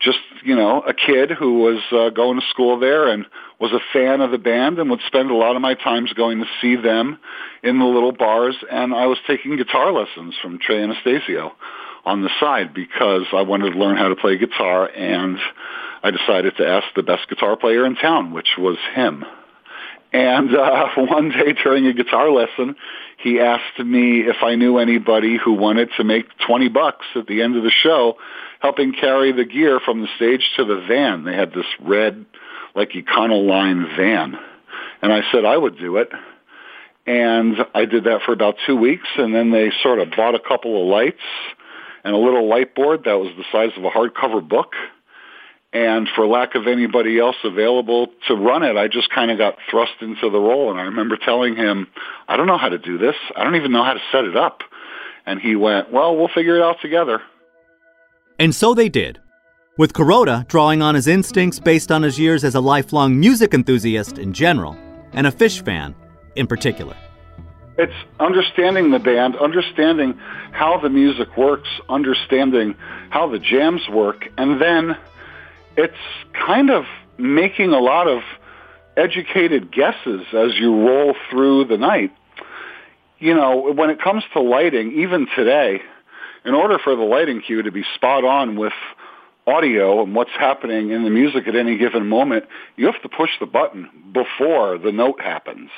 just, 0.00 0.18
you 0.42 0.56
know, 0.56 0.80
a 0.80 0.94
kid 0.94 1.30
who 1.30 1.58
was 1.58 1.82
uh, 1.92 2.08
going 2.08 2.40
to 2.40 2.46
school 2.48 2.80
there 2.80 3.08
and 3.08 3.26
was 3.60 3.72
a 3.72 3.80
fan 3.92 4.22
of 4.22 4.30
the 4.30 4.38
band 4.38 4.78
and 4.78 4.88
would 4.88 5.02
spend 5.06 5.30
a 5.30 5.34
lot 5.34 5.54
of 5.54 5.60
my 5.60 5.74
times 5.74 6.14
going 6.14 6.38
to 6.38 6.46
see 6.62 6.76
them 6.76 7.18
in 7.62 7.78
the 7.78 7.84
little 7.84 8.12
bars, 8.12 8.56
and 8.72 8.94
I 8.94 9.04
was 9.04 9.18
taking 9.26 9.54
guitar 9.58 9.92
lessons 9.92 10.34
from 10.40 10.58
Trey 10.58 10.82
Anastasio 10.82 11.52
on 12.06 12.22
the 12.22 12.30
side 12.40 12.72
because 12.72 13.26
I 13.34 13.42
wanted 13.42 13.72
to 13.72 13.78
learn 13.78 13.98
how 13.98 14.08
to 14.08 14.16
play 14.16 14.38
guitar 14.38 14.88
and 14.88 15.36
I 16.02 16.10
decided 16.10 16.56
to 16.56 16.66
ask 16.66 16.86
the 16.96 17.02
best 17.02 17.28
guitar 17.28 17.58
player 17.58 17.84
in 17.84 17.96
town, 17.96 18.32
which 18.32 18.56
was 18.56 18.78
him. 18.94 19.26
And 20.12 20.54
uh, 20.54 20.88
one 20.96 21.30
day 21.30 21.52
during 21.52 21.86
a 21.86 21.92
guitar 21.92 22.30
lesson, 22.30 22.76
he 23.18 23.40
asked 23.40 23.78
me 23.78 24.20
if 24.20 24.36
I 24.42 24.54
knew 24.54 24.78
anybody 24.78 25.38
who 25.42 25.52
wanted 25.52 25.90
to 25.96 26.04
make 26.04 26.26
20 26.46 26.68
bucks 26.68 27.06
at 27.14 27.26
the 27.26 27.42
end 27.42 27.56
of 27.56 27.62
the 27.62 27.70
show 27.70 28.16
helping 28.60 28.92
carry 28.92 29.32
the 29.32 29.44
gear 29.44 29.80
from 29.80 30.02
the 30.02 30.08
stage 30.16 30.42
to 30.56 30.64
the 30.64 30.84
van. 30.86 31.24
They 31.24 31.34
had 31.34 31.52
this 31.52 31.66
red, 31.80 32.24
like 32.74 32.90
Econoline 32.90 33.96
van. 33.96 34.38
And 35.02 35.12
I 35.12 35.22
said 35.32 35.44
I 35.44 35.56
would 35.56 35.78
do 35.78 35.96
it. 35.96 36.10
And 37.06 37.56
I 37.74 37.86
did 37.86 38.04
that 38.04 38.20
for 38.24 38.32
about 38.32 38.56
two 38.66 38.76
weeks, 38.76 39.08
and 39.16 39.34
then 39.34 39.50
they 39.50 39.72
sort 39.82 39.98
of 39.98 40.10
bought 40.14 40.34
a 40.34 40.38
couple 40.38 40.80
of 40.80 40.86
lights 40.86 41.22
and 42.04 42.14
a 42.14 42.18
little 42.18 42.48
light 42.48 42.74
board 42.74 43.04
that 43.04 43.14
was 43.14 43.32
the 43.36 43.44
size 43.50 43.70
of 43.76 43.84
a 43.84 43.90
hardcover 43.90 44.46
book. 44.46 44.74
And 45.72 46.08
for 46.16 46.26
lack 46.26 46.56
of 46.56 46.66
anybody 46.66 47.18
else 47.20 47.36
available 47.44 48.08
to 48.26 48.34
run 48.34 48.64
it, 48.64 48.76
I 48.76 48.88
just 48.88 49.08
kind 49.10 49.30
of 49.30 49.38
got 49.38 49.56
thrust 49.70 49.92
into 50.00 50.28
the 50.28 50.38
role. 50.38 50.70
And 50.70 50.80
I 50.80 50.84
remember 50.84 51.16
telling 51.16 51.54
him, 51.54 51.86
I 52.26 52.36
don't 52.36 52.48
know 52.48 52.58
how 52.58 52.68
to 52.68 52.78
do 52.78 52.98
this. 52.98 53.14
I 53.36 53.44
don't 53.44 53.54
even 53.54 53.70
know 53.70 53.84
how 53.84 53.94
to 53.94 54.00
set 54.10 54.24
it 54.24 54.36
up. 54.36 54.62
And 55.26 55.40
he 55.40 55.54
went, 55.54 55.92
well, 55.92 56.16
we'll 56.16 56.28
figure 56.28 56.56
it 56.56 56.62
out 56.62 56.76
together. 56.82 57.22
And 58.38 58.52
so 58.52 58.74
they 58.74 58.88
did, 58.88 59.20
with 59.76 59.92
Kuroda 59.92 60.48
drawing 60.48 60.82
on 60.82 60.96
his 60.96 61.06
instincts 61.06 61.60
based 61.60 61.92
on 61.92 62.02
his 62.02 62.18
years 62.18 62.42
as 62.42 62.56
a 62.56 62.60
lifelong 62.60 63.20
music 63.20 63.54
enthusiast 63.54 64.18
in 64.18 64.32
general 64.32 64.76
and 65.12 65.26
a 65.26 65.30
Phish 65.30 65.64
fan 65.64 65.94
in 66.34 66.48
particular. 66.48 66.96
It's 67.78 67.92
understanding 68.18 68.90
the 68.90 68.98
band, 68.98 69.36
understanding 69.36 70.18
how 70.52 70.80
the 70.80 70.88
music 70.88 71.36
works, 71.36 71.68
understanding 71.88 72.74
how 73.10 73.28
the 73.30 73.38
jams 73.38 73.88
work, 73.88 74.28
and 74.36 74.60
then 74.60 74.96
it's 75.80 75.94
kind 76.46 76.70
of 76.70 76.84
making 77.16 77.72
a 77.72 77.78
lot 77.78 78.06
of 78.06 78.20
educated 78.98 79.72
guesses 79.72 80.26
as 80.34 80.54
you 80.58 80.86
roll 80.86 81.14
through 81.30 81.64
the 81.64 81.78
night. 81.78 82.12
You 83.18 83.34
know, 83.34 83.72
when 83.72 83.88
it 83.88 84.00
comes 84.00 84.24
to 84.34 84.40
lighting, 84.40 84.92
even 84.92 85.26
today, 85.34 85.80
in 86.44 86.54
order 86.54 86.78
for 86.78 86.94
the 86.96 87.02
lighting 87.02 87.40
cue 87.40 87.62
to 87.62 87.72
be 87.72 87.82
spot 87.94 88.24
on 88.24 88.56
with 88.56 88.74
audio 89.46 90.02
and 90.02 90.14
what's 90.14 90.30
happening 90.38 90.90
in 90.90 91.04
the 91.04 91.10
music 91.10 91.48
at 91.48 91.56
any 91.56 91.78
given 91.78 92.08
moment, 92.08 92.44
you 92.76 92.84
have 92.86 93.00
to 93.02 93.08
push 93.08 93.30
the 93.40 93.46
button 93.46 93.88
before 94.12 94.76
the 94.76 94.92
note 94.92 95.20
happens 95.20 95.70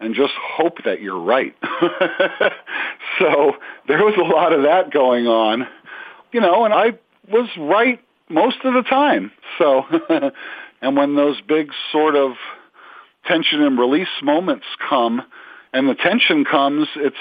and 0.00 0.14
just 0.14 0.32
hope 0.38 0.84
that 0.84 1.00
you're 1.00 1.20
right. 1.20 1.54
so 3.18 3.52
there 3.88 4.04
was 4.04 4.14
a 4.18 4.22
lot 4.22 4.52
of 4.52 4.62
that 4.64 4.90
going 4.90 5.26
on, 5.26 5.66
you 6.32 6.40
know, 6.40 6.64
and 6.64 6.74
I 6.74 6.98
was 7.30 7.48
right 7.58 8.00
most 8.30 8.58
of 8.64 8.74
the 8.74 8.82
time. 8.82 9.32
So, 9.58 9.82
and 10.82 10.96
when 10.96 11.16
those 11.16 11.40
big 11.40 11.70
sort 11.92 12.16
of 12.16 12.32
tension 13.26 13.62
and 13.62 13.78
release 13.78 14.08
moments 14.22 14.66
come, 14.88 15.22
and 15.72 15.88
the 15.88 15.94
tension 15.94 16.44
comes, 16.44 16.88
it's 16.96 17.16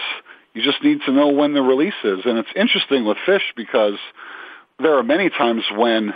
you 0.53 0.63
just 0.63 0.83
need 0.83 0.99
to 1.05 1.11
know 1.11 1.27
when 1.27 1.53
the 1.53 1.61
release 1.61 1.93
is. 2.03 2.19
And 2.25 2.37
it's 2.37 2.49
interesting 2.55 3.05
with 3.05 3.17
Phish 3.27 3.53
because 3.55 3.99
there 4.79 4.97
are 4.97 5.03
many 5.03 5.29
times 5.29 5.63
when 5.75 6.13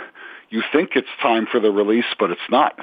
you 0.50 0.62
think 0.72 0.90
it's 0.94 1.08
time 1.22 1.46
for 1.50 1.60
the 1.60 1.70
release, 1.70 2.04
but 2.18 2.30
it's 2.30 2.40
not. 2.50 2.78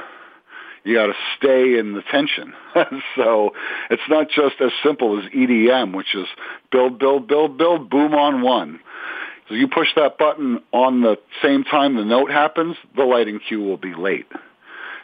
you 0.83 0.95
got 0.95 1.07
to 1.07 1.13
stay 1.37 1.77
in 1.77 1.93
the 1.93 2.01
tension. 2.09 2.53
so 3.15 3.51
it's 3.89 4.01
not 4.09 4.29
just 4.29 4.55
as 4.61 4.71
simple 4.83 5.19
as 5.19 5.25
EDM, 5.31 5.95
which 5.95 6.15
is 6.15 6.27
build, 6.71 6.99
build, 6.99 7.27
build, 7.27 7.57
build, 7.57 7.89
boom 7.89 8.13
on 8.13 8.41
one. 8.41 8.79
So 9.47 9.55
you 9.55 9.67
push 9.67 9.89
that 9.95 10.17
button 10.17 10.61
on 10.71 11.01
the 11.01 11.17
same 11.41 11.63
time 11.63 11.95
the 11.95 12.05
note 12.05 12.31
happens, 12.31 12.77
the 12.95 13.03
lighting 13.03 13.39
cue 13.39 13.61
will 13.61 13.77
be 13.77 13.93
late. 13.93 14.27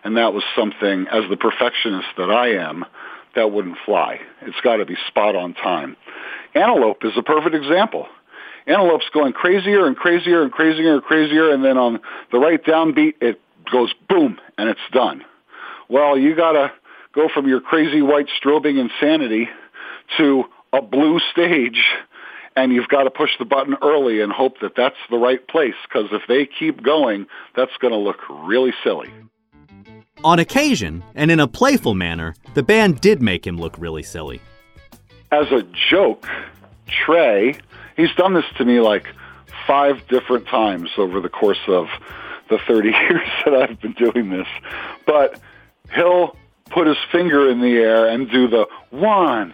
And 0.04 0.17
that 0.17 0.34
was 0.34 0.43
something, 0.56 1.08
as 1.12 1.23
the 1.30 1.38
perfectionist 1.38 2.08
that 2.17 2.30
I 2.30 2.54
am, 2.54 2.86
that 3.36 3.52
wouldn't 3.52 3.78
fly. 3.86 4.19
It's 4.41 4.60
got 4.62 4.78
to 4.78 4.86
be 4.86 4.95
spot 5.08 5.36
on 5.36 5.54
time. 5.54 5.97
Antelope 6.56 7.04
is 7.04 7.13
a 7.17 7.23
perfect 7.23 7.56
example. 7.56 8.08
Antelope's 8.67 9.10
going 9.13 9.34
crazier 9.34 9.86
and 9.86 9.95
crazier 9.95 10.43
and 10.43 10.52
crazier 10.52 10.95
and 10.95 11.04
crazier, 11.04 11.52
and 11.52 11.63
then 11.63 11.78
on 11.78 12.00
the 12.32 12.39
right 12.39 12.63
downbeat, 12.63 13.15
it 13.21 13.39
goes 13.71 13.93
boom, 14.10 14.39
and 14.58 14.69
it's 14.69 14.80
done. 14.91 15.23
Well, 15.89 16.17
you 16.17 16.36
got 16.36 16.54
to 16.54 16.71
go 17.13 17.30
from 17.34 17.47
your 17.47 17.62
crazy 17.62 18.02
white 18.02 18.28
strobing 18.41 18.80
insanity 18.80 19.50
to 20.17 20.45
a 20.73 20.82
blue 20.82 21.19
stage 21.32 21.84
and 22.58 22.74
you've 22.74 22.88
got 22.88 23.04
to 23.04 23.12
push 23.12 23.30
the 23.38 23.46
button 23.46 23.76
early 23.84 24.20
and 24.20 24.34
hope 24.34 24.60
that 24.62 24.76
that's 24.76 24.98
the 25.12 25.17
right 25.17 25.48
place 25.48 25.76
because 25.88 26.10
if 26.12 26.24
they 26.28 26.48
keep 26.48 26.82
going, 26.82 27.28
that's 27.56 27.72
going 27.80 27.93
to 27.93 28.00
look 28.00 28.17
really 28.30 28.74
silly. 28.84 29.10
On 30.24 30.39
occasion, 30.39 31.04
and 31.13 31.30
in 31.30 31.39
a 31.39 31.48
playful 31.48 31.93
manner, 31.93 32.34
the 32.56 32.63
band 32.63 33.00
did 33.00 33.22
make 33.22 33.46
him 33.46 33.60
look 33.60 33.78
really 33.78 34.02
silly. 34.02 34.41
As 35.32 35.52
a 35.52 35.62
joke, 35.91 36.28
Trey, 36.88 37.56
he's 37.96 38.13
done 38.15 38.34
this 38.34 38.46
to 38.58 38.65
me 38.65 38.80
like 38.80 39.06
five 39.67 40.08
different 40.08 40.48
times 40.48 40.89
over 40.98 41.22
the 41.22 41.30
course 41.30 41.62
of 41.67 41.86
the 42.50 42.58
30 42.67 42.89
years 42.89 43.30
that 43.46 43.54
I've 43.54 43.80
been 43.80 43.93
doing 43.93 44.32
this. 44.32 44.48
But 45.06 45.39
he'll 45.93 46.36
put 46.72 46.88
his 46.88 46.98
finger 47.12 47.52
in 47.52 47.62
the 47.62 47.78
air 47.78 48.08
and 48.08 48.28
do 48.32 48.48
the 48.48 48.67
one, 48.89 49.54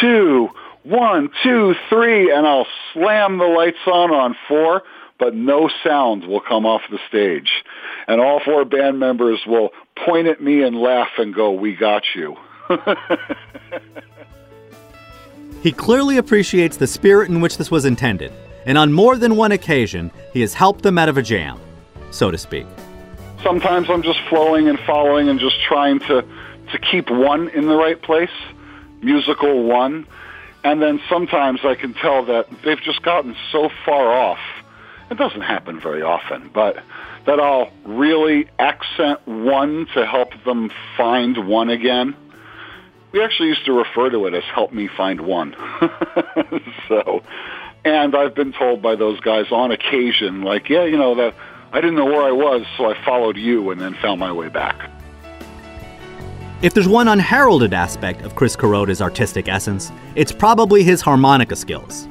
two, 0.00 0.50
one, 0.82 1.30
two, 1.42 1.74
three, 1.88 2.32
and 2.32 2.46
I'll 2.46 2.66
slam 2.92 3.38
the 3.38 3.44
lights 3.44 3.78
on 3.86 4.10
on 4.10 4.36
four, 4.48 4.82
but 5.18 5.34
no 5.34 5.70
sound 5.84 6.26
will 6.26 6.40
come 6.40 6.64
off 6.64 6.82
the 6.90 6.98
stage. 7.08 7.50
And 8.08 8.20
all 8.20 8.40
four 8.40 8.64
band 8.64 8.98
members 8.98 9.40
will 9.46 9.70
point 10.04 10.26
at 10.26 10.42
me 10.42 10.62
and 10.62 10.76
laugh 10.76 11.10
and 11.18 11.34
go, 11.34 11.52
we 11.52 11.76
got 11.76 12.02
you. 12.14 12.36
he 15.62 15.72
clearly 15.72 16.16
appreciates 16.16 16.76
the 16.78 16.86
spirit 16.86 17.28
in 17.28 17.40
which 17.40 17.58
this 17.58 17.70
was 17.70 17.84
intended, 17.84 18.32
and 18.64 18.78
on 18.78 18.92
more 18.92 19.16
than 19.16 19.36
one 19.36 19.52
occasion, 19.52 20.10
he 20.32 20.40
has 20.40 20.54
helped 20.54 20.82
them 20.82 20.96
out 20.96 21.08
of 21.08 21.18
a 21.18 21.22
jam, 21.22 21.60
so 22.10 22.30
to 22.30 22.38
speak. 22.38 22.66
Sometimes 23.42 23.88
I'm 23.90 24.02
just 24.02 24.20
flowing 24.28 24.68
and 24.68 24.78
following 24.80 25.28
and 25.28 25.40
just 25.40 25.60
trying 25.62 25.98
to, 26.00 26.22
to 26.72 26.78
keep 26.78 27.10
one 27.10 27.48
in 27.50 27.66
the 27.66 27.74
right 27.74 28.00
place, 28.00 28.30
musical 29.02 29.64
one. 29.64 30.06
And 30.62 30.82
then 30.82 31.00
sometimes 31.08 31.60
I 31.64 31.74
can 31.74 31.94
tell 31.94 32.24
that 32.26 32.46
they've 32.64 32.80
just 32.80 33.02
gotten 33.02 33.34
so 33.50 33.70
far 33.84 34.12
off. 34.12 34.38
It 35.10 35.16
doesn't 35.16 35.40
happen 35.40 35.80
very 35.80 36.02
often, 36.02 36.50
but 36.52 36.76
that 37.26 37.40
I'll 37.40 37.70
really 37.84 38.48
accent 38.58 39.26
one 39.26 39.86
to 39.94 40.06
help 40.06 40.30
them 40.44 40.70
find 40.96 41.48
one 41.48 41.70
again. 41.70 42.14
We 43.12 43.22
actually 43.22 43.48
used 43.48 43.64
to 43.66 43.72
refer 43.72 44.10
to 44.10 44.26
it 44.26 44.34
as 44.34 44.44
help 44.44 44.72
me 44.72 44.88
find 44.88 45.22
one. 45.22 45.56
so, 46.88 47.22
and 47.84 48.14
I've 48.14 48.34
been 48.34 48.52
told 48.52 48.82
by 48.82 48.94
those 48.94 49.18
guys 49.20 49.50
on 49.50 49.72
occasion, 49.72 50.42
like, 50.42 50.68
yeah, 50.68 50.84
you 50.84 50.96
know, 50.96 51.16
that 51.16 51.34
I 51.72 51.80
didn't 51.80 51.96
know 51.96 52.04
where 52.04 52.22
I 52.22 52.32
was, 52.32 52.64
so 52.76 52.90
I 52.90 53.04
followed 53.04 53.36
you 53.36 53.70
and 53.70 53.80
then 53.80 53.94
found 53.94 54.20
my 54.20 54.32
way 54.32 54.48
back. 54.48 54.90
If 56.62 56.74
there's 56.74 56.86
one 56.86 57.08
unheralded 57.08 57.72
aspect 57.72 58.20
of 58.20 58.34
Chris 58.34 58.54
Kuroda's 58.54 59.00
artistic 59.00 59.48
essence, 59.48 59.90
it's 60.14 60.30
probably 60.30 60.82
his 60.82 61.00
harmonica 61.00 61.56
skills. 61.56 62.06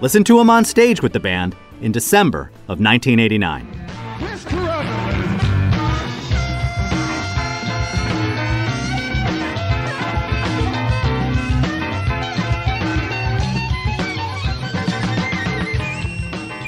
Listen 0.00 0.24
to 0.24 0.40
him 0.40 0.48
on 0.48 0.64
stage 0.64 1.02
with 1.02 1.12
the 1.12 1.20
band 1.20 1.54
in 1.82 1.92
December 1.92 2.50
of 2.68 2.80
1989. 2.80 3.66
Chris 4.16 4.44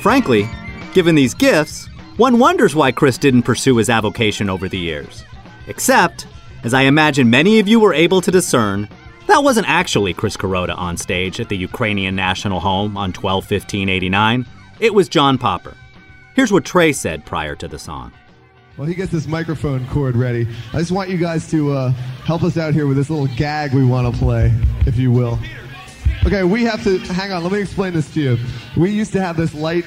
Frankly, 0.03 0.51
given 0.93 1.15
these 1.15 1.33
gifts, 1.33 1.87
one 2.19 2.39
wonders 2.39 2.75
why 2.75 2.93
Chris 2.93 3.17
didn't 3.17 3.45
pursue 3.45 3.79
his 3.79 3.89
avocation 3.89 4.51
over 4.51 4.69
the 4.69 4.79
years. 4.79 5.25
Except, 5.67 6.27
as 6.65 6.75
I 6.75 6.83
imagine 6.83 7.31
many 7.31 7.59
of 7.59 7.69
you 7.69 7.81
were 7.81 7.95
able 7.95 8.21
to 8.21 8.31
discern, 8.31 8.89
that 9.27 9.43
wasn't 9.43 9.69
actually 9.69 10.15
Chris 10.15 10.37
Kuroda 10.37 10.77
on 10.77 10.97
stage 10.97 11.41
at 11.41 11.49
the 11.49 11.57
Ukrainian 11.57 12.15
National 12.15 12.61
Home 12.61 12.97
on 12.97 13.13
12 13.13 13.45
15 13.45 13.89
89. 13.89 14.47
It 14.81 14.95
was 14.95 15.09
John 15.09 15.39
Popper. 15.39 15.77
Here's 16.35 16.53
what 16.53 16.65
Trey 16.65 16.93
said 16.93 17.25
prior 17.25 17.55
to 17.57 17.69
the 17.69 17.79
song. 17.79 18.13
Well, 18.77 18.87
he 18.87 18.95
gets 18.95 19.13
this 19.13 19.27
microphone 19.27 19.87
cord 19.89 20.17
ready. 20.17 20.49
I 20.73 20.79
just 20.79 20.93
want 20.93 21.11
you 21.11 21.19
guys 21.19 21.51
to 21.51 21.73
uh, 21.73 21.91
help 22.25 22.43
us 22.43 22.57
out 22.57 22.73
here 22.73 22.87
with 22.87 22.97
this 22.97 23.11
little 23.11 23.29
gag 23.37 23.75
we 23.75 23.85
want 23.85 24.13
to 24.13 24.19
play, 24.19 24.51
if 24.87 24.97
you 24.97 25.13
will. 25.13 25.39
Okay, 26.25 26.43
we 26.43 26.65
have 26.65 26.83
to 26.85 26.99
hang 26.99 27.33
on. 27.33 27.43
Let 27.43 27.53
me 27.53 27.61
explain 27.61 27.93
this 27.93 28.13
to 28.15 28.21
you. 28.21 28.39
We 28.77 28.91
used 28.91 29.13
to 29.13 29.21
have 29.21 29.37
this 29.37 29.55
light. 29.55 29.85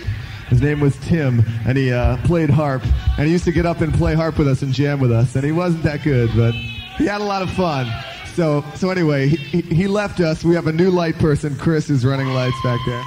His 0.49 0.61
name 0.61 0.79
was 0.79 0.95
Tim, 0.97 1.43
and 1.65 1.77
he 1.77 1.91
uh, 1.91 2.17
played 2.25 2.49
harp. 2.49 2.83
And 3.17 3.25
he 3.25 3.31
used 3.31 3.45
to 3.45 3.51
get 3.51 3.65
up 3.65 3.81
and 3.81 3.93
play 3.93 4.13
harp 4.13 4.37
with 4.37 4.47
us 4.47 4.61
and 4.61 4.73
jam 4.73 4.99
with 4.99 5.11
us. 5.11 5.35
And 5.35 5.43
he 5.43 5.51
wasn't 5.51 5.83
that 5.83 6.03
good, 6.03 6.29
but 6.35 6.53
he 6.97 7.05
had 7.05 7.21
a 7.21 7.23
lot 7.23 7.41
of 7.41 7.49
fun. 7.51 7.87
So, 8.35 8.63
so 8.75 8.89
anyway, 8.89 9.27
he, 9.29 9.61
he 9.61 9.87
left 9.87 10.19
us. 10.19 10.43
We 10.43 10.55
have 10.55 10.67
a 10.67 10.73
new 10.73 10.91
light 10.91 11.17
person, 11.17 11.55
Chris, 11.57 11.87
who's 11.87 12.05
running 12.05 12.27
lights 12.27 12.57
back 12.63 12.79
there. 12.85 13.03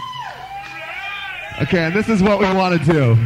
Okay, 1.62 1.85
and 1.85 1.94
this 1.94 2.09
is 2.09 2.22
what 2.22 2.38
we 2.38 2.46
want 2.46 2.81
to 2.81 2.92
do. 2.92 3.16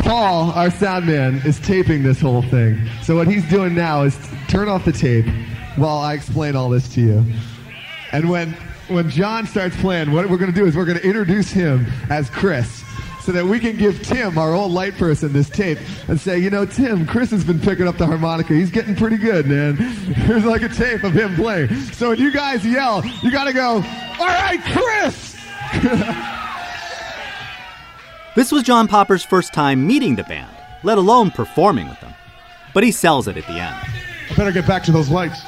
Paul, 0.00 0.52
our 0.52 0.70
sound 0.70 1.06
man, 1.06 1.42
is 1.44 1.58
taping 1.60 2.02
this 2.02 2.20
whole 2.20 2.42
thing. 2.42 2.80
So 3.02 3.16
what 3.16 3.26
he's 3.26 3.48
doing 3.50 3.74
now 3.74 4.02
is 4.04 4.18
turn 4.48 4.68
off 4.68 4.84
the 4.84 4.92
tape 4.92 5.26
while 5.76 5.98
I 5.98 6.14
explain 6.14 6.56
all 6.56 6.68
this 6.68 6.88
to 6.94 7.00
you. 7.00 7.24
And 8.12 8.30
when 8.30 8.56
when 8.88 9.10
John 9.10 9.46
starts 9.46 9.76
playing, 9.80 10.12
what 10.12 10.28
we're 10.30 10.38
going 10.38 10.52
to 10.52 10.58
do 10.58 10.66
is 10.66 10.74
we're 10.74 10.86
going 10.86 10.98
to 10.98 11.04
introduce 11.04 11.50
him 11.50 11.86
as 12.08 12.30
Chris 12.30 12.77
so 13.28 13.32
that 13.32 13.44
we 13.44 13.60
can 13.60 13.76
give 13.76 14.02
Tim, 14.02 14.38
our 14.38 14.54
old 14.54 14.72
light 14.72 14.94
person, 14.94 15.34
this 15.34 15.50
tape 15.50 15.76
and 16.08 16.18
say, 16.18 16.38
you 16.38 16.48
know, 16.48 16.64
Tim, 16.64 17.06
Chris 17.06 17.30
has 17.30 17.44
been 17.44 17.60
picking 17.60 17.86
up 17.86 17.98
the 17.98 18.06
harmonica. 18.06 18.54
He's 18.54 18.70
getting 18.70 18.96
pretty 18.96 19.18
good, 19.18 19.46
man. 19.46 19.76
Here's 19.76 20.46
like 20.46 20.62
a 20.62 20.68
tape 20.70 21.04
of 21.04 21.12
him 21.12 21.34
playing. 21.34 21.68
So 21.92 22.08
when 22.08 22.18
you 22.18 22.32
guys 22.32 22.64
yell, 22.64 23.04
you 23.22 23.30
got 23.30 23.44
to 23.44 23.52
go, 23.52 23.84
all 24.18 24.26
right, 24.26 24.58
Chris! 24.72 25.36
this 28.34 28.50
was 28.50 28.62
John 28.62 28.88
Popper's 28.88 29.22
first 29.22 29.52
time 29.52 29.86
meeting 29.86 30.16
the 30.16 30.24
band, 30.24 30.56
let 30.82 30.96
alone 30.96 31.30
performing 31.30 31.86
with 31.86 32.00
them. 32.00 32.14
But 32.72 32.82
he 32.82 32.90
sells 32.90 33.28
it 33.28 33.36
at 33.36 33.46
the 33.46 33.60
end. 33.60 33.76
I 34.30 34.34
better 34.38 34.52
get 34.52 34.66
back 34.66 34.84
to 34.84 34.90
those 34.90 35.10
lights. 35.10 35.38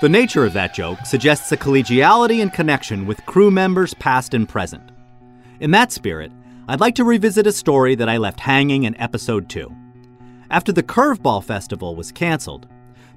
The 0.00 0.08
nature 0.08 0.44
of 0.44 0.54
that 0.54 0.74
joke 0.74 1.06
suggests 1.06 1.52
a 1.52 1.56
collegiality 1.56 2.42
and 2.42 2.52
connection 2.52 3.06
with 3.06 3.24
crew 3.26 3.52
members 3.52 3.94
past 3.94 4.34
and 4.34 4.48
present. 4.48 4.90
In 5.60 5.70
that 5.70 5.92
spirit, 5.92 6.32
I'd 6.66 6.80
like 6.80 6.96
to 6.96 7.04
revisit 7.04 7.46
a 7.46 7.52
story 7.52 7.94
that 7.94 8.08
I 8.08 8.16
left 8.16 8.40
hanging 8.40 8.84
in 8.84 9.00
episode 9.00 9.48
2. 9.48 9.72
After 10.50 10.72
the 10.72 10.82
Curveball 10.82 11.44
Festival 11.44 11.94
was 11.94 12.10
canceled, 12.10 12.66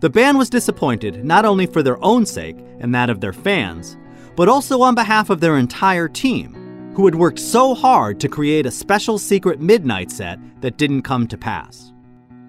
the 0.02 0.10
band 0.10 0.38
was 0.38 0.50
disappointed 0.50 1.26
not 1.26 1.46
only 1.46 1.66
for 1.66 1.82
their 1.82 2.04
own 2.04 2.28
sake 2.28 2.58
and 2.80 2.94
that 2.94 3.10
of 3.10 3.22
their 3.22 3.34
fans, 3.34 3.98
but 4.36 4.48
also 4.48 4.84
on 4.84 4.94
behalf 4.94 5.32
of 5.32 5.40
their 5.40 5.58
entire 5.58 6.08
team, 6.08 6.94
who 6.96 7.06
had 7.06 7.16
worked 7.16 7.40
so 7.40 7.74
hard 7.74 8.20
to 8.20 8.30
create 8.30 8.68
a 8.68 8.72
special 8.72 9.18
secret 9.18 9.60
midnight 9.60 10.12
set 10.12 10.40
that 10.62 10.78
didn't 10.78 11.02
come 11.02 11.26
to 11.26 11.38
pass. 11.38 11.92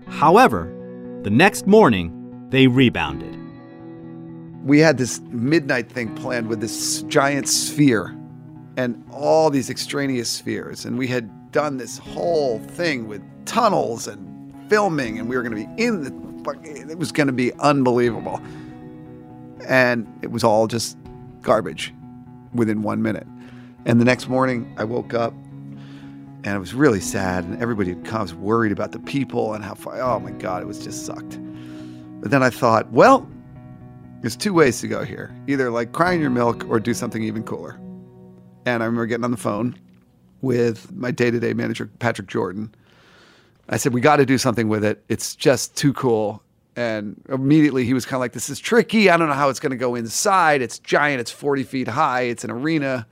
However, 0.07 0.71
the 1.23 1.31
next 1.31 1.67
morning, 1.67 2.47
they 2.51 2.67
rebounded. 2.67 3.39
We 4.65 4.81
had 4.81 4.99
this 4.99 5.21
midnight 5.31 5.91
thing 5.91 6.15
planned 6.15 6.49
with 6.49 6.61
this 6.61 7.03
giant 7.05 7.49
sphere 7.49 8.18
and 8.79 9.05
all 9.11 9.51
these 9.51 9.71
extraneous 9.71 10.31
spheres. 10.31 10.85
And 10.85 10.97
we 10.97 11.09
had 11.09 11.51
done 11.51 11.79
this 11.79 11.99
whole 11.99 12.61
thing 12.61 13.09
with 13.09 13.21
tunnels 13.45 14.07
and 14.07 14.55
filming, 14.71 15.19
and 15.19 15.29
we 15.29 15.37
were 15.37 15.43
going 15.43 15.57
to 15.57 15.67
be 15.67 15.83
in 15.83 16.05
the. 16.05 16.29
It 16.65 16.97
was 16.97 17.13
going 17.13 17.27
to 17.27 17.33
be 17.33 17.53
unbelievable. 17.55 18.41
And 19.67 20.07
it 20.23 20.31
was 20.31 20.45
all 20.45 20.67
just 20.67 20.97
garbage 21.43 21.93
within 22.55 22.81
one 22.81 23.03
minute. 23.03 23.27
And 23.85 24.01
the 24.01 24.05
next 24.05 24.29
morning, 24.29 24.73
I 24.79 24.85
woke 24.85 25.13
up 25.13 25.35
and 26.45 26.47
it 26.47 26.59
was 26.59 26.73
really 26.73 27.01
sad. 27.01 27.45
And 27.45 27.61
everybody 27.61 27.91
had 27.91 28.05
come, 28.05 28.21
I 28.21 28.23
was 28.23 28.35
worried 28.35 28.73
about 28.73 28.93
the 28.93 29.01
people 29.01 29.53
and 29.53 29.63
how 29.63 29.75
far, 29.75 30.01
oh 30.01 30.21
my 30.21 30.31
God, 30.31 30.63
it 30.63 30.67
was 30.67 30.83
just 30.83 31.05
sucked. 31.05 31.39
But 32.23 32.31
then 32.31 32.43
I 32.43 32.49
thought, 32.49 32.91
well, 32.93 33.29
there's 34.23 34.37
two 34.37 34.55
ways 34.55 34.81
to 34.81 34.89
go 34.89 35.05
here 35.05 35.37
either 35.49 35.71
like 35.71 35.93
cry 35.93 36.13
in 36.13 36.21
your 36.21 36.31
milk 36.31 36.65
or 36.71 36.81
do 36.81 36.95
something 36.95 37.23
even 37.23 37.43
cooler. 37.43 37.79
And 38.75 38.83
I 38.83 38.87
remember 38.87 39.07
getting 39.07 39.25
on 39.25 39.31
the 39.31 39.37
phone 39.37 39.79
with 40.43 40.93
my 40.93 41.11
day 41.11 41.31
to 41.31 41.41
day 41.41 41.55
manager, 41.55 41.91
Patrick 41.99 42.29
Jordan. 42.29 42.75
I 43.69 43.77
said, 43.77 43.95
We 43.95 44.01
got 44.01 44.17
to 44.17 44.27
do 44.27 44.39
something 44.39 44.69
with 44.69 44.85
it. 44.85 45.03
It's 45.09 45.35
just 45.35 45.77
too 45.77 45.93
cool. 45.93 46.43
And 46.77 47.21
immediately 47.29 47.85
he 47.85 47.95
was 47.95 48.05
kind 48.05 48.15
of 48.15 48.21
like, 48.21 48.33
This 48.33 48.51
is 48.51 48.59
tricky. 48.61 49.11
I 49.11 49.17
don't 49.17 49.29
know 49.29 49.35
how 49.35 49.49
it's 49.49 49.61
going 49.61 49.71
to 49.71 49.77
go 49.77 49.95
inside. 49.95 50.63
It's 50.63 50.79
giant. 50.79 51.21
It's 51.21 51.31
40 51.31 51.65
feet 51.65 51.89
high. 51.89 52.23
It's 52.23 52.45
an 52.45 52.51
arena. 52.51 53.07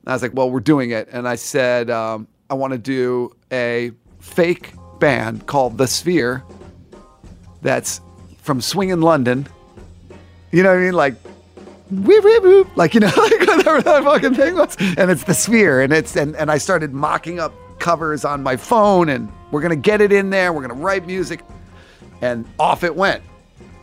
And 0.00 0.08
I 0.08 0.12
was 0.12 0.22
like, 0.22 0.34
Well, 0.34 0.50
we're 0.50 0.60
doing 0.60 0.90
it. 0.90 1.08
And 1.12 1.28
I 1.28 1.36
said, 1.36 1.90
um, 1.90 2.26
I 2.48 2.54
want 2.54 2.72
to 2.72 2.78
do 2.78 3.34
a 3.52 3.92
fake 4.20 4.72
band 4.98 5.46
called 5.46 5.78
The 5.78 5.86
Sphere 5.86 6.42
that's 7.60 8.00
from 8.42 8.60
Swingin' 8.60 9.02
London. 9.02 9.46
You 10.52 10.62
know 10.62 10.70
what 10.70 10.78
I 10.78 10.82
mean? 10.82 10.94
Like, 10.94 11.14
whoop, 11.90 12.24
whoop, 12.24 12.42
whoop. 12.42 12.76
like 12.76 12.94
you 12.94 13.00
know, 13.00 13.06
like 13.16 13.40
whatever 13.46 13.82
that 13.82 14.02
fucking 14.04 14.34
thing 14.34 14.54
was. 14.56 14.76
And 14.78 15.10
it's 15.10 15.24
the 15.24 15.34
sphere, 15.34 15.80
and 15.82 15.92
it's 15.92 16.16
and 16.16 16.36
and 16.36 16.50
I 16.50 16.58
started 16.58 16.92
mocking 16.92 17.38
up 17.38 17.52
covers 17.78 18.24
on 18.24 18.42
my 18.42 18.56
phone, 18.56 19.08
and 19.08 19.30
we're 19.50 19.62
gonna 19.62 19.76
get 19.76 20.00
it 20.00 20.12
in 20.12 20.30
there. 20.30 20.52
We're 20.52 20.62
gonna 20.62 20.74
write 20.74 21.06
music, 21.06 21.40
and 22.20 22.44
off 22.58 22.84
it 22.84 22.94
went. 22.94 23.22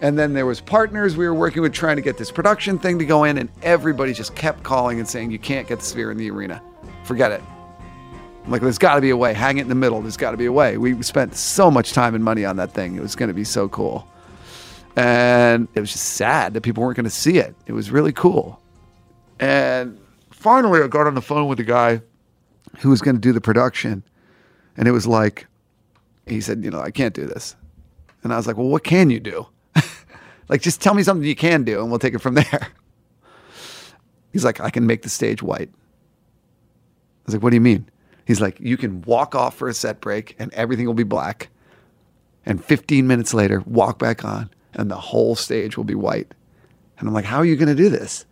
And 0.01 0.19
then 0.19 0.33
there 0.33 0.45
was 0.45 0.59
partners 0.59 1.15
we 1.15 1.25
were 1.25 1.33
working 1.33 1.61
with 1.61 1.71
trying 1.71 1.95
to 1.95 2.01
get 2.01 2.17
this 2.17 2.29
production 2.29 2.77
thing 2.77 2.99
to 2.99 3.05
go 3.05 3.23
in, 3.23 3.37
and 3.37 3.49
everybody 3.61 4.13
just 4.13 4.35
kept 4.35 4.63
calling 4.63 4.99
and 4.99 5.07
saying, 5.07 5.31
"You 5.31 5.39
can't 5.39 5.67
get 5.67 5.79
the 5.79 5.85
sphere 5.85 6.11
in 6.11 6.17
the 6.17 6.29
arena. 6.29 6.61
Forget 7.05 7.31
it." 7.31 7.41
I'm 8.45 8.51
like, 8.51 8.61
there's 8.61 8.77
got 8.77 8.95
to 8.95 9.01
be 9.01 9.09
a 9.11 9.17
way. 9.17 9.33
Hang 9.33 9.57
it 9.57 9.61
in 9.61 9.69
the 9.69 9.75
middle. 9.75 10.01
There's 10.01 10.17
got 10.17 10.31
to 10.31 10.37
be 10.37 10.45
a 10.45 10.51
way. 10.51 10.77
We 10.77 11.01
spent 11.01 11.33
so 11.35 11.71
much 11.71 11.93
time 11.93 12.13
and 12.13 12.23
money 12.23 12.43
on 12.43 12.57
that 12.57 12.71
thing. 12.71 12.95
It 12.95 13.01
was 13.01 13.15
going 13.15 13.29
to 13.29 13.33
be 13.33 13.45
so 13.45 13.69
cool. 13.69 14.05
And 14.95 15.67
it 15.73 15.79
was 15.79 15.91
just 15.91 16.05
sad 16.05 16.53
that 16.53 16.61
people 16.61 16.83
weren't 16.83 16.95
going 16.95 17.05
to 17.05 17.09
see 17.09 17.37
it. 17.37 17.55
It 17.65 17.73
was 17.73 17.89
really 17.89 18.11
cool. 18.11 18.61
And 19.39 19.99
finally, 20.29 20.81
I 20.81 20.87
got 20.87 21.07
on 21.07 21.15
the 21.15 21.21
phone 21.21 21.47
with 21.47 21.57
the 21.57 21.63
guy 21.63 22.01
who 22.79 22.89
was 22.89 23.01
going 23.01 23.15
to 23.15 23.21
do 23.21 23.33
the 23.33 23.41
production. 23.41 24.03
And 24.77 24.87
it 24.87 24.91
was 24.91 25.07
like, 25.07 25.47
he 26.27 26.41
said, 26.41 26.63
you 26.63 26.71
know, 26.71 26.79
I 26.79 26.91
can't 26.91 27.13
do 27.13 27.25
this. 27.25 27.55
And 28.23 28.31
I 28.33 28.37
was 28.37 28.47
like, 28.47 28.57
well, 28.57 28.67
what 28.67 28.83
can 28.83 29.09
you 29.09 29.19
do? 29.19 29.47
like, 30.49 30.61
just 30.61 30.81
tell 30.81 30.93
me 30.93 31.03
something 31.03 31.27
you 31.27 31.35
can 31.35 31.63
do 31.63 31.81
and 31.81 31.89
we'll 31.89 31.99
take 31.99 32.13
it 32.13 32.21
from 32.21 32.33
there. 32.35 32.67
He's 34.31 34.45
like, 34.45 34.59
I 34.59 34.69
can 34.69 34.87
make 34.87 35.01
the 35.01 35.09
stage 35.09 35.43
white. 35.43 35.69
I 35.69 37.25
was 37.25 37.35
like, 37.35 37.43
what 37.43 37.49
do 37.49 37.55
you 37.55 37.61
mean? 37.61 37.89
He's 38.25 38.41
like, 38.41 38.59
you 38.59 38.77
can 38.77 39.01
walk 39.01 39.35
off 39.35 39.55
for 39.55 39.67
a 39.67 39.73
set 39.73 40.01
break 40.01 40.35
and 40.39 40.53
everything 40.53 40.85
will 40.85 40.93
be 40.93 41.03
black. 41.03 41.49
And 42.45 42.63
15 42.63 43.07
minutes 43.07 43.33
later, 43.33 43.61
walk 43.65 43.99
back 43.99 44.23
on 44.25 44.49
and 44.73 44.89
the 44.89 44.95
whole 44.95 45.35
stage 45.35 45.77
will 45.77 45.83
be 45.83 45.95
white. 45.95 46.33
And 46.97 47.07
I'm 47.07 47.13
like, 47.13 47.25
how 47.25 47.37
are 47.37 47.45
you 47.45 47.55
going 47.55 47.75
to 47.75 47.75
do 47.75 47.89
this? 47.89 48.25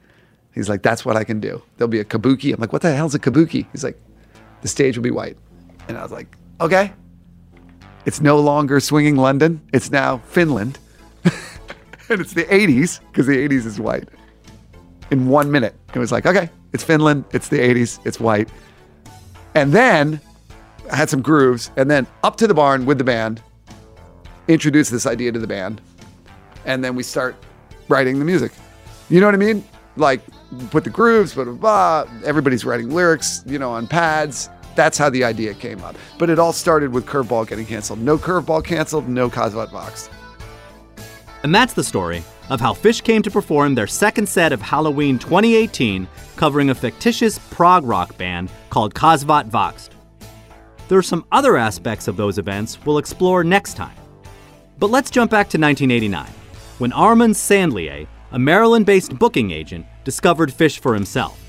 He's 0.54 0.70
like, 0.70 0.82
that's 0.82 1.06
what 1.06 1.16
I 1.16 1.24
can 1.24 1.40
do. 1.40 1.62
There'll 1.78 1.90
be 1.90 2.00
a 2.00 2.06
kabuki. 2.06 2.54
I'm 2.54 2.60
like, 2.60 2.74
what 2.74 2.82
the 2.82 2.94
hell's 2.94 3.16
a 3.16 3.20
kabuki? 3.20 3.68
He's 3.72 3.84
like, 3.84 4.00
the 4.62 4.68
stage 4.68 4.98
will 4.98 5.04
be 5.04 5.12
white. 5.12 5.38
And 5.88 5.98
I 5.98 6.04
was 6.04 6.12
like, 6.12 6.36
okay. 6.60 6.94
It's 8.06 8.22
no 8.22 8.40
longer 8.40 8.80
swinging 8.80 9.16
London. 9.16 9.62
It's 9.74 9.92
now 9.92 10.18
Finland. 10.28 10.80
and 11.24 12.22
it's 12.22 12.34
the 12.34 12.46
80s 12.46 13.00
because 13.12 13.28
the 13.28 13.38
80s 13.38 13.66
is 13.66 13.80
white. 13.80 14.10
In 15.12 15.28
one 15.28 15.52
minute, 15.52 15.76
it 15.94 16.00
was 16.00 16.12
like, 16.12 16.26
okay, 16.26 16.50
it's 16.74 16.84
Finland. 16.84 17.26
It's 17.32 17.48
the 17.48 17.60
80s. 17.60 18.00
It's 18.06 18.20
white. 18.20 18.50
And 19.56 19.74
then 19.74 20.22
I 20.92 20.96
had 20.96 21.10
some 21.10 21.22
grooves, 21.22 21.72
and 21.78 21.90
then 21.90 22.08
up 22.24 22.38
to 22.38 22.48
the 22.48 22.54
barn 22.54 22.86
with 22.86 22.98
the 22.98 23.04
band, 23.04 23.42
introduce 24.48 24.90
this 24.90 25.06
idea 25.06 25.32
to 25.32 25.40
the 25.40 25.48
band, 25.48 25.82
and 26.66 26.84
then 26.84 26.96
we 26.96 27.04
start 27.04 27.36
writing 27.88 28.20
the 28.20 28.26
music. 28.26 28.52
You 29.10 29.20
know 29.20 29.28
what 29.28 29.36
I 29.36 29.40
mean? 29.40 29.64
Like 29.98 30.22
put 30.70 30.84
the 30.84 30.90
grooves, 30.90 31.34
blah, 31.34 31.46
blah, 31.46 31.54
blah. 31.54 32.06
Everybody's 32.26 32.66
writing 32.66 32.90
lyrics, 32.90 33.44
you 33.46 33.60
know, 33.60 33.72
on 33.72 33.88
pads. 33.88 34.50
That's 34.76 34.98
how 34.98 35.10
the 35.10 35.24
idea 35.24 35.54
came 35.54 35.84
up. 35.84 35.96
But 36.18 36.30
it 36.30 36.40
all 36.40 36.54
started 36.54 36.94
with 36.94 37.06
Curveball 37.06 37.48
getting 37.48 37.66
canceled. 37.66 38.00
No 38.00 38.18
Curveball 38.18 38.64
canceled, 38.64 39.10
no 39.10 39.30
Kasvot 39.30 39.70
Växt. 39.70 40.10
And 41.44 41.54
that's 41.54 41.74
the 41.74 41.84
story 41.84 42.24
of 42.50 42.62
how 42.62 42.74
Phish 42.74 43.04
came 43.04 43.22
to 43.24 43.32
perform 43.32 43.76
their 43.76 43.88
second 43.88 44.28
set 44.28 44.54
of 44.54 44.62
Halloween 44.62 45.18
2018, 45.18 46.08
covering 46.36 46.70
a 46.70 46.76
fictitious 46.76 47.40
prog 47.50 47.86
rock 47.86 48.18
band 48.18 48.52
called 48.70 48.94
Kasvot 48.94 49.50
Växt. 49.50 49.90
There 50.88 50.98
are 50.98 51.04
some 51.04 51.26
other 51.32 51.58
aspects 51.58 52.08
of 52.08 52.18
those 52.18 52.38
events 52.38 52.78
we'll 52.86 52.98
explore 52.98 53.44
next 53.44 53.76
time. 53.76 53.96
But 54.78 54.90
let's 54.90 55.10
jump 55.10 55.32
back 55.32 55.48
to 55.50 55.58
1989, 55.58 56.28
when 56.82 56.92
Armand 56.94 57.36
Sandlier, 57.36 58.08
a 58.32 58.40
Maryland 58.40 58.88
based 58.88 59.20
booking 59.20 59.52
agent, 59.52 59.86
discovered 60.04 60.50
Phish 60.50 60.80
for 60.80 60.96
himself. 60.96 61.40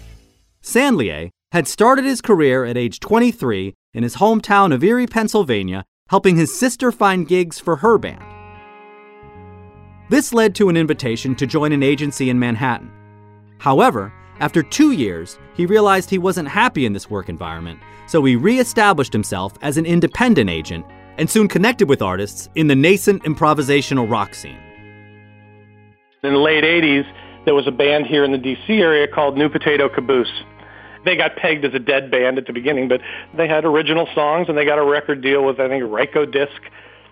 Sandlier 0.62 1.30
had 1.52 1.66
started 1.66 2.04
his 2.04 2.20
career 2.20 2.66
at 2.66 2.76
age 2.76 3.00
23 3.00 3.72
in 3.94 4.02
his 4.02 4.16
hometown 4.16 4.74
of 4.74 4.84
Erie, 4.84 5.06
Pennsylvania, 5.06 5.84
helping 6.10 6.36
his 6.36 6.54
sister 6.54 6.92
find 6.92 7.26
gigs 7.26 7.58
for 7.58 7.76
her 7.76 7.96
band. 7.96 8.22
This 10.10 10.34
led 10.34 10.54
to 10.56 10.68
an 10.68 10.76
invitation 10.76 11.34
to 11.36 11.46
join 11.46 11.72
an 11.72 11.82
agency 11.82 12.28
in 12.28 12.38
Manhattan. 12.38 12.90
However, 13.56 14.12
after 14.38 14.62
two 14.62 14.92
years, 14.92 15.38
he 15.54 15.64
realized 15.64 16.10
he 16.10 16.18
wasn't 16.18 16.48
happy 16.48 16.84
in 16.84 16.92
this 16.92 17.08
work 17.08 17.30
environment, 17.30 17.80
so 18.06 18.22
he 18.22 18.36
re 18.36 18.58
established 18.58 19.14
himself 19.14 19.54
as 19.62 19.78
an 19.78 19.86
independent 19.86 20.50
agent 20.50 20.84
and 21.16 21.30
soon 21.30 21.48
connected 21.48 21.88
with 21.88 22.02
artists 22.02 22.50
in 22.54 22.66
the 22.66 22.76
nascent 22.76 23.22
improvisational 23.22 24.10
rock 24.10 24.34
scene. 24.34 24.58
In 26.24 26.34
the 26.34 26.38
late 26.38 26.62
80s, 26.62 27.04
there 27.46 27.54
was 27.54 27.66
a 27.66 27.72
band 27.72 28.06
here 28.06 28.22
in 28.22 28.30
the 28.30 28.38
DC 28.38 28.70
area 28.70 29.08
called 29.08 29.36
New 29.36 29.48
Potato 29.48 29.88
Caboose. 29.88 30.30
They 31.04 31.16
got 31.16 31.34
pegged 31.34 31.64
as 31.64 31.74
a 31.74 31.80
dead 31.80 32.12
band 32.12 32.38
at 32.38 32.46
the 32.46 32.52
beginning, 32.52 32.86
but 32.86 33.00
they 33.36 33.48
had 33.48 33.64
original 33.64 34.06
songs 34.14 34.48
and 34.48 34.56
they 34.56 34.64
got 34.64 34.78
a 34.78 34.84
record 34.84 35.20
deal 35.20 35.44
with, 35.44 35.58
I 35.58 35.66
think, 35.66 35.82
Rykodisc 35.82 36.60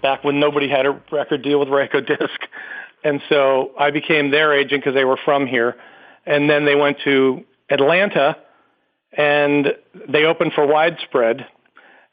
back 0.00 0.22
when 0.22 0.38
nobody 0.38 0.68
had 0.68 0.86
a 0.86 1.02
record 1.10 1.42
deal 1.42 1.58
with 1.58 1.68
Rykodisc. 1.68 2.28
And 3.02 3.22
so 3.30 3.70
I 3.78 3.90
became 3.90 4.30
their 4.30 4.52
agent 4.52 4.82
because 4.84 4.94
they 4.94 5.06
were 5.06 5.18
from 5.24 5.46
here. 5.46 5.74
And 6.26 6.50
then 6.50 6.66
they 6.66 6.74
went 6.74 6.98
to 7.04 7.46
Atlanta 7.70 8.36
and 9.16 9.68
they 10.06 10.24
opened 10.24 10.52
for 10.52 10.66
Widespread. 10.66 11.46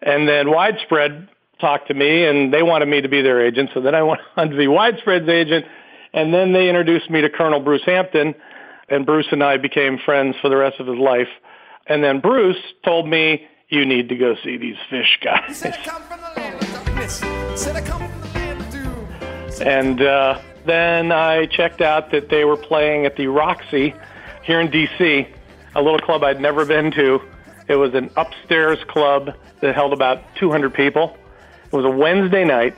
And 0.02 0.30
then 0.30 0.50
Widespread 0.50 1.28
talked 1.60 1.90
to 1.90 1.94
me 1.94 2.26
and 2.26 2.54
they 2.54 2.64
wanted 2.64 2.86
me 2.86 3.02
to 3.02 3.10
be 3.10 3.22
their 3.22 3.46
agent. 3.46 3.72
So 3.74 3.82
then 3.82 3.96
I 3.96 4.04
went 4.12 4.22
on 4.38 4.50
to 4.50 4.56
be 4.56 4.70
Widespread's 4.70 5.28
agent. 5.28 5.66
And 6.13 6.34
then 6.34 6.54
they 6.54 6.70
introduced 6.70 7.10
me 7.10 7.22
to 7.22 7.30
Colonel 7.30 7.60
Bruce 7.60 7.84
Hampton. 7.86 8.36
And 8.89 9.06
Bruce 9.06 9.28
and 9.32 9.43
I 9.43 9.58
became 9.58 9.98
friends 9.98 10.36
for 10.41 10.50
the 10.50 10.56
rest 10.56 10.80
of 10.80 10.88
his 10.88 10.98
life. 10.98 11.28
And 11.88 12.04
then 12.04 12.20
Bruce 12.20 12.62
told 12.84 13.08
me, 13.08 13.48
you 13.70 13.86
need 13.86 14.10
to 14.10 14.15
go 14.15 14.36
see 14.43 14.58
these 14.58 14.78
Phish 14.89 15.20
guys. 15.22 15.62
And 19.62 20.02
uh, 20.02 20.39
then 20.65 21.12
I 21.12 21.48
checked 21.48 21.82
out 21.82 22.12
that 22.12 22.30
they 22.30 22.46
were 22.46 22.58
playing 22.58 23.06
at 23.06 23.15
the 23.17 23.28
Roxy 23.28 23.93
here 24.43 24.62
in 24.62 24.72
D.C., 24.72 25.28
a 25.76 25.82
little 25.82 26.00
club 26.00 26.24
I'd 26.24 26.39
never 26.39 26.65
been 26.65 26.91
to. 26.91 27.22
It 27.67 27.76
was 27.76 27.93
an 27.93 28.10
upstairs 28.15 28.80
club 28.88 29.34
that 29.60 29.76
held 29.76 29.91
about 29.91 30.24
200 30.38 30.74
people. 30.74 31.17
It 31.65 31.74
was 31.74 31.86
a 31.86 31.89
Wednesday 31.89 32.46
night. 32.46 32.76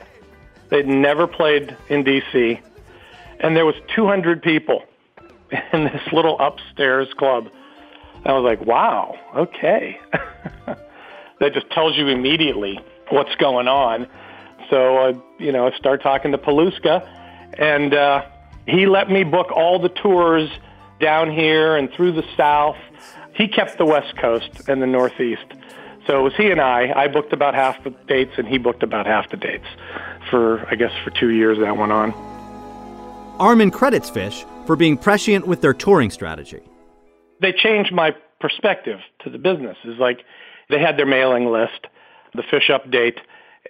They'd 0.70 0.88
never 0.88 1.26
played 1.26 1.76
in 1.88 2.02
D.C., 2.02 2.60
and 3.40 3.56
there 3.56 3.66
was 3.66 3.74
200 3.94 4.42
people 4.42 4.84
in 5.72 5.84
this 5.84 6.12
little 6.12 6.38
upstairs 6.38 7.08
club. 7.14 7.50
And 8.16 8.26
I 8.26 8.32
was 8.32 8.44
like, 8.44 8.66
wow, 8.66 9.18
okay. 9.34 9.98
that 11.40 11.54
just 11.54 11.70
tells 11.70 11.96
you 11.96 12.08
immediately 12.08 12.78
what's 13.08 13.34
going 13.36 13.66
on. 13.66 14.06
So, 14.68 14.98
uh, 14.98 15.12
you 15.38 15.52
know, 15.52 15.66
I 15.66 15.76
start 15.76 16.02
talking 16.02 16.32
to 16.32 16.38
Paluska, 16.38 17.08
and 17.58 17.92
uh, 17.92 18.24
he 18.66 18.86
let 18.86 19.10
me 19.10 19.24
book 19.24 19.50
all 19.50 19.80
the 19.80 19.88
tours 19.88 20.48
down 21.00 21.32
here 21.32 21.76
and 21.76 21.90
through 21.90 22.12
the 22.12 22.24
South. 22.36 22.76
He 23.34 23.48
kept 23.48 23.78
the 23.78 23.86
West 23.86 24.16
Coast 24.18 24.68
and 24.68 24.80
the 24.80 24.86
Northeast. 24.86 25.46
So 26.06 26.20
it 26.20 26.22
was 26.22 26.34
he 26.36 26.50
and 26.50 26.60
I. 26.60 26.92
I 26.94 27.08
booked 27.08 27.32
about 27.32 27.54
half 27.54 27.82
the 27.82 27.90
dates, 27.90 28.32
and 28.36 28.46
he 28.46 28.58
booked 28.58 28.82
about 28.82 29.06
half 29.06 29.30
the 29.30 29.36
dates 29.36 29.66
for, 30.28 30.66
I 30.68 30.74
guess, 30.74 30.92
for 31.02 31.10
two 31.10 31.30
years 31.30 31.58
that 31.58 31.76
went 31.76 31.92
on. 31.92 32.29
Armand 33.40 33.72
credits 33.72 34.10
Phish 34.10 34.44
for 34.66 34.76
being 34.76 34.98
prescient 34.98 35.46
with 35.46 35.62
their 35.62 35.72
touring 35.72 36.10
strategy. 36.10 36.60
They 37.40 37.52
changed 37.52 37.90
my 37.90 38.14
perspective 38.38 39.00
to 39.24 39.30
the 39.30 39.38
business. 39.38 39.78
Is 39.84 39.98
like 39.98 40.20
they 40.68 40.78
had 40.78 40.98
their 40.98 41.06
mailing 41.06 41.46
list, 41.46 41.86
the 42.34 42.42
Phish 42.42 42.68
update, 42.68 43.18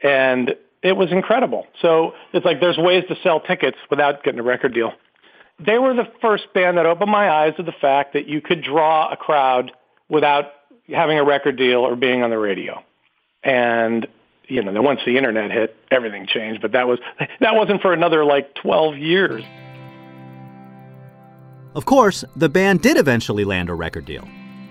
and 0.02 0.56
it 0.82 0.96
was 0.96 1.12
incredible. 1.12 1.68
So 1.80 2.14
it's 2.32 2.44
like 2.44 2.60
there's 2.60 2.78
ways 2.78 3.04
to 3.08 3.16
sell 3.22 3.38
tickets 3.38 3.78
without 3.90 4.24
getting 4.24 4.40
a 4.40 4.42
record 4.42 4.74
deal. 4.74 4.92
They 5.64 5.78
were 5.78 5.94
the 5.94 6.08
first 6.20 6.52
band 6.52 6.76
that 6.78 6.86
opened 6.86 7.10
my 7.10 7.30
eyes 7.30 7.54
to 7.56 7.62
the 7.62 7.74
fact 7.80 8.14
that 8.14 8.26
you 8.26 8.40
could 8.40 8.62
draw 8.62 9.12
a 9.12 9.16
crowd 9.16 9.70
without 10.08 10.46
having 10.88 11.18
a 11.18 11.24
record 11.24 11.56
deal 11.56 11.78
or 11.78 11.94
being 11.94 12.24
on 12.24 12.30
the 12.30 12.38
radio. 12.38 12.82
And 13.44 14.08
you 14.50 14.62
know, 14.62 14.82
once 14.82 15.00
the 15.06 15.16
internet 15.16 15.50
hit, 15.50 15.76
everything 15.90 16.26
changed. 16.26 16.60
But 16.60 16.72
that 16.72 16.86
was 16.86 16.98
that 17.40 17.54
wasn't 17.54 17.80
for 17.80 17.92
another 17.92 18.24
like 18.24 18.54
12 18.56 18.96
years. 18.98 19.44
Of 21.74 21.84
course, 21.84 22.24
the 22.34 22.48
band 22.48 22.82
did 22.82 22.96
eventually 22.96 23.44
land 23.44 23.70
a 23.70 23.74
record 23.74 24.04
deal. 24.04 24.28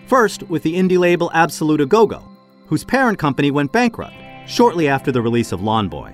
First, 0.08 0.44
with 0.44 0.64
the 0.64 0.76
indie 0.76 0.98
label 0.98 1.32
Absolute 1.34 1.82
A 1.82 1.86
Go 1.86 2.06
Go, 2.06 2.24
whose 2.68 2.84
parent 2.84 3.18
company 3.18 3.52
went 3.52 3.72
bankrupt 3.72 4.16
shortly 4.48 4.88
after 4.88 5.12
the 5.12 5.22
release 5.22 5.52
of 5.52 5.62
Lawn 5.62 5.88
Boy. 5.88 6.14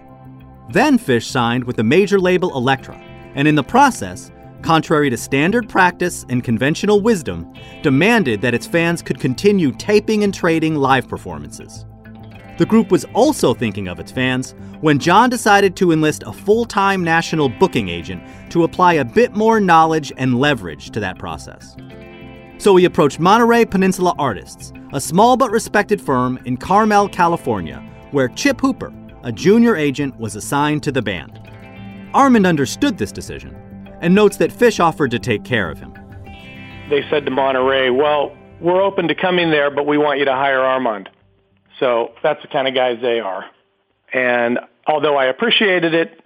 Then 0.69 0.99
Phish 0.99 1.25
signed 1.25 1.63
with 1.63 1.77
the 1.77 1.83
major 1.83 2.19
label 2.19 2.55
Elektra, 2.55 2.95
and 3.33 3.47
in 3.47 3.55
the 3.55 3.63
process, 3.63 4.31
contrary 4.61 5.09
to 5.09 5.17
standard 5.17 5.69
practice 5.69 6.25
and 6.29 6.43
conventional 6.43 7.01
wisdom, 7.01 7.51
demanded 7.81 8.41
that 8.41 8.53
its 8.53 8.67
fans 8.67 9.01
could 9.01 9.19
continue 9.19 9.71
taping 9.71 10.23
and 10.23 10.33
trading 10.33 10.75
live 10.75 11.07
performances. 11.07 11.85
The 12.57 12.65
group 12.65 12.89
was 12.89 13.03
also 13.13 13.53
thinking 13.53 13.89
of 13.89 13.99
its 13.99 14.11
fans 14.11 14.55
when 14.79 14.97
John 14.97 15.29
decided 15.29 15.75
to 15.75 15.91
enlist 15.91 16.23
a 16.25 16.31
full 16.31 16.63
time 16.63 17.03
national 17.03 17.49
booking 17.49 17.89
agent 17.89 18.23
to 18.51 18.63
apply 18.63 18.93
a 18.93 19.05
bit 19.05 19.33
more 19.33 19.59
knowledge 19.59 20.13
and 20.15 20.39
leverage 20.39 20.91
to 20.91 21.01
that 21.01 21.17
process. 21.17 21.75
So 22.57 22.77
he 22.77 22.85
approached 22.85 23.19
Monterey 23.19 23.65
Peninsula 23.65 24.15
Artists, 24.17 24.71
a 24.93 25.01
small 25.01 25.35
but 25.35 25.51
respected 25.51 26.01
firm 26.01 26.39
in 26.45 26.55
Carmel, 26.55 27.09
California, 27.09 27.83
where 28.11 28.29
Chip 28.29 28.61
Hooper, 28.61 28.93
a 29.23 29.31
junior 29.31 29.75
agent, 29.75 30.17
was 30.17 30.37
assigned 30.37 30.81
to 30.83 30.91
the 30.93 31.01
band. 31.01 31.41
Armand 32.13 32.47
understood 32.47 32.97
this 32.97 33.11
decision 33.11 33.53
and 34.01 34.15
notes 34.15 34.37
that 34.37 34.51
Phish 34.51 34.79
offered 34.79 35.11
to 35.11 35.19
take 35.19 35.43
care 35.43 35.69
of 35.69 35.79
him. 35.79 35.93
They 36.89 37.03
said 37.09 37.25
to 37.25 37.31
Monterey, 37.31 37.89
Well, 37.89 38.35
we're 38.61 38.81
open 38.81 39.09
to 39.09 39.15
coming 39.15 39.51
there, 39.51 39.69
but 39.69 39.85
we 39.85 39.97
want 39.97 40.19
you 40.19 40.25
to 40.25 40.33
hire 40.33 40.61
Armand. 40.61 41.09
So 41.79 42.11
that's 42.23 42.41
the 42.41 42.47
kind 42.47 42.67
of 42.67 42.73
guys 42.73 42.99
they 43.01 43.19
are. 43.19 43.45
And 44.13 44.59
although 44.87 45.17
I 45.17 45.25
appreciated 45.25 45.93
it, 45.93 46.21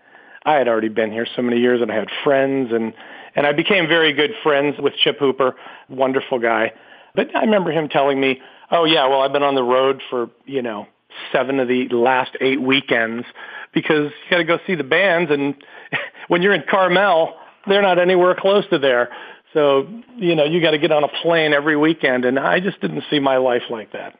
I 0.45 0.55
had 0.55 0.67
already 0.67 0.89
been 0.89 1.12
here 1.12 1.27
so 1.35 1.41
many 1.41 1.59
years 1.59 1.81
and 1.81 1.91
I 1.91 1.95
had 1.95 2.09
friends 2.23 2.71
and, 2.71 2.93
and 3.35 3.45
I 3.45 3.53
became 3.53 3.88
very 3.88 4.13
good 4.13 4.31
friends 4.43 4.75
with 4.79 4.93
Chip 5.03 5.19
Hooper, 5.19 5.55
wonderful 5.89 6.39
guy. 6.39 6.73
But 7.15 7.35
I 7.35 7.41
remember 7.41 7.71
him 7.71 7.89
telling 7.89 8.19
me, 8.19 8.41
oh 8.71 8.85
yeah, 8.85 9.07
well 9.07 9.21
I've 9.21 9.33
been 9.33 9.43
on 9.43 9.55
the 9.55 9.63
road 9.63 10.01
for, 10.09 10.29
you 10.45 10.62
know, 10.62 10.88
seven 11.31 11.59
of 11.59 11.67
the 11.67 11.88
last 11.89 12.38
eight 12.39 12.62
weekends 12.62 13.25
because 13.73 14.12
you 14.12 14.31
got 14.31 14.38
to 14.38 14.43
go 14.43 14.59
see 14.65 14.75
the 14.75 14.83
bands 14.83 15.31
and 15.31 15.55
when 16.27 16.41
you're 16.41 16.53
in 16.53 16.63
Carmel, 16.69 17.35
they're 17.67 17.81
not 17.81 17.99
anywhere 17.99 18.35
close 18.39 18.65
to 18.69 18.79
there. 18.79 19.09
So, 19.53 19.88
you 20.15 20.35
know, 20.35 20.45
you 20.45 20.62
got 20.62 20.71
to 20.71 20.77
get 20.77 20.91
on 20.91 21.03
a 21.03 21.07
plane 21.07 21.53
every 21.53 21.75
weekend 21.75 22.23
and 22.23 22.38
I 22.38 22.59
just 22.59 22.79
didn't 22.81 23.03
see 23.09 23.19
my 23.19 23.38
life 23.38 23.63
like 23.69 23.93
that. 23.93 24.19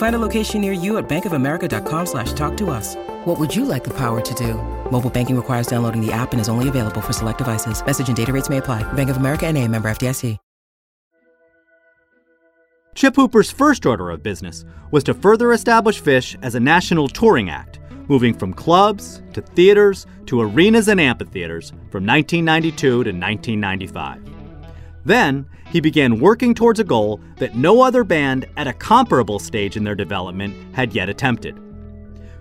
Find 0.00 0.16
a 0.16 0.18
location 0.18 0.62
near 0.62 0.72
you 0.72 0.96
at 0.96 1.10
bankofamerica.com 1.10 2.06
slash 2.06 2.32
talk 2.32 2.56
to 2.56 2.70
us. 2.70 2.96
What 3.26 3.38
would 3.38 3.54
you 3.54 3.66
like 3.66 3.84
the 3.84 3.92
power 3.92 4.22
to 4.22 4.34
do? 4.34 4.54
Mobile 4.90 5.10
banking 5.10 5.36
requires 5.36 5.66
downloading 5.66 6.00
the 6.00 6.10
app 6.10 6.32
and 6.32 6.40
is 6.40 6.48
only 6.48 6.68
available 6.68 7.02
for 7.02 7.12
select 7.12 7.36
devices. 7.36 7.84
Message 7.84 8.08
and 8.08 8.16
data 8.16 8.32
rates 8.32 8.48
may 8.48 8.56
apply. 8.56 8.82
Bank 8.94 9.10
of 9.10 9.18
America 9.18 9.46
and 9.46 9.58
a 9.58 9.68
member 9.68 9.90
FDIC. 9.90 10.38
Chip 12.94 13.14
Hooper's 13.14 13.50
first 13.50 13.84
order 13.84 14.08
of 14.08 14.22
business 14.22 14.64
was 14.90 15.04
to 15.04 15.12
further 15.12 15.52
establish 15.52 16.02
Phish 16.02 16.34
as 16.42 16.54
a 16.54 16.60
national 16.60 17.06
touring 17.06 17.50
act, 17.50 17.78
moving 18.08 18.32
from 18.32 18.54
clubs 18.54 19.22
to 19.34 19.42
theaters 19.42 20.06
to 20.26 20.40
arenas 20.40 20.88
and 20.88 20.98
amphitheaters 20.98 21.70
from 21.90 22.06
1992 22.06 22.76
to 22.78 22.96
1995. 22.96 24.39
Then, 25.04 25.46
he 25.70 25.80
began 25.80 26.20
working 26.20 26.54
towards 26.54 26.80
a 26.80 26.84
goal 26.84 27.20
that 27.36 27.54
no 27.54 27.82
other 27.82 28.04
band 28.04 28.46
at 28.56 28.66
a 28.66 28.72
comparable 28.72 29.38
stage 29.38 29.76
in 29.76 29.84
their 29.84 29.94
development 29.94 30.74
had 30.74 30.94
yet 30.94 31.08
attempted. 31.08 31.56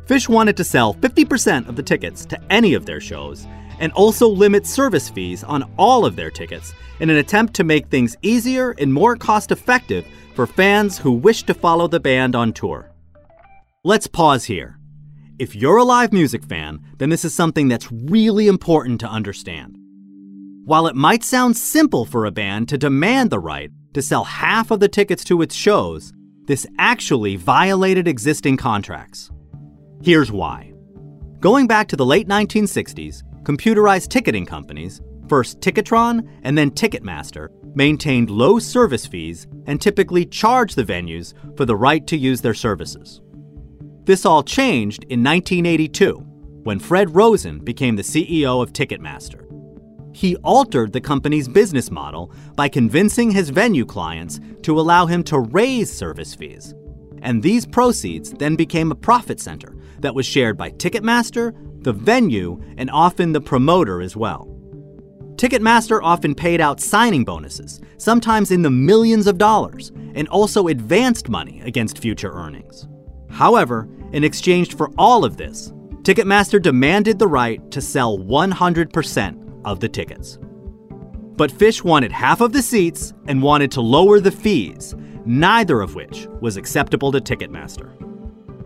Phish 0.06 0.28
wanted 0.28 0.58
to 0.58 0.64
sell 0.64 0.96
50% 0.96 1.68
of 1.68 1.76
the 1.76 1.84
tickets 1.84 2.26
to 2.26 2.40
any 2.52 2.74
of 2.74 2.86
their 2.86 3.00
shows 3.00 3.46
and 3.80 3.92
also 3.94 4.28
limit 4.28 4.66
service 4.66 5.10
fees 5.10 5.44
on 5.44 5.72
all 5.78 6.06
of 6.06 6.16
their 6.16 6.32
tickets 6.32 6.74
in 7.00 7.10
an 7.10 7.18
attempt 7.18 7.54
to 7.54 7.64
make 7.64 7.88
things 7.88 8.18
easier 8.22 8.72
and 8.72 8.94
more 8.94 9.16
cost 9.16 9.52
effective 9.52 10.06
for 10.36 10.48
fans 10.48 10.98
who 10.98 11.12
wish 11.12 11.44
to 11.44 11.54
follow 11.54 11.88
the 11.88 12.00
band 12.00 12.36
on 12.36 12.52
tour. 12.52 12.92
Let's 13.84 14.08
pause 14.08 14.46
here. 14.46 14.78
If 15.38 15.56
you're 15.56 15.78
a 15.78 15.84
live 15.84 16.12
music 16.12 16.44
fan, 16.44 16.82
then 16.98 17.10
this 17.10 17.24
is 17.24 17.34
something 17.34 17.70
that's 17.70 17.92
really 17.92 18.48
important 18.48 19.00
to 19.02 19.08
understand. 19.08 19.79
While 20.66 20.88
it 20.88 20.96
might 20.96 21.24
sound 21.24 21.58
simple 21.58 22.06
for 22.06 22.26
a 22.26 22.32
band 22.32 22.70
to 22.70 22.78
demand 22.78 23.30
the 23.30 23.40
right 23.40 23.72
to 23.94 24.02
sell 24.02 24.24
half 24.24 24.72
of 24.72 24.80
the 24.80 24.88
tickets 24.88 25.24
to 25.26 25.42
its 25.42 25.56
shows, 25.56 26.14
this 26.46 26.68
actually 26.78 27.36
violated 27.36 28.08
existing 28.08 28.58
contracts. 28.58 29.32
Here's 30.02 30.32
why. 30.32 30.74
Going 31.40 31.68
back 31.68 31.88
to 31.90 31.96
the 31.96 32.06
late 32.06 32.28
1960s, 32.28 33.24
computerized 33.44 34.10
ticketing 34.10 34.46
companies, 34.46 35.02
first 35.28 35.60
Ticketron 35.60 36.28
and 36.44 36.58
then 36.58 36.72
Ticketmaster, 36.72 37.50
maintained 37.76 38.30
low 38.30 38.60
service 38.60 39.06
fees 39.06 39.48
and 39.66 39.82
typically 39.82 40.26
charged 40.26 40.76
the 40.76 40.84
venues 40.84 41.34
for 41.56 41.66
the 41.66 41.76
right 41.76 42.06
to 42.08 42.18
use 42.18 42.42
their 42.42 42.54
services. 42.54 43.22
This 44.04 44.26
all 44.26 44.44
changed 44.44 45.04
in 45.04 45.24
1982 45.24 46.16
when 46.64 46.80
Fred 46.80 47.16
Rosen 47.16 47.60
became 47.60 47.96
the 47.96 48.02
CEO 48.04 48.62
of 48.62 48.74
Ticketmaster. 48.74 49.49
He 50.20 50.36
altered 50.44 50.92
the 50.92 51.00
company's 51.00 51.48
business 51.48 51.90
model 51.90 52.34
by 52.58 52.68
convincing 52.68 53.32
his 53.32 53.52
venue 53.52 53.86
clients 53.86 54.42
to 54.64 54.78
allow 54.78 55.06
him 55.06 55.24
to 55.24 55.40
raise 55.40 55.90
service 55.90 56.36
fees. 56.36 56.76
And 57.22 57.42
these 57.42 57.66
proceeds 57.66 58.34
then 58.34 58.58
became 58.58 58.92
a 58.92 58.96
profit 58.96 59.40
center 59.40 59.78
that 60.00 60.14
was 60.14 60.26
shared 60.26 60.58
by 60.58 60.72
Ticketmaster, 60.72 61.56
the 61.86 61.94
venue, 61.94 62.62
and 62.76 62.92
often 62.92 63.32
the 63.32 63.40
promoter 63.40 64.02
as 64.02 64.18
well. 64.18 64.54
Ticketmaster 65.38 66.02
often 66.04 66.36
paid 66.36 66.60
out 66.60 66.82
signing 66.82 67.24
bonuses, 67.24 67.80
sometimes 67.96 68.52
in 68.52 68.62
the 68.62 68.70
millions 68.70 69.26
of 69.26 69.38
dollars, 69.38 69.94
and 70.16 70.28
also 70.28 70.68
advanced 70.68 71.30
money 71.30 71.62
against 71.62 71.98
future 71.98 72.34
earnings. 72.34 72.90
However, 73.30 73.88
in 74.12 74.26
exchange 74.26 74.76
for 74.76 74.92
all 74.98 75.24
of 75.24 75.38
this, 75.38 75.72
Ticketmaster 76.02 76.62
demanded 76.62 77.20
the 77.20 77.28
right 77.28 77.72
to 77.72 77.80
sell 77.80 78.18
100% 78.18 79.49
of 79.70 79.80
the 79.80 79.88
tickets. 79.88 80.40
But 81.38 81.52
Phish 81.52 81.84
wanted 81.84 82.12
half 82.12 82.42
of 82.42 82.52
the 82.52 82.62
seats 82.62 83.14
and 83.28 83.42
wanted 83.42 83.72
to 83.72 83.82
lower 83.82 84.20
the 84.20 84.32
fees, 84.32 84.96
neither 85.26 85.80
of 85.80 85.96
which 85.96 86.28
was 86.42 86.58
acceptable 86.58 87.12
to 87.14 87.22
Ticketmaster. 87.22 87.94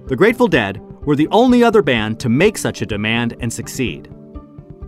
The 0.08 0.16
Grateful 0.16 0.47
Dead 0.47 0.82
were 1.06 1.16
the 1.16 1.28
only 1.28 1.64
other 1.64 1.82
band 1.82 2.20
to 2.22 2.30
make 2.30 2.58
such 2.58 2.82
a 2.82 2.86
demand 2.86 3.36
and 3.41 3.51
succeed. 3.51 4.10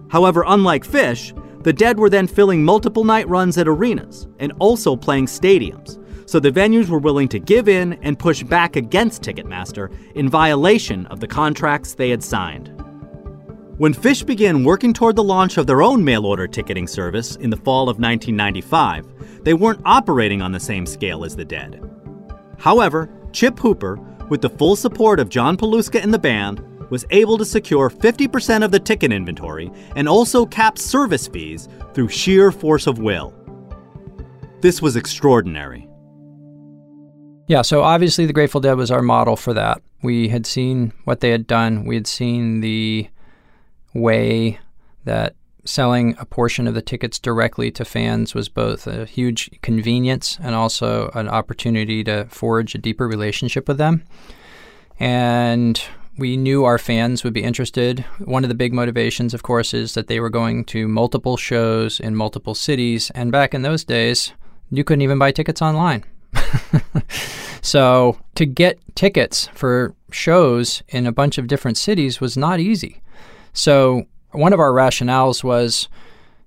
However, 0.10 0.44
unlike 0.48 0.88
Phish, 0.88 1.34
the 1.64 1.74
Dead 1.74 2.00
were 2.00 2.10
then 2.10 2.28
filling 2.28 2.64
multiple 2.64 3.04
night 3.04 3.28
runs 3.28 3.58
at 3.58 3.68
arenas 3.68 4.28
and 4.40 4.54
also 4.60 4.96
playing 4.96 5.26
stadiums, 5.26 6.02
so 6.28 6.40
the 6.40 6.52
venues 6.52 6.90
were 6.90 7.00
willing 7.00 7.28
to 7.28 7.40
give 7.40 7.68
in 7.68 7.94
and 8.02 8.18
push 8.18 8.42
back 8.42 8.76
against 8.76 9.22
Ticketmaster 9.22 9.94
in 10.16 10.30
violation 10.30 11.06
of 11.08 11.20
the 11.20 11.28
contracts 11.28 11.94
they 11.94 12.10
had 12.10 12.24
signed. 12.24 12.75
When 13.78 13.94
Phish 13.94 14.26
began 14.26 14.64
working 14.64 14.94
toward 14.94 15.18
the 15.18 15.24
launch 15.24 15.58
of 15.58 15.68
their 15.68 15.82
own 15.82 16.02
mail 16.02 16.26
order 16.26 16.48
ticketing 16.48 16.88
service 16.88 17.36
in 17.36 17.50
the 17.50 17.58
fall 17.58 17.90
of 17.90 18.00
1995, 18.00 19.44
they 19.44 19.54
weren't 19.54 19.82
operating 19.84 20.42
on 20.42 20.54
the 20.54 20.60
same 20.62 20.86
scale 20.86 21.26
as 21.26 21.36
the 21.36 21.44
Dead. 21.44 21.84
However, 22.58 23.10
Chip 23.34 23.60
Hooper, 23.60 24.00
with 24.30 24.40
the 24.40 24.50
full 24.50 24.78
support 24.78 25.20
of 25.20 25.28
John 25.28 25.58
Paluska 25.58 26.02
and 26.02 26.14
the 26.14 26.18
band, 26.18 26.64
was 26.90 27.06
able 27.10 27.38
to 27.38 27.44
secure 27.44 27.90
50% 27.90 28.64
of 28.64 28.72
the 28.72 28.80
ticket 28.80 29.12
inventory 29.12 29.70
and 29.98 30.08
also 30.08 30.46
cap 30.46 30.78
service 30.78 31.28
fees 31.28 31.68
through 31.94 32.08
sheer 32.08 32.54
force 32.54 32.88
of 32.88 33.00
will. 33.00 33.34
This 34.62 34.82
was 34.82 34.96
extraordinary. 34.96 35.86
Yeah, 37.48 37.62
so 37.62 37.84
obviously 37.84 38.26
the 38.26 38.32
Grateful 38.32 38.62
Dead 38.62 38.78
was 38.78 38.90
our 38.90 39.02
model 39.02 39.36
for 39.36 39.54
that. 39.54 39.82
We 40.02 40.30
had 40.30 40.46
seen 40.46 40.94
what 41.04 41.20
they 41.20 41.32
had 41.32 41.46
done. 41.46 41.84
We 41.84 41.96
had 41.96 42.08
seen 42.08 42.62
the 42.62 43.10
way 43.96 44.60
that 45.06 45.36
selling 45.64 46.16
a 46.20 46.26
portion 46.26 46.68
of 46.68 46.76
the 46.76 46.82
tickets 46.82 47.18
directly 47.18 47.72
to 47.72 47.84
fans 47.84 48.36
was 48.36 48.50
both 48.50 48.86
a 48.86 49.06
huge 49.06 49.50
convenience 49.62 50.38
and 50.42 50.54
also 50.54 51.10
an 51.16 51.28
opportunity 51.28 52.04
to 52.04 52.26
forge 52.26 52.76
a 52.76 52.78
deeper 52.78 53.08
relationship 53.08 53.68
with 53.68 53.78
them. 53.78 54.04
And 55.00 55.82
we 56.18 56.38
knew 56.38 56.64
our 56.64 56.78
fans 56.78 57.24
would 57.24 57.34
be 57.34 57.44
interested. 57.44 58.06
One 58.24 58.44
of 58.44 58.50
the 58.50 58.56
big 58.56 58.74
motivations, 58.74 59.34
of 59.34 59.44
course, 59.44 59.74
is 59.74 59.96
that 59.96 60.08
they 60.08 60.20
were 60.20 60.30
going 60.30 60.66
to 60.66 60.88
multiple 60.88 61.36
shows 61.36 62.00
in 62.00 62.16
multiple 62.16 62.56
cities. 62.56 63.12
And 63.12 63.32
back 63.32 63.54
in 63.54 63.64
those 63.64 63.84
days, 63.84 64.34
you 64.72 64.84
couldn't 64.84 65.02
even 65.02 65.20
buy 65.20 65.32
tickets 65.32 65.62
online. 65.62 66.06
so 67.62 68.18
to 68.36 68.46
get 68.46 68.80
tickets 68.96 69.48
for 69.54 69.94
shows 70.12 70.84
in 70.90 71.06
a 71.06 71.12
bunch 71.12 71.38
of 71.38 71.48
different 71.48 71.78
cities 71.78 72.22
was 72.22 72.38
not 72.38 72.60
easy. 72.60 73.02
So 73.56 74.06
one 74.32 74.54
of 74.54 74.60
our 74.60 74.72
rationales 74.72 75.44
was 75.44 75.90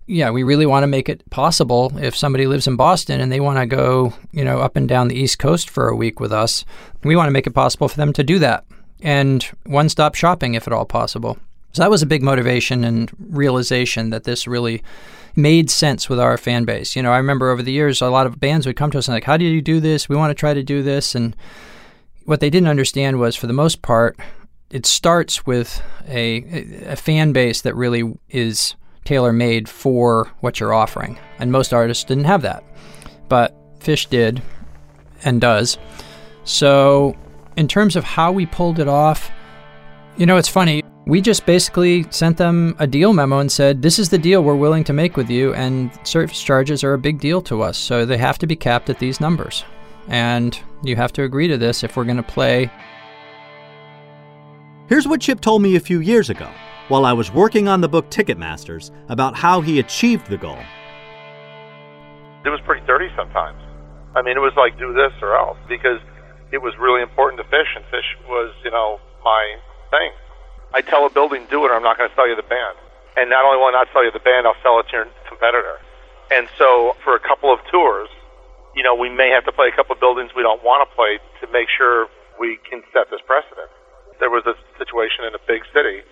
yeah, 0.09 0.31
we 0.31 0.43
really 0.43 0.65
want 0.65 0.85
to 0.85 0.89
make 0.89 1.09
it 1.09 1.29
possible 1.29 1.93
if 1.99 2.17
somebody 2.17 2.47
lives 2.47 2.67
in 2.67 2.77
Boston 2.77 3.21
and 3.21 3.31
they 3.31 3.41
want 3.41 3.59
to 3.59 3.67
go, 3.67 4.15
you 4.33 4.43
know, 4.43 4.61
up 4.61 4.75
and 4.75 4.89
down 4.89 5.09
the 5.09 5.15
East 5.15 5.39
Coast 5.39 5.69
for 5.69 5.89
a 5.89 5.97
week 5.97 6.19
with 6.19 6.33
us. 6.33 6.65
We 7.05 7.15
want 7.15 7.29
to 7.29 7.33
make 7.33 7.47
it 7.47 7.53
possible 7.53 7.89
for 7.89 7.97
them 7.99 8.15
to 8.15 8.25
do 8.25 8.39
that 8.39 8.65
and 9.03 9.43
one-stop 9.67 10.15
shopping 10.15 10.55
if 10.55 10.67
at 10.67 10.73
all 10.73 10.87
possible. 10.87 11.39
So 11.73 11.83
that 11.83 11.91
was 11.91 12.01
a 12.01 12.07
big 12.07 12.23
motivation 12.23 12.85
and 12.85 13.13
realization 13.21 14.09
that 14.09 14.25
this 14.25 14.47
really 14.47 14.83
made 15.37 15.71
sense 15.71 16.09
with 16.09 16.19
our 16.19 16.39
fan 16.39 16.65
base. 16.65 16.97
You 16.97 17.03
know, 17.03 17.13
I 17.13 17.19
remember 17.19 17.51
over 17.51 17.63
the 17.63 17.71
years 17.71 18.01
a 18.01 18.09
lot 18.09 18.27
of 18.27 18.41
bands 18.41 18.67
would 18.67 18.77
come 18.77 18.91
to 18.93 18.99
us 18.99 19.09
and 19.09 19.15
like, 19.15 19.25
"How 19.25 19.37
do 19.37 19.45
you 19.45 19.61
do 19.61 19.79
this? 19.79 20.09
We 20.09 20.17
want 20.17 20.31
to 20.31 20.35
try 20.35 20.55
to 20.55 20.63
do 20.63 20.83
this." 20.83 21.15
And 21.15 21.37
what 22.25 22.41
they 22.41 22.51
didn't 22.51 22.69
understand 22.69 23.21
was 23.21 23.37
for 23.37 23.47
the 23.47 23.53
most 23.53 23.83
part, 23.83 24.19
it 24.71 24.85
starts 24.87 25.47
with 25.47 25.83
a, 26.07 26.83
a 26.87 26.97
fan 26.97 27.33
base 27.33 27.63
that 27.63 27.75
really 27.75 28.13
is 28.29 28.75
tailor 29.05 29.33
made 29.33 29.69
for 29.69 30.31
what 30.41 30.61
you're 30.61 30.75
offering. 30.75 31.19
And 31.39 31.51
most 31.51 31.73
artists 31.73 32.05
didn't 32.05 32.25
have 32.25 32.43
that. 32.43 32.63
But 33.29 33.55
Phish 33.81 34.09
did 34.09 34.43
and 35.25 35.41
does. 35.41 35.79
So, 36.45 37.17
in 37.57 37.69
terms 37.69 37.97
of 37.97 38.05
how 38.05 38.33
we 38.33 38.47
pulled 38.47 38.79
it 38.79 38.89
off, 38.89 39.31
you 40.17 40.27
know, 40.27 40.37
it's 40.37 40.49
funny. 40.49 40.83
We 41.07 41.23
just 41.23 41.47
basically 41.47 42.07
sent 42.11 42.37
them 42.37 42.77
a 42.79 42.87
deal 42.87 43.13
memo 43.15 43.39
and 43.39 43.51
said, 43.51 43.81
This 43.81 43.99
is 43.99 44.11
the 44.11 44.19
deal 44.19 44.45
we're 44.45 44.55
willing 44.55 44.85
to 44.85 44.93
make 44.93 45.17
with 45.17 45.31
you, 45.31 45.55
and 45.55 45.91
service 46.07 46.43
charges 46.43 46.85
are 46.85 46.93
a 46.93 46.99
big 46.99 47.19
deal 47.21 47.41
to 47.43 47.63
us. 47.63 47.79
So 47.79 48.05
they 48.05 48.19
have 48.19 48.39
to 48.39 48.47
be 48.47 48.57
capped 48.57 48.91
at 48.91 48.99
these 48.99 49.21
numbers. 49.21 49.65
And 50.09 50.59
you 50.83 50.97
have 50.97 51.13
to 51.15 51.23
agree 51.23 51.49
to 51.49 51.57
this 51.57 51.83
if 51.83 51.97
we're 51.97 52.05
going 52.05 52.17
to 52.19 52.23
play 52.23 52.71
Here's 54.89 55.07
what 55.07 55.21
Chip 55.21 55.43
told 55.43 55.61
me 55.61 55.77
a 55.77 55.81
few 55.81 56.01
years 56.01 56.31
ago 56.31 56.49
while 56.89 57.05
I 57.05 57.13
was 57.13 57.31
working 57.31 57.69
on 57.69 57.83
the 57.83 57.93
book 57.93 58.09
Ticketmasters 58.09 58.89
about 59.11 59.37
how 59.37 59.61
he 59.61 59.79
achieved 59.79 60.33
the 60.33 60.41
goal. 60.41 60.57
It 62.41 62.49
was 62.49 62.61
pretty 62.65 62.81
dirty 62.87 63.13
sometimes. 63.15 63.61
I 64.17 64.23
mean, 64.25 64.39
it 64.39 64.41
was 64.41 64.57
like 64.57 64.81
do 64.81 64.97
this 64.97 65.13
or 65.21 65.37
else 65.37 65.59
because 65.69 66.01
it 66.57 66.65
was 66.65 66.73
really 66.81 67.03
important 67.03 67.37
to 67.37 67.45
Phish, 67.53 67.69
and 67.77 67.85
Phish 67.93 68.09
was, 68.33 68.57
you 68.65 68.71
know, 68.71 68.97
my 69.23 69.61
thing. 69.93 70.09
I 70.73 70.81
tell 70.81 71.05
a 71.05 71.11
building, 71.11 71.45
do 71.51 71.67
it, 71.67 71.69
or 71.69 71.75
I'm 71.77 71.85
not 71.85 71.99
going 71.99 72.09
to 72.09 72.17
sell 72.17 72.27
you 72.27 72.35
the 72.35 72.49
band. 72.49 72.81
And 73.21 73.29
not 73.29 73.45
only 73.45 73.61
will 73.61 73.69
I 73.69 73.77
not 73.77 73.89
sell 73.93 74.03
you 74.03 74.11
the 74.11 74.25
band, 74.25 74.47
I'll 74.47 74.57
sell 74.65 74.81
it 74.81 74.89
to 74.89 75.05
your 75.05 75.07
competitor. 75.29 75.85
And 76.33 76.49
so 76.57 76.97
for 77.05 77.15
a 77.15 77.21
couple 77.21 77.53
of 77.53 77.61
tours, 77.71 78.09
you 78.73 78.83
know, 78.83 78.95
we 78.95 79.13
may 79.13 79.29
have 79.37 79.45
to 79.45 79.53
play 79.53 79.69
a 79.69 79.77
couple 79.77 79.93
of 79.93 80.01
buildings 80.01 80.33
we 80.33 80.41
don't 80.41 80.65
want 80.65 80.81
to 80.89 80.97
play 80.97 81.21
to 81.45 81.53
make 81.53 81.69
sure 81.77 82.09
we 82.41 82.57
can 82.65 82.81
set 82.97 83.13
this 83.13 83.21
precedent 83.29 83.69
there 84.19 84.31
was 84.31 84.45
a 84.47 84.55
situation 84.79 85.27
in 85.27 85.33
a 85.35 85.43
big 85.47 85.63
city, 85.75 86.03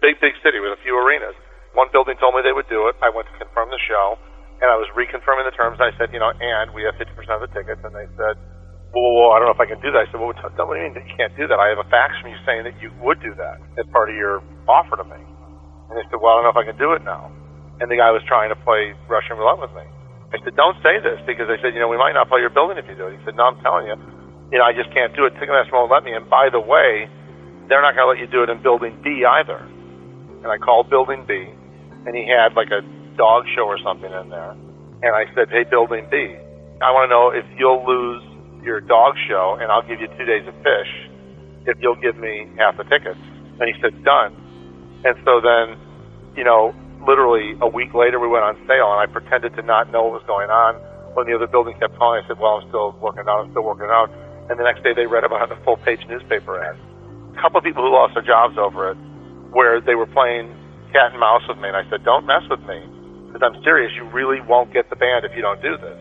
big, 0.00 0.20
big 0.20 0.36
city 0.44 0.60
with 0.60 0.72
a 0.76 0.80
few 0.84 0.96
arenas. 0.96 1.36
One 1.76 1.88
building 1.92 2.16
told 2.20 2.36
me 2.36 2.44
they 2.44 2.56
would 2.56 2.68
do 2.72 2.88
it. 2.88 2.96
I 3.04 3.12
went 3.12 3.28
to 3.28 3.36
confirm 3.36 3.68
the 3.68 3.80
show, 3.84 4.16
and 4.60 4.68
I 4.68 4.76
was 4.76 4.88
reconfirming 4.96 5.44
the 5.44 5.54
terms. 5.56 5.80
I 5.80 5.92
said, 6.00 6.12
you 6.12 6.20
know, 6.20 6.32
and 6.32 6.72
we 6.72 6.84
have 6.88 6.96
50% 6.96 7.12
of 7.32 7.44
the 7.44 7.52
tickets. 7.52 7.80
And 7.84 7.92
they 7.92 8.08
said, 8.16 8.34
whoa, 8.92 9.00
whoa, 9.00 9.12
whoa 9.14 9.28
I 9.32 9.40
don't 9.40 9.52
know 9.52 9.56
if 9.56 9.62
I 9.62 9.68
can 9.68 9.80
do 9.84 9.92
that. 9.92 10.04
I 10.04 10.08
said, 10.08 10.20
well, 10.20 10.32
what 10.32 10.40
do 10.40 10.80
you 10.80 10.88
mean 10.88 10.96
you 10.96 11.16
can't 11.16 11.34
do 11.36 11.44
that? 11.48 11.60
I 11.60 11.68
have 11.72 11.80
a 11.80 11.88
fax 11.92 12.16
from 12.20 12.32
you 12.32 12.40
saying 12.48 12.64
that 12.64 12.76
you 12.80 12.88
would 13.04 13.20
do 13.20 13.36
that 13.36 13.60
as 13.76 13.84
part 13.92 14.08
of 14.08 14.16
your 14.16 14.40
offer 14.64 14.96
to 14.96 15.06
me. 15.06 15.20
And 15.88 15.94
they 15.96 16.04
said, 16.08 16.20
well, 16.20 16.36
I 16.36 16.42
don't 16.42 16.46
know 16.48 16.54
if 16.56 16.60
I 16.60 16.66
can 16.68 16.76
do 16.80 16.92
it 16.96 17.04
now. 17.04 17.32
And 17.78 17.86
the 17.88 17.96
guy 18.00 18.10
was 18.10 18.24
trying 18.26 18.50
to 18.50 18.58
play 18.66 18.92
Russian 19.06 19.38
roulette 19.38 19.62
with 19.62 19.72
me. 19.76 19.86
I 20.28 20.36
said, 20.44 20.58
don't 20.58 20.76
say 20.84 21.00
this 21.00 21.16
because 21.24 21.48
I 21.48 21.56
said, 21.62 21.72
you 21.72 21.80
know, 21.80 21.88
we 21.88 21.96
might 21.96 22.12
not 22.12 22.28
play 22.28 22.44
your 22.44 22.52
building 22.52 22.76
if 22.76 22.84
you 22.84 22.98
do 22.98 23.08
it. 23.08 23.16
He 23.16 23.20
said, 23.24 23.38
no, 23.38 23.48
I'm 23.48 23.56
telling 23.64 23.88
you, 23.88 23.96
you 24.52 24.58
know, 24.60 24.66
I 24.66 24.76
just 24.76 24.92
can't 24.92 25.14
do 25.16 25.24
it. 25.24 25.32
Ticketmaster 25.40 25.72
won't 25.72 25.88
let 25.88 26.04
me. 26.04 26.12
And 26.12 26.28
by 26.28 26.52
the 26.52 26.60
way, 26.60 27.08
they're 27.68 27.82
not 27.84 27.94
going 27.94 28.08
to 28.08 28.10
let 28.16 28.18
you 28.18 28.26
do 28.26 28.42
it 28.42 28.48
in 28.48 28.62
building 28.62 28.96
B 29.04 29.24
either. 29.24 29.60
And 30.42 30.48
I 30.48 30.56
called 30.56 30.88
building 30.88 31.24
B, 31.28 31.46
and 32.06 32.16
he 32.16 32.24
had 32.24 32.56
like 32.56 32.72
a 32.72 32.80
dog 33.16 33.44
show 33.54 33.68
or 33.68 33.78
something 33.84 34.10
in 34.10 34.28
there. 34.30 34.56
And 35.04 35.12
I 35.14 35.28
said, 35.34 35.52
hey, 35.52 35.64
building 35.68 36.08
B, 36.10 36.34
I 36.80 36.90
want 36.90 37.06
to 37.06 37.12
know 37.12 37.30
if 37.30 37.44
you'll 37.58 37.84
lose 37.84 38.24
your 38.64 38.80
dog 38.80 39.14
show, 39.28 39.58
and 39.60 39.70
I'll 39.70 39.86
give 39.86 40.00
you 40.00 40.08
two 40.18 40.24
days 40.24 40.46
of 40.48 40.54
Phish 40.64 40.92
if 41.66 41.76
you'll 41.80 42.00
give 42.00 42.16
me 42.16 42.48
half 42.56 42.76
the 42.76 42.84
tickets. 42.84 43.20
And 43.60 43.68
he 43.68 43.74
said, 43.82 44.02
done. 44.02 44.34
And 45.04 45.14
so 45.24 45.38
then, 45.44 45.76
you 46.34 46.42
know, 46.42 46.74
literally 47.06 47.54
a 47.60 47.68
week 47.68 47.94
later, 47.94 48.18
we 48.18 48.26
went 48.26 48.44
on 48.44 48.56
sale, 48.66 48.90
and 48.94 48.98
I 48.98 49.06
pretended 49.06 49.54
to 49.54 49.62
not 49.62 49.92
know 49.92 50.08
what 50.08 50.24
was 50.24 50.26
going 50.26 50.50
on. 50.50 50.80
When 51.14 51.26
the 51.26 51.34
other 51.34 51.46
building 51.46 51.76
kept 51.78 51.98
calling, 51.98 52.22
I 52.24 52.26
said, 52.26 52.38
well, 52.38 52.62
I'm 52.62 52.68
still 52.70 52.96
working 53.02 53.26
out, 53.28 53.44
I'm 53.46 53.50
still 53.50 53.66
working 53.66 53.90
out. 53.90 54.10
And 54.48 54.58
the 54.58 54.64
next 54.64 54.82
day, 54.82 54.94
they 54.94 55.06
read 55.06 55.24
about 55.24 55.50
it 55.50 55.52
in 55.52 55.58
a 55.58 55.64
full 55.64 55.76
page 55.76 56.00
newspaper 56.08 56.62
ad 56.62 56.78
couple 57.40 57.58
of 57.58 57.64
people 57.64 57.82
who 57.82 57.92
lost 57.92 58.14
their 58.14 58.22
jobs 58.22 58.58
over 58.58 58.90
it, 58.90 58.96
where 59.50 59.80
they 59.80 59.94
were 59.94 60.06
playing 60.06 60.54
cat 60.92 61.12
and 61.12 61.20
mouse 61.20 61.42
with 61.48 61.58
me, 61.58 61.68
and 61.68 61.76
I 61.76 61.88
said, 61.90 62.04
"Don't 62.04 62.26
mess 62.26 62.42
with 62.48 62.60
me, 62.60 62.82
because 63.26 63.42
I'm 63.42 63.62
serious. 63.62 63.92
You 63.94 64.04
really 64.04 64.40
won't 64.40 64.72
get 64.72 64.90
the 64.90 64.96
band 64.96 65.24
if 65.24 65.34
you 65.36 65.42
don't 65.42 65.60
do 65.62 65.76
this." 65.76 65.98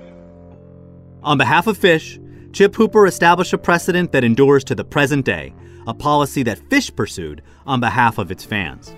On 1.24 1.38
behalf 1.38 1.68
of 1.68 1.78
Phish, 1.78 2.20
Chip 2.54 2.76
Hooper 2.76 3.06
established 3.06 3.54
a 3.54 3.58
precedent 3.58 4.12
that 4.12 4.24
endures 4.24 4.64
to 4.66 4.76
the 4.76 4.86
present 4.86 5.26
day, 5.26 5.54
a 5.86 5.94
policy 5.94 6.44
that 6.44 6.60
Phish 6.70 6.96
pursued 6.96 7.42
on 7.66 7.80
behalf 7.80 8.18
of 8.18 8.32
its 8.32 8.44
fans. 8.44 8.96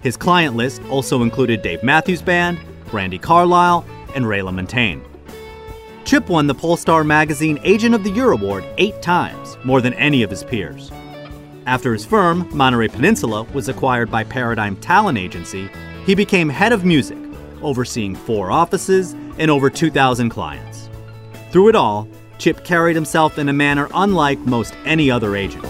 His 0.00 0.16
client 0.16 0.54
list 0.54 0.82
also 0.90 1.22
included 1.22 1.62
Dave 1.62 1.82
Matthews 1.82 2.20
Band, 2.20 2.58
Brandi 2.86 3.20
Carlile, 3.20 3.84
and 4.14 4.28
Ray 4.28 4.40
LaMontagne. 4.40 5.02
Chip 6.04 6.28
won 6.28 6.46
the 6.46 6.54
Pollstar 6.54 7.04
Magazine 7.04 7.58
Agent 7.64 7.94
of 7.94 8.04
the 8.04 8.10
Year 8.10 8.32
award 8.32 8.64
eight 8.76 9.00
times, 9.00 9.56
more 9.64 9.80
than 9.80 9.94
any 9.94 10.22
of 10.22 10.28
his 10.28 10.44
peers. 10.44 10.92
After 11.66 11.94
his 11.94 12.04
firm, 12.04 12.46
Monterey 12.52 12.88
Peninsula, 12.88 13.44
was 13.54 13.70
acquired 13.70 14.10
by 14.10 14.22
Paradigm 14.22 14.76
Talent 14.76 15.16
Agency, 15.16 15.70
he 16.04 16.14
became 16.14 16.50
head 16.50 16.72
of 16.72 16.84
music, 16.84 17.16
overseeing 17.62 18.14
four 18.14 18.50
offices 18.50 19.14
and 19.38 19.50
over 19.50 19.70
2,000 19.70 20.28
clients. 20.28 20.90
Through 21.50 21.70
it 21.70 21.74
all, 21.74 22.06
Chip 22.36 22.64
carried 22.64 22.94
himself 22.94 23.38
in 23.38 23.48
a 23.48 23.52
manner 23.52 23.88
unlike 23.94 24.38
most 24.40 24.74
any 24.84 25.10
other 25.10 25.36
agent. 25.36 25.64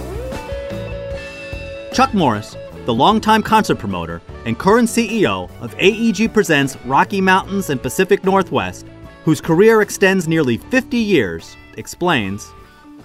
Chuck 1.93 2.13
Morris, 2.13 2.57
the 2.87 2.95
longtime 2.95 3.45
concert 3.45 3.79
promoter 3.79 4.21
and 4.47 4.59
current 4.59 4.89
CEO 4.89 5.49
of 5.61 5.77
AEG 5.79 6.33
Presents 6.35 6.77
Rocky 6.85 7.21
Mountains 7.21 7.71
and 7.71 7.81
Pacific 7.81 8.25
Northwest, 8.25 8.85
whose 9.25 9.41
career 9.41 9.81
extends 9.81 10.27
nearly 10.27 10.57
50 10.57 10.97
years, 10.97 11.57
explains 11.77 12.53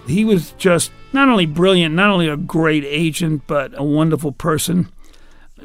He 0.08 0.26
was 0.26 0.54
just 0.54 0.92
not 1.14 1.30
only 1.30 1.46
brilliant, 1.46 1.96
not 1.96 2.10
only 2.10 2.28
a 2.28 2.38
great 2.38 2.84
agent, 2.86 3.44
but 3.48 3.78
a 3.78 3.84
wonderful 3.84 4.32
person. 4.32 4.90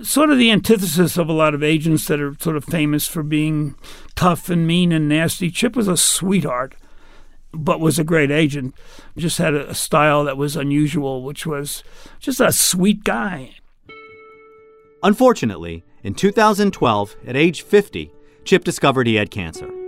Sort 0.02 0.30
of 0.30 0.38
the 0.38 0.50
antithesis 0.50 1.16
of 1.16 1.28
a 1.28 1.32
lot 1.32 1.54
of 1.54 1.62
agents 1.62 2.06
that 2.08 2.20
are 2.20 2.34
sort 2.40 2.56
of 2.56 2.64
famous 2.64 3.06
for 3.06 3.22
being 3.22 3.76
tough 4.14 4.48
and 4.48 4.66
mean 4.66 4.92
and 4.92 5.08
nasty. 5.08 5.50
Chip 5.50 5.76
was 5.76 5.88
a 5.88 5.96
sweetheart, 5.96 6.74
but 7.52 7.80
was 7.80 7.98
a 7.98 8.04
great 8.04 8.30
agent. 8.30 8.74
Just 9.16 9.38
had 9.38 9.54
a 9.54 9.74
style 9.74 10.24
that 10.24 10.36
was 10.36 10.56
unusual, 10.56 11.22
which 11.22 11.46
was 11.46 11.84
just 12.18 12.40
a 12.40 12.52
sweet 12.52 13.04
guy. 13.04 13.54
Unfortunately, 15.02 15.84
in 16.02 16.14
2012, 16.14 17.16
at 17.26 17.36
age 17.36 17.62
50, 17.62 18.10
Chip 18.44 18.64
discovered 18.64 19.06
he 19.06 19.14
had 19.14 19.30
cancer. 19.30 19.83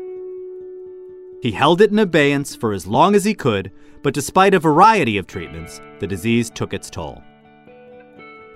He 1.47 1.53
held 1.53 1.81
it 1.81 1.93
in 1.93 2.01
abeyance 2.01 2.57
for 2.57 2.73
as 2.73 2.89
long 2.89 3.15
as 3.15 3.23
he 3.25 3.33
could, 3.33 3.71
but 4.03 4.13
despite 4.13 4.53
a 4.53 4.59
variety 4.59 5.17
of 5.17 5.29
treatments, 5.29 5.81
the 6.01 6.07
disease 6.09 6.51
took 6.51 6.75
its 6.75 6.91
toll. 6.91 7.23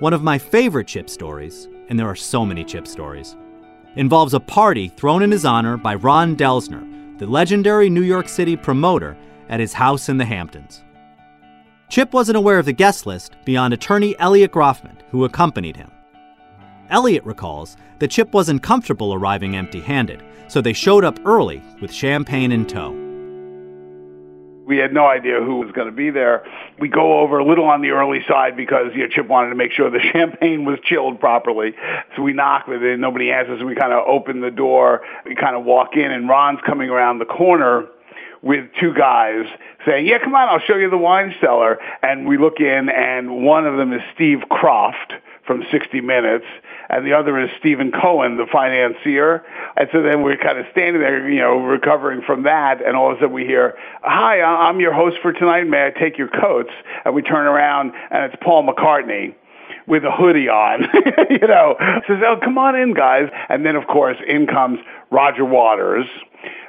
One 0.01 0.13
of 0.13 0.25
my 0.25 0.39
favorite 0.39 0.89
Chip 0.89 1.09
stories, 1.09 1.69
and 1.89 1.97
there 1.97 2.09
are 2.09 2.17
so 2.17 2.45
many 2.45 2.65
Chip 2.65 2.89
stories, 2.89 3.37
involves 3.95 4.35
a 4.35 4.41
party 4.41 4.89
thrown 4.89 5.23
in 5.23 5.31
his 5.31 5.45
honor 5.45 5.77
by 5.77 5.95
Ron 5.95 6.35
Delsner, 6.35 7.17
the 7.21 7.29
legendary 7.29 7.89
New 7.89 8.03
York 8.03 8.29
City 8.29 8.57
promoter, 8.57 9.17
at 9.49 9.61
his 9.61 9.75
house 9.75 10.09
in 10.09 10.19
the 10.19 10.25
Hamptons. 10.25 10.83
Chip 11.91 12.13
wasn't 12.13 12.39
aware 12.39 12.59
of 12.59 12.67
the 12.67 12.73
guest 12.73 13.07
list 13.07 13.37
beyond 13.45 13.73
attorney 13.73 14.19
Elliot 14.19 14.51
Groffman, 14.51 14.97
who 15.13 15.25
accompanied 15.25 15.77
him. 15.77 15.93
Elliot 16.91 17.25
recalls 17.25 17.77
that 18.01 18.11
Chip 18.11 18.33
wasn't 18.33 18.63
comfortable 18.63 19.15
arriving 19.15 19.57
empty 19.57 19.81
handed, 19.81 20.23
so 20.49 20.61
they 20.61 20.73
showed 20.73 21.05
up 21.05 21.19
early 21.25 21.63
with 21.81 21.93
champagne 21.93 22.53
in 22.53 22.67
tow. 22.67 22.91
We 24.67 24.77
had 24.77 24.93
no 24.93 25.07
idea 25.07 25.41
who 25.41 25.57
was 25.57 25.73
going 25.73 25.89
to 25.89 25.93
be 25.93 26.11
there. 26.11 26.45
We 26.79 26.89
go 26.89 27.21
over 27.21 27.39
a 27.39 27.45
little 27.45 27.65
on 27.65 27.83
the 27.83 27.91
early 27.91 28.21
side 28.29 28.57
because 28.57 28.93
you 28.95 29.03
know, 29.03 29.09
Chip 29.09 29.27
wanted 29.27 29.51
to 29.51 29.57
make 29.57 29.73
sure 29.73 29.91
the 29.91 29.99
champagne 30.13 30.65
was 30.65 30.79
chilled 30.85 31.19
properly. 31.19 31.75
So 32.15 32.23
we 32.23 32.33
knock 32.33 32.69
with 32.69 32.83
it, 32.83 32.99
nobody 32.99 33.33
answers. 33.33 33.63
We 33.65 33.75
kind 33.75 33.93
of 33.93 34.07
open 34.07 34.41
the 34.41 34.51
door. 34.51 35.03
We 35.25 35.35
kind 35.35 35.57
of 35.57 35.65
walk 35.65 35.97
in, 35.97 36.11
and 36.13 36.29
Ron's 36.29 36.61
coming 36.65 36.89
around 36.89 37.19
the 37.19 37.25
corner 37.25 37.87
with 38.43 38.67
two 38.81 38.95
guys 38.95 39.45
saying, 39.85 40.07
"Yeah, 40.07 40.19
come 40.19 40.35
on, 40.35 40.49
I'll 40.49 40.61
show 40.61 40.77
you 40.77 40.89
the 40.89 40.97
wine 40.97 41.35
cellar." 41.41 41.79
And 42.03 42.27
we 42.27 42.39
look 42.39 42.61
in, 42.61 42.89
and 42.89 43.45
one 43.45 43.67
of 43.67 43.77
them 43.77 43.93
is 43.93 44.01
Steve 44.15 44.39
Kroft 44.51 45.19
from 45.47 45.65
60 45.73 46.01
Minutes, 46.01 46.47
and 46.91 47.07
the 47.07 47.13
other 47.13 47.39
is 47.39 47.49
Stephen 47.59 47.93
Cohen, 47.93 48.37
the 48.37 48.47
financier. 48.51 49.45
And 49.77 49.89
so 49.93 50.03
then 50.03 50.23
we're 50.23 50.37
kind 50.37 50.59
of 50.59 50.67
standing 50.73 51.01
there, 51.01 51.29
you 51.29 51.41
know, 51.41 51.59
recovering 51.65 52.23
from 52.23 52.43
that, 52.43 52.85
and 52.85 52.97
all 52.97 53.11
of 53.11 53.19
a 53.19 53.21
sudden 53.21 53.33
we 53.33 53.45
hear, 53.45 53.77
"Hi, 54.03 54.43
I'm 54.43 54.81
your 54.81 54.93
host 54.93 55.19
for 55.23 55.33
tonight. 55.33 55.67
May 55.67 55.87
I 55.87 55.91
take 55.91 56.19
your 56.19 56.29
coats?" 56.29 56.73
And 57.05 57.15
we 57.15 57.23
turn 57.23 57.47
around, 57.47 57.93
and 58.11 58.25
it's 58.25 58.43
Paul 58.43 58.67
McCartney 58.67 59.35
with 59.87 60.05
a 60.05 60.11
hoodie 60.11 60.49
on, 60.49 60.87
you 61.31 61.47
know, 61.47 61.77
says, 62.07 62.19
"Oh, 62.25 62.39
come 62.43 62.59
on 62.59 62.75
in, 62.77 62.95
guys." 62.95 63.31
And 63.49 63.65
then, 63.65 63.77
of 63.77 63.87
course, 63.87 64.17
in 64.27 64.47
comes 64.47 64.79
Roger 65.11 65.45
Waters. 65.45 66.07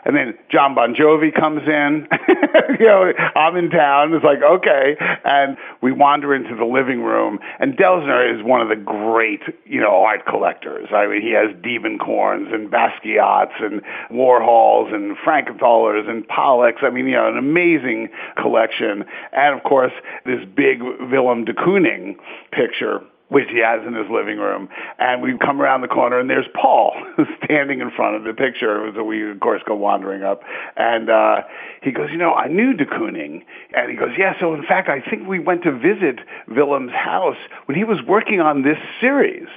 And 0.04 0.16
then 0.16 0.34
Jon 0.50 0.74
Bon 0.76 0.96
Jovi 0.96 1.34
comes 1.34 1.62
in. 1.68 2.08
you 2.80 2.88
know, 2.88 3.14
I'm 3.36 3.56
in 3.56 3.70
town. 3.70 4.14
It's 4.14 4.26
like, 4.26 4.42
okay. 4.42 4.96
And 5.24 5.58
we 5.82 5.92
wander 5.92 6.34
into 6.34 6.56
the 6.56 6.66
living 6.66 7.02
room. 7.02 7.40
And 7.60 7.78
Delsner 7.78 8.34
is 8.34 8.44
one 8.44 8.62
of 8.62 8.70
the 8.70 8.76
great, 8.76 9.42
you 9.66 9.80
know, 9.80 10.04
art 10.04 10.26
collectors. 10.26 10.90
I 10.92 11.08
mean, 11.08 11.22
he 11.22 11.32
has 11.32 11.56
Diebenkorns 11.62 12.54
and 12.54 12.70
Basquiat's 12.70 13.54
and 13.60 13.82
Warhols 14.12 14.94
and 14.94 15.16
Frankenthalers 15.18 16.10
and 16.10 16.28
Pollocks. 16.28 16.84
I 16.84 16.90
mean, 16.90 17.06
you 17.06 17.14
know, 17.14 17.28
an 17.28 17.38
amazing 17.38 18.10
collection. 18.42 19.06
And 19.32 19.56
of 19.56 19.64
course, 19.64 19.94
this 20.26 20.44
big 20.56 20.82
Willem 20.82 21.46
de 21.46 21.54
Kooning 21.54 22.16
picture 22.52 23.02
which 23.32 23.48
he 23.50 23.60
has 23.64 23.80
in 23.88 23.94
his 23.94 24.08
living 24.12 24.38
room. 24.38 24.68
And 25.00 25.22
we 25.22 25.38
come 25.38 25.62
around 25.62 25.80
the 25.80 25.88
corner, 25.88 26.20
and 26.20 26.30
there's 26.30 26.48
Paul 26.54 26.92
standing 27.46 27.80
in 27.80 27.90
front 27.92 28.18
of 28.18 28.26
the 28.26 28.34
picture. 28.34 28.92
So 28.94 29.04
we, 29.06 29.32
of 29.32 29.40
course, 29.40 29.62
go 29.66 29.74
wandering 29.74 30.22
up. 30.22 30.42
And 30.76 31.10
uh, 31.10 31.44
he 31.82 31.92
goes, 31.92 32.10
you 32.12 32.18
know, 32.18 32.34
I 32.34 32.50
knew 32.50 32.74
de 32.74 32.86
Kooning. 32.86 33.44
And 33.74 33.90
he 33.90 33.96
goes, 33.96 34.10
yeah, 34.18 34.34
so 34.38 34.54
in 34.54 34.64
fact, 34.64 34.90
I 34.90 35.00
think 35.00 35.30
we 35.30 35.40
went 35.40 35.64
to 35.64 35.72
visit 35.72 36.20
Willem's 36.50 36.92
house 36.92 37.38
when 37.68 37.78
he 37.78 37.86
was 37.86 38.00
working 38.06 38.42
on 38.42 38.64
this 38.64 38.78
series. 39.00 39.48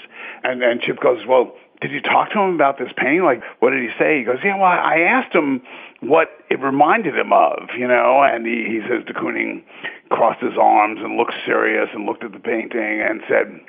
And, 0.45 0.63
and 0.63 0.81
Chip 0.81 1.01
goes, 1.01 1.27
well, 1.27 1.57
did 1.85 1.93
you 1.93 2.01
talk 2.01 2.31
to 2.33 2.41
him 2.41 2.55
about 2.55 2.79
this 2.79 2.89
painting? 2.97 3.25
Like, 3.25 3.43
what 3.59 3.73
did 3.73 3.83
he 3.83 3.91
say? 3.99 4.17
He 4.19 4.25
goes, 4.25 4.39
yeah, 4.43 4.57
well, 4.57 4.65
I 4.65 5.01
asked 5.01 5.35
him 5.35 5.61
what 6.01 6.29
it 6.49 6.59
reminded 6.59 7.15
him 7.15 7.31
of, 7.31 7.69
you 7.77 7.87
know, 7.87 8.23
and 8.23 8.47
he, 8.47 8.65
he 8.65 8.81
says 8.89 9.05
de 9.05 9.13
Kooning 9.13 9.63
crossed 10.09 10.41
his 10.41 10.57
arms 10.59 11.01
and 11.03 11.19
looked 11.19 11.35
serious 11.45 11.91
and 11.93 12.07
looked 12.07 12.25
at 12.25 12.33
the 12.33 12.39
painting 12.39 13.03
and 13.03 13.21
said, 13.29 13.61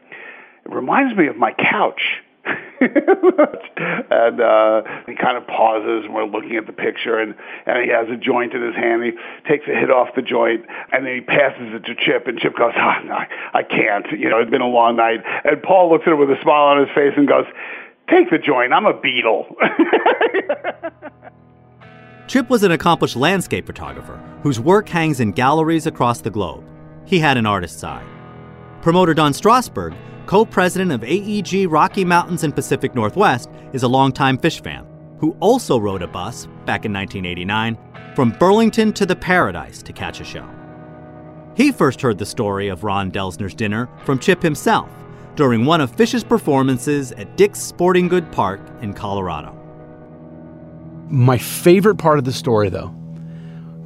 it 0.63 0.71
reminds 0.71 1.17
me 1.17 1.27
of 1.27 1.35
my 1.35 1.51
couch. 1.51 2.21
and 2.79 4.39
uh, 4.39 4.83
he 5.07 5.15
kind 5.15 5.35
of 5.35 5.45
pauses, 5.47 6.05
and 6.05 6.13
we're 6.13 6.25
looking 6.25 6.55
at 6.55 6.67
the 6.67 6.73
picture, 6.73 7.17
and, 7.17 7.35
and 7.65 7.83
he 7.83 7.89
has 7.89 8.07
a 8.07 8.15
joint 8.15 8.53
in 8.53 8.61
his 8.61 8.75
hand. 8.75 9.03
He 9.03 9.11
takes 9.49 9.67
a 9.67 9.71
hit 9.71 9.89
off 9.89 10.09
the 10.15 10.21
joint, 10.21 10.63
and 10.93 11.05
then 11.05 11.15
he 11.15 11.21
passes 11.21 11.73
it 11.73 11.83
to 11.85 11.95
Chip, 11.95 12.27
and 12.27 12.37
Chip 12.37 12.55
goes, 12.55 12.73
oh, 12.77 12.95
no, 13.03 13.17
I 13.53 13.63
can't. 13.63 14.05
You 14.11 14.29
know, 14.29 14.39
it's 14.39 14.51
been 14.51 14.61
a 14.61 14.67
long 14.67 14.95
night. 14.95 15.21
And 15.43 15.61
Paul 15.63 15.89
looks 15.89 16.03
at 16.05 16.13
him 16.13 16.19
with 16.19 16.29
a 16.29 16.39
smile 16.41 16.65
on 16.65 16.79
his 16.79 16.93
face 16.95 17.13
and 17.17 17.27
goes, 17.27 17.45
take 18.09 18.29
the 18.29 18.37
joint. 18.37 18.73
I'm 18.73 18.85
a 18.85 18.93
Beatle. 18.93 19.45
Chip 22.27 22.49
was 22.49 22.63
an 22.63 22.71
accomplished 22.71 23.15
landscape 23.15 23.65
photographer 23.65 24.17
whose 24.41 24.59
work 24.59 24.89
hangs 24.89 25.19
in 25.19 25.31
galleries 25.31 25.85
across 25.85 26.21
the 26.21 26.31
globe. 26.31 26.63
He 27.05 27.19
had 27.19 27.37
an 27.37 27.45
artist's 27.45 27.83
eye. 27.83 28.05
Promoter 28.81 29.13
Don 29.13 29.31
Strasberg, 29.31 29.95
co 30.25 30.45
president 30.45 30.91
of 30.91 31.03
AEG 31.03 31.71
Rocky 31.71 32.03
Mountains 32.03 32.43
and 32.43 32.55
Pacific 32.55 32.95
Northwest, 32.95 33.49
is 33.73 33.83
a 33.83 33.87
longtime 33.87 34.37
Phish 34.37 34.61
fan 34.63 34.85
who 35.19 35.37
also 35.39 35.79
rode 35.79 36.01
a 36.01 36.07
bus 36.07 36.45
back 36.65 36.85
in 36.85 36.93
1989 36.93 37.77
from 38.15 38.31
Burlington 38.31 38.91
to 38.93 39.05
the 39.05 39.15
Paradise 39.15 39.81
to 39.83 39.93
catch 39.93 40.19
a 40.19 40.23
show. 40.23 40.49
He 41.55 41.71
first 41.71 42.01
heard 42.01 42.17
the 42.17 42.25
story 42.25 42.67
of 42.67 42.83
Ron 42.83 43.11
Delsner's 43.11 43.53
dinner 43.53 43.87
from 44.03 44.19
Chip 44.19 44.41
himself 44.41 44.89
during 45.35 45.65
one 45.65 45.81
of 45.81 45.95
Phish's 45.95 46.23
performances 46.23 47.11
at 47.13 47.35
Dick's 47.35 47.59
Sporting 47.59 48.07
Good 48.07 48.31
Park 48.31 48.61
in 48.81 48.93
Colorado. 48.93 49.51
My 51.09 51.37
favorite 51.37 51.97
part 51.97 52.17
of 52.17 52.25
the 52.25 52.33
story, 52.33 52.69
though, 52.69 52.87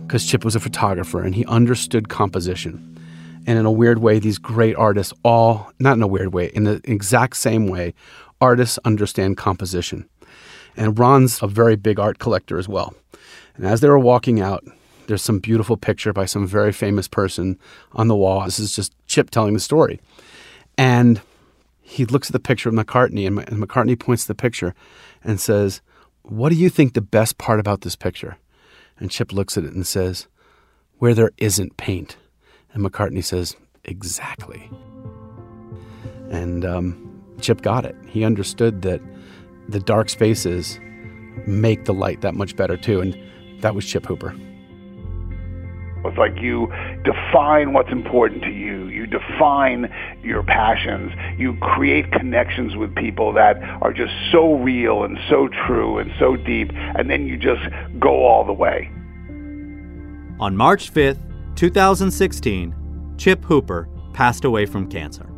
because 0.05 0.25
Chip 0.25 0.45
was 0.45 0.55
a 0.55 0.59
photographer 0.59 1.21
and 1.21 1.33
he 1.33 1.45
understood 1.45 2.07
composition. 2.07 2.85
And 3.47 3.57
in 3.57 3.65
a 3.65 3.71
weird 3.71 3.99
way, 3.99 4.19
these 4.19 4.37
great 4.37 4.75
artists 4.75 5.13
all, 5.23 5.71
not 5.79 5.97
in 5.97 6.03
a 6.03 6.07
weird 6.07 6.33
way, 6.33 6.47
in 6.47 6.65
the 6.65 6.81
exact 6.83 7.35
same 7.37 7.67
way, 7.67 7.93
artists 8.39 8.77
understand 8.85 9.37
composition. 9.37 10.07
And 10.77 10.97
Ron's 10.97 11.41
a 11.41 11.47
very 11.47 11.75
big 11.75 11.99
art 11.99 12.19
collector 12.19 12.59
as 12.59 12.67
well. 12.67 12.93
And 13.55 13.65
as 13.65 13.81
they 13.81 13.89
were 13.89 13.99
walking 13.99 14.39
out, 14.39 14.63
there's 15.07 15.23
some 15.23 15.39
beautiful 15.39 15.75
picture 15.75 16.13
by 16.13 16.25
some 16.25 16.45
very 16.45 16.71
famous 16.71 17.07
person 17.07 17.57
on 17.93 18.07
the 18.07 18.15
wall. 18.15 18.45
This 18.45 18.59
is 18.59 18.75
just 18.75 18.93
Chip 19.07 19.31
telling 19.31 19.55
the 19.55 19.59
story. 19.59 19.99
And 20.77 21.19
he 21.89 22.05
looks 22.05 22.29
at 22.29 22.33
the 22.33 22.39
picture 22.39 22.69
of 22.69 22.75
McCartney, 22.75 23.25
and 23.25 23.37
McCartney 23.37 23.99
points 23.99 24.23
to 24.23 24.27
the 24.29 24.35
picture 24.35 24.75
and 25.23 25.39
says, 25.39 25.81
What 26.21 26.49
do 26.49 26.55
you 26.55 26.69
think 26.69 26.93
the 26.93 27.01
best 27.01 27.39
part 27.39 27.59
about 27.59 27.81
this 27.81 27.95
picture? 27.95 28.37
And 28.99 29.09
Chip 29.09 29.33
looks 29.33 29.57
at 29.57 29.63
it 29.63 29.73
and 29.73 29.87
says, 29.87 30.27
Where 30.99 31.15
there 31.15 31.31
isn't 31.39 31.77
paint. 31.77 32.15
And 32.73 32.85
McCartney 32.85 33.23
says, 33.23 33.55
Exactly. 33.85 34.69
And 36.29 36.63
um, 36.63 37.23
Chip 37.41 37.61
got 37.61 37.85
it. 37.85 37.95
He 38.07 38.23
understood 38.23 38.83
that 38.83 39.01
the 39.67 39.79
dark 39.79 40.09
spaces 40.09 40.79
make 41.47 41.85
the 41.85 41.93
light 41.93 42.21
that 42.21 42.35
much 42.35 42.55
better, 42.55 42.77
too. 42.77 43.01
And 43.01 43.17
that 43.61 43.73
was 43.73 43.83
Chip 43.83 44.05
Hooper. 44.05 44.35
It's 46.05 46.17
like 46.17 46.39
you 46.39 46.71
define 47.03 47.73
what's 47.73 47.91
important 47.91 48.43
to 48.43 48.51
you. 48.51 48.87
You 48.87 49.05
define 49.05 49.93
your 50.23 50.43
passions. 50.43 51.11
You 51.37 51.57
create 51.61 52.11
connections 52.11 52.75
with 52.75 52.95
people 52.95 53.33
that 53.33 53.61
are 53.81 53.93
just 53.93 54.13
so 54.31 54.55
real 54.55 55.03
and 55.03 55.17
so 55.29 55.49
true 55.67 55.97
and 55.97 56.11
so 56.19 56.35
deep, 56.35 56.71
and 56.73 57.09
then 57.09 57.27
you 57.27 57.37
just 57.37 57.61
go 57.99 58.25
all 58.25 58.45
the 58.45 58.53
way. 58.53 58.89
On 60.39 60.55
March 60.55 60.93
5th, 60.93 61.19
2016, 61.55 63.15
Chip 63.17 63.43
Hooper 63.43 63.89
passed 64.13 64.45
away 64.45 64.65
from 64.65 64.89
cancer. 64.89 65.29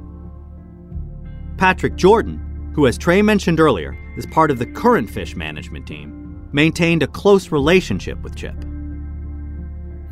Patrick 1.57 1.95
Jordan, 1.95 2.72
who, 2.76 2.86
as 2.88 2.97
Trey 2.97 3.22
mentioned 3.22 3.59
earlier, 3.59 3.97
is 4.18 4.26
part 4.28 4.51
of 4.51 4.59
the 4.59 4.66
current 4.66 5.09
Phish 5.09 5.36
management 5.36 5.88
team, 5.88 6.47
maintained 6.51 7.01
a 7.01 7.07
close 7.07 7.51
relationship 7.51 8.22
with 8.22 8.36
Chip. 8.36 8.55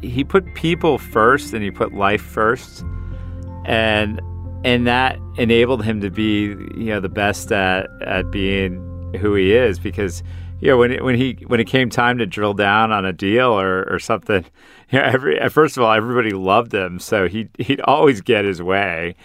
He 0.02 0.24
put 0.24 0.54
people 0.56 0.98
first 0.98 1.54
and 1.54 1.64
he 1.64 1.72
put 1.72 1.94
life 1.94 2.22
first. 2.22 2.84
And 3.66 4.22
and 4.64 4.86
that 4.88 5.18
enabled 5.38 5.86
him 5.86 6.02
to 6.02 6.10
be, 6.10 6.48
you 6.76 6.88
know, 6.88 7.00
the 7.00 7.10
best 7.10 7.52
at, 7.52 7.88
at 8.06 8.30
being 8.30 9.14
who 9.20 9.34
he 9.34 9.54
is 9.54 9.80
because 9.80 10.22
you 10.60 10.68
know, 10.68 10.78
when 10.78 10.92
it, 10.92 11.04
when 11.04 11.16
he 11.16 11.38
when 11.48 11.60
it 11.60 11.68
came 11.68 11.90
time 11.90 12.18
to 12.18 12.26
drill 12.26 12.54
down 12.54 12.92
on 12.92 13.06
a 13.06 13.14
deal 13.14 13.48
or, 13.48 13.84
or 13.90 13.98
something, 14.00 14.46
you 14.90 15.00
know, 15.00 15.06
every 15.06 15.50
first 15.50 15.78
of 15.78 15.84
all, 15.84 15.94
everybody 15.94 16.32
loved 16.32 16.74
him, 16.74 17.00
so 17.00 17.28
he 17.28 17.50
he'd 17.58 17.82
always 17.82 18.22
get 18.22 18.46
his 18.46 18.62
way. 18.62 19.16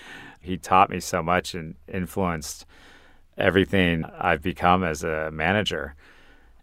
He 0.41 0.57
taught 0.57 0.91
me 0.91 1.01
so 1.01 1.23
much 1.23 1.55
and 1.55 1.75
influenced 1.93 2.67
everything 3.37 4.05
I've 4.19 4.43
become 4.43 4.85
as 4.85 5.03
a 5.03 5.31
manager 5.33 5.97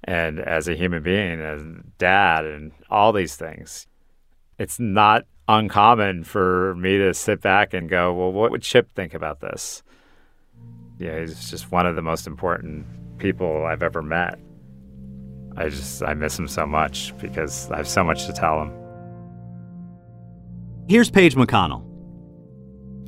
and 0.03 0.39
as 0.39 0.67
a 0.67 0.75
human 0.75 1.03
being, 1.03 1.41
as 1.41 1.61
dad, 1.97 2.45
and 2.45 2.71
all 2.89 3.11
these 3.11 3.35
things. 3.35 3.87
It's 4.61 4.79
not 4.79 5.25
uncommon 5.47 6.23
for 6.23 6.75
me 6.75 6.99
to 6.99 7.15
sit 7.15 7.41
back 7.41 7.73
and 7.73 7.89
go, 7.89 8.13
"Well, 8.13 8.31
what 8.31 8.51
would 8.51 8.61
Chip 8.61 8.91
think 8.91 9.15
about 9.15 9.39
this?" 9.39 9.81
Yeah, 10.99 11.19
he's 11.19 11.49
just 11.49 11.71
one 11.71 11.87
of 11.87 11.95
the 11.95 12.03
most 12.03 12.27
important 12.27 12.85
people 13.17 13.65
I've 13.65 13.81
ever 13.81 14.03
met. 14.03 14.37
I 15.57 15.69
just 15.69 16.03
I 16.03 16.13
miss 16.13 16.37
him 16.37 16.47
so 16.47 16.67
much 16.67 17.11
because 17.17 17.71
I 17.71 17.77
have 17.77 17.87
so 17.87 18.03
much 18.03 18.27
to 18.27 18.33
tell 18.33 18.61
him. 18.61 18.71
Here's 20.87 21.09
Page 21.09 21.33
McConnell. 21.33 21.83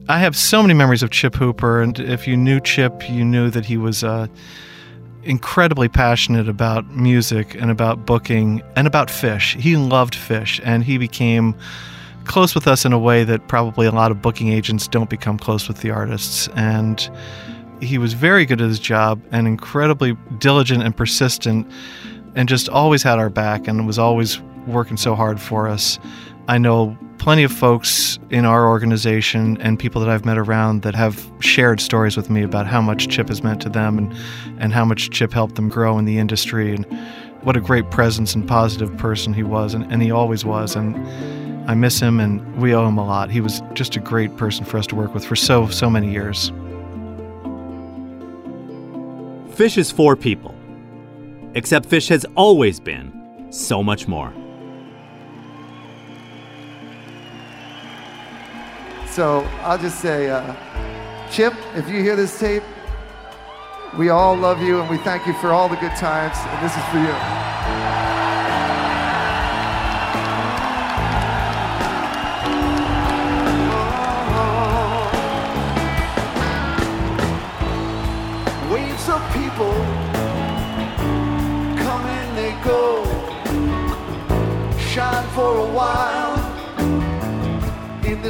I 0.10 0.18
have 0.18 0.36
so 0.36 0.64
many 0.64 0.74
memories 0.74 1.04
of 1.04 1.12
Chip 1.12 1.36
Hooper, 1.36 1.84
and 1.84 1.99
if 1.99 2.28
you 2.28 2.36
knew 2.36 2.62
Chip, 2.62 3.08
you 3.08 3.24
knew 3.24 3.51
that 3.51 3.66
he 3.66 3.78
was 3.78 4.04
uh, 4.04 4.26
incredibly 5.26 5.88
passionate 5.88 6.49
about 6.49 6.89
music 6.91 7.55
and 7.55 7.71
about 7.71 8.05
booking 8.05 8.61
and 8.76 8.88
about 8.88 9.07
Phish. 9.07 9.59
He 9.59 9.78
loved 9.78 10.13
Phish 10.13 10.59
and 10.63 10.84
he 10.84 10.97
became 10.97 11.55
close 12.26 12.55
with 12.55 12.67
us 12.67 12.86
in 12.86 12.93
a 12.93 12.99
way 12.99 13.24
that 13.24 13.47
probably 13.47 13.86
a 13.86 13.91
lot 13.91 14.11
of 14.11 14.21
booking 14.21 14.49
agents 14.49 14.88
don't 14.88 15.09
become 15.09 15.38
close 15.38 15.67
with 15.67 15.82
the 15.82 15.91
artists. 15.91 16.47
And 16.55 17.09
he 17.82 17.97
was 17.97 18.13
very 18.13 18.45
good 18.45 18.61
at 18.61 18.67
his 18.67 18.80
job 18.80 19.21
and 19.32 19.47
incredibly 19.47 20.17
diligent 20.39 20.84
and 20.84 20.95
persistent 20.95 21.69
and 22.36 22.47
just 22.49 22.69
always 22.69 23.03
had 23.03 23.19
our 23.19 23.30
back 23.30 23.67
and 23.67 23.86
was 23.86 23.99
always 23.99 24.41
working 24.67 24.97
so 24.97 25.15
hard 25.15 25.39
for 25.39 25.67
us. 25.67 25.99
I 26.48 26.58
know 26.58 26.98
plenty 27.20 27.44
of 27.44 27.54
folks 27.54 28.20
in 28.30 28.44
our 28.44 28.68
organization 28.68 29.58
and 29.62 29.80
people 29.80 30.02
that 30.02 30.10
I've 30.10 30.26
met 30.26 30.38
around 30.38 30.82
that 30.82 30.94
have 30.94 31.32
shared 31.39 31.80
stories 31.80 32.18
with 32.18 32.30
me 32.30 32.44
about 32.44 32.68
how 32.68 32.82
much 32.82 33.08
Chip 33.08 33.30
has 33.30 33.41
meant 33.41 33.62
to 33.62 33.70
them 33.70 33.98
and, 33.98 34.14
and 34.60 34.74
how 34.74 34.84
much 34.84 35.10
Chip 35.10 35.32
helped 35.32 35.56
them 35.56 35.70
grow 35.70 35.98
in 35.98 36.04
the 36.04 36.18
industry 36.18 36.76
and 36.76 36.86
what 37.44 37.56
a 37.56 37.62
great 37.62 37.89
presence 37.91 38.36
and 38.36 38.46
positive 38.46 38.96
person 38.98 39.34
he 39.34 39.41
was 39.41 39.74
and, 39.74 39.89
and 39.89 40.02
he 40.02 40.12
always 40.12 40.44
was 40.44 40.76
and 40.76 40.98
I 41.70 41.76
miss 41.76 41.98
him 42.02 42.20
and 42.20 42.62
we 42.62 42.76
owe 42.76 42.86
him 42.86 42.98
a 42.98 43.06
lot. 43.06 43.32
He 43.32 43.39
was 43.39 43.62
just 43.74 43.96
a 43.96 44.02
great 44.02 44.36
person 44.36 44.66
for 44.66 44.78
us 44.78 44.88
to 44.88 44.96
work 44.96 45.14
with 45.14 45.24
for 45.24 45.38
so 45.38 45.70
so 45.70 45.89
many 45.89 46.12
years. 46.12 46.52
Fish 49.56 49.78
is 49.78 49.91
for 49.91 50.18
people. 50.18 50.54
Except 51.56 51.88
Phish 51.88 52.10
has 52.10 52.26
always 52.36 52.82
been 52.82 53.48
so 53.50 53.82
much 53.82 54.10
more. 54.10 54.34
So 59.14 59.41
I'll 59.61 59.78
just 59.78 59.99
say, 59.99 60.32
uh, 60.32 60.55
Chip, 61.30 61.53
if 61.76 61.88
you 61.88 62.01
hear 62.01 62.16
this 62.16 62.39
tape, 62.39 62.64
we 63.95 64.09
all 64.09 64.36
love 64.36 64.59
you 64.59 64.82
and 64.82 64.89
we 64.89 64.97
thank 64.97 65.28
you 65.28 65.34
for 65.34 65.51
all 65.51 65.70
the 65.70 65.76
good 65.76 65.95
times, 65.97 66.36
and 66.36 66.66
this 66.66 66.76
is 66.76 66.84
for 66.86 66.97
you. 66.97 68.12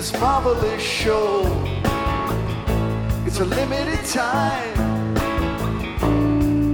This 0.04 0.20
marvelous 0.20 0.84
show. 0.84 1.44
It's 3.26 3.40
a 3.40 3.46
limited 3.46 4.04
time 4.04 5.14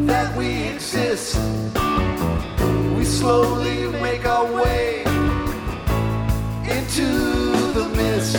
that 0.07 0.35
we 0.35 0.63
exist. 0.63 1.37
We 2.97 3.03
slowly 3.05 3.85
make 4.01 4.25
our 4.25 4.51
way 4.51 5.01
into 6.75 7.09
the 7.77 7.87
mist. 7.99 8.37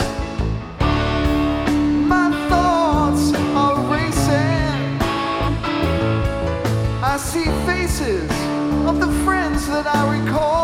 My 2.14 2.28
thoughts 2.48 3.32
are 3.62 3.78
racing. 3.94 4.98
I 7.12 7.16
see 7.16 7.46
faces 7.64 8.28
of 8.88 8.98
the 8.98 9.12
friends 9.24 9.68
that 9.68 9.86
I 9.86 10.18
recall. 10.18 10.59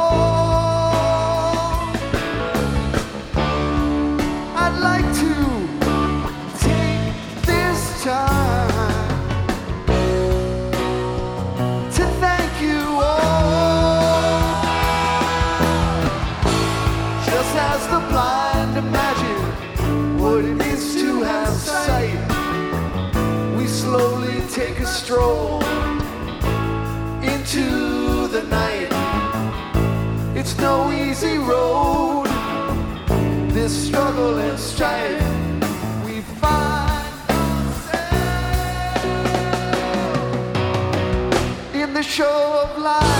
Show 42.17 42.63
of 42.63 42.79
life. 42.79 43.16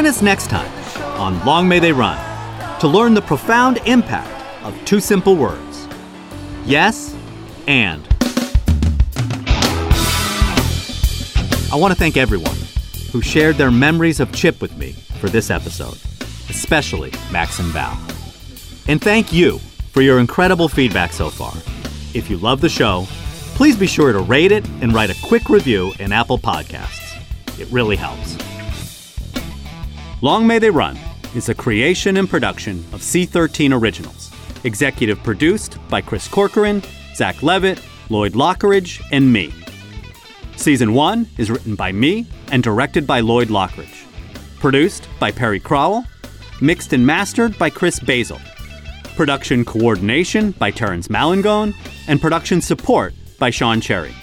Join 0.00 0.08
us 0.08 0.22
next 0.22 0.46
time 0.48 0.72
on 1.20 1.44
Long 1.44 1.68
May 1.68 1.78
They 1.78 1.92
Run 1.92 2.18
to 2.80 2.88
learn 2.88 3.12
the 3.12 3.20
profound 3.20 3.76
impact 3.84 4.64
of 4.64 4.74
two 4.86 4.98
simple 4.98 5.36
words 5.36 5.86
yes 6.64 7.14
and. 7.66 8.00
I 11.70 11.76
want 11.76 11.92
to 11.92 11.98
thank 11.98 12.16
everyone 12.16 12.56
who 13.12 13.20
shared 13.20 13.56
their 13.56 13.70
memories 13.70 14.20
of 14.20 14.32
Chip 14.32 14.62
with 14.62 14.74
me 14.78 14.92
for 15.20 15.28
this 15.28 15.50
episode, 15.50 15.98
especially 16.48 17.12
Max 17.30 17.58
and 17.58 17.68
Val. 17.68 17.92
And 18.88 19.02
thank 19.02 19.34
you 19.34 19.58
for 19.92 20.00
your 20.00 20.18
incredible 20.18 20.70
feedback 20.70 21.12
so 21.12 21.28
far. 21.28 21.52
If 22.14 22.30
you 22.30 22.38
love 22.38 22.62
the 22.62 22.70
show, 22.70 23.04
please 23.54 23.76
be 23.76 23.86
sure 23.86 24.14
to 24.14 24.20
rate 24.20 24.50
it 24.50 24.66
and 24.80 24.94
write 24.94 25.10
a 25.10 25.26
quick 25.28 25.50
review 25.50 25.92
in 25.98 26.10
Apple 26.10 26.38
Podcasts. 26.38 27.20
It 27.60 27.68
really 27.70 27.96
helps. 27.96 28.49
Long 30.22 30.46
May 30.46 30.58
They 30.58 30.68
Run 30.68 30.98
is 31.34 31.48
a 31.48 31.54
creation 31.54 32.18
and 32.18 32.28
production 32.28 32.84
of 32.92 33.00
C13 33.00 33.72
Originals 33.72 34.30
Executive 34.64 35.22
produced 35.22 35.78
by 35.88 36.02
Chris 36.02 36.28
Corcoran, 36.28 36.82
Zach 37.14 37.42
Levitt, 37.42 37.82
Lloyd 38.10 38.34
Lockridge, 38.34 39.00
and 39.12 39.32
me. 39.32 39.54
Season 40.56 40.92
1 40.92 41.26
is 41.38 41.50
written 41.50 41.74
by 41.74 41.90
me 41.92 42.26
and 42.52 42.62
directed 42.62 43.06
by 43.06 43.20
Lloyd 43.20 43.48
Lockridge. 43.48 44.04
Produced 44.58 45.08
by 45.18 45.30
Perry 45.30 45.58
Crowell. 45.58 46.04
Mixed 46.60 46.92
and 46.92 47.06
mastered 47.06 47.56
by 47.58 47.70
Chris 47.70 47.98
Basil. 47.98 48.38
Production 49.16 49.64
coordination 49.64 50.50
by 50.52 50.70
Terrence 50.70 51.08
Malangone. 51.08 51.72
And 52.06 52.20
production 52.20 52.60
support 52.60 53.14
by 53.38 53.48
Sean 53.48 53.80
Cherry. 53.80 54.14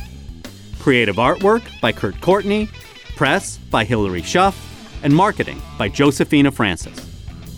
Creative 0.78 1.16
artwork 1.16 1.64
by 1.82 1.91
Kurt 1.91 2.22
Courtney. 2.22 2.70
Press 3.16 3.58
by 3.58 3.84
Hilary 3.84 4.22
Schuff. 4.22 4.76
And 5.04 5.14
marketing 5.14 5.62
by 5.78 5.89
Josephina 5.89 6.52
Francis. 6.52 6.95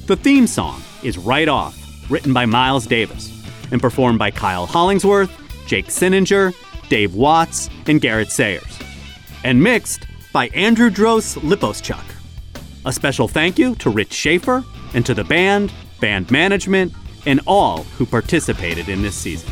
The 0.06 0.16
theme 0.16 0.48
song 0.48 0.82
is 1.04 1.18
Right 1.18 1.48
Off, 1.48 1.78
written 2.10 2.34
by 2.34 2.46
Miles 2.46 2.86
Davis, 2.86 3.32
and 3.72 3.82
performed 3.82 4.20
by 4.20 4.32
Kyle 4.32 4.66
Hollingsworth, 4.66 5.32
Jake 5.66 5.88
Cinninger, 5.88 6.54
Dave 6.90 7.16
Watts, 7.16 7.70
and 7.88 8.02
Garrett 8.02 8.32
Sayers. 8.32 8.80
And 9.44 9.62
mixed 9.62 10.08
by 10.34 10.48
Andrew 10.50 10.90
Dros 10.90 11.36
Liposchuk. 11.38 12.04
A 12.86 12.92
special 12.94 13.28
thank 13.28 13.60
you 13.60 13.76
to 13.76 13.90
Rich 13.90 14.14
Schaefer 14.14 14.64
and 14.94 15.06
to 15.06 15.14
the 15.14 15.24
band, 15.24 15.72
band 16.00 16.32
management, 16.32 16.94
and 17.26 17.40
all 17.46 17.84
who 17.84 18.06
participated 18.06 18.90
in 18.90 19.02
this 19.02 19.16
season. 19.16 19.52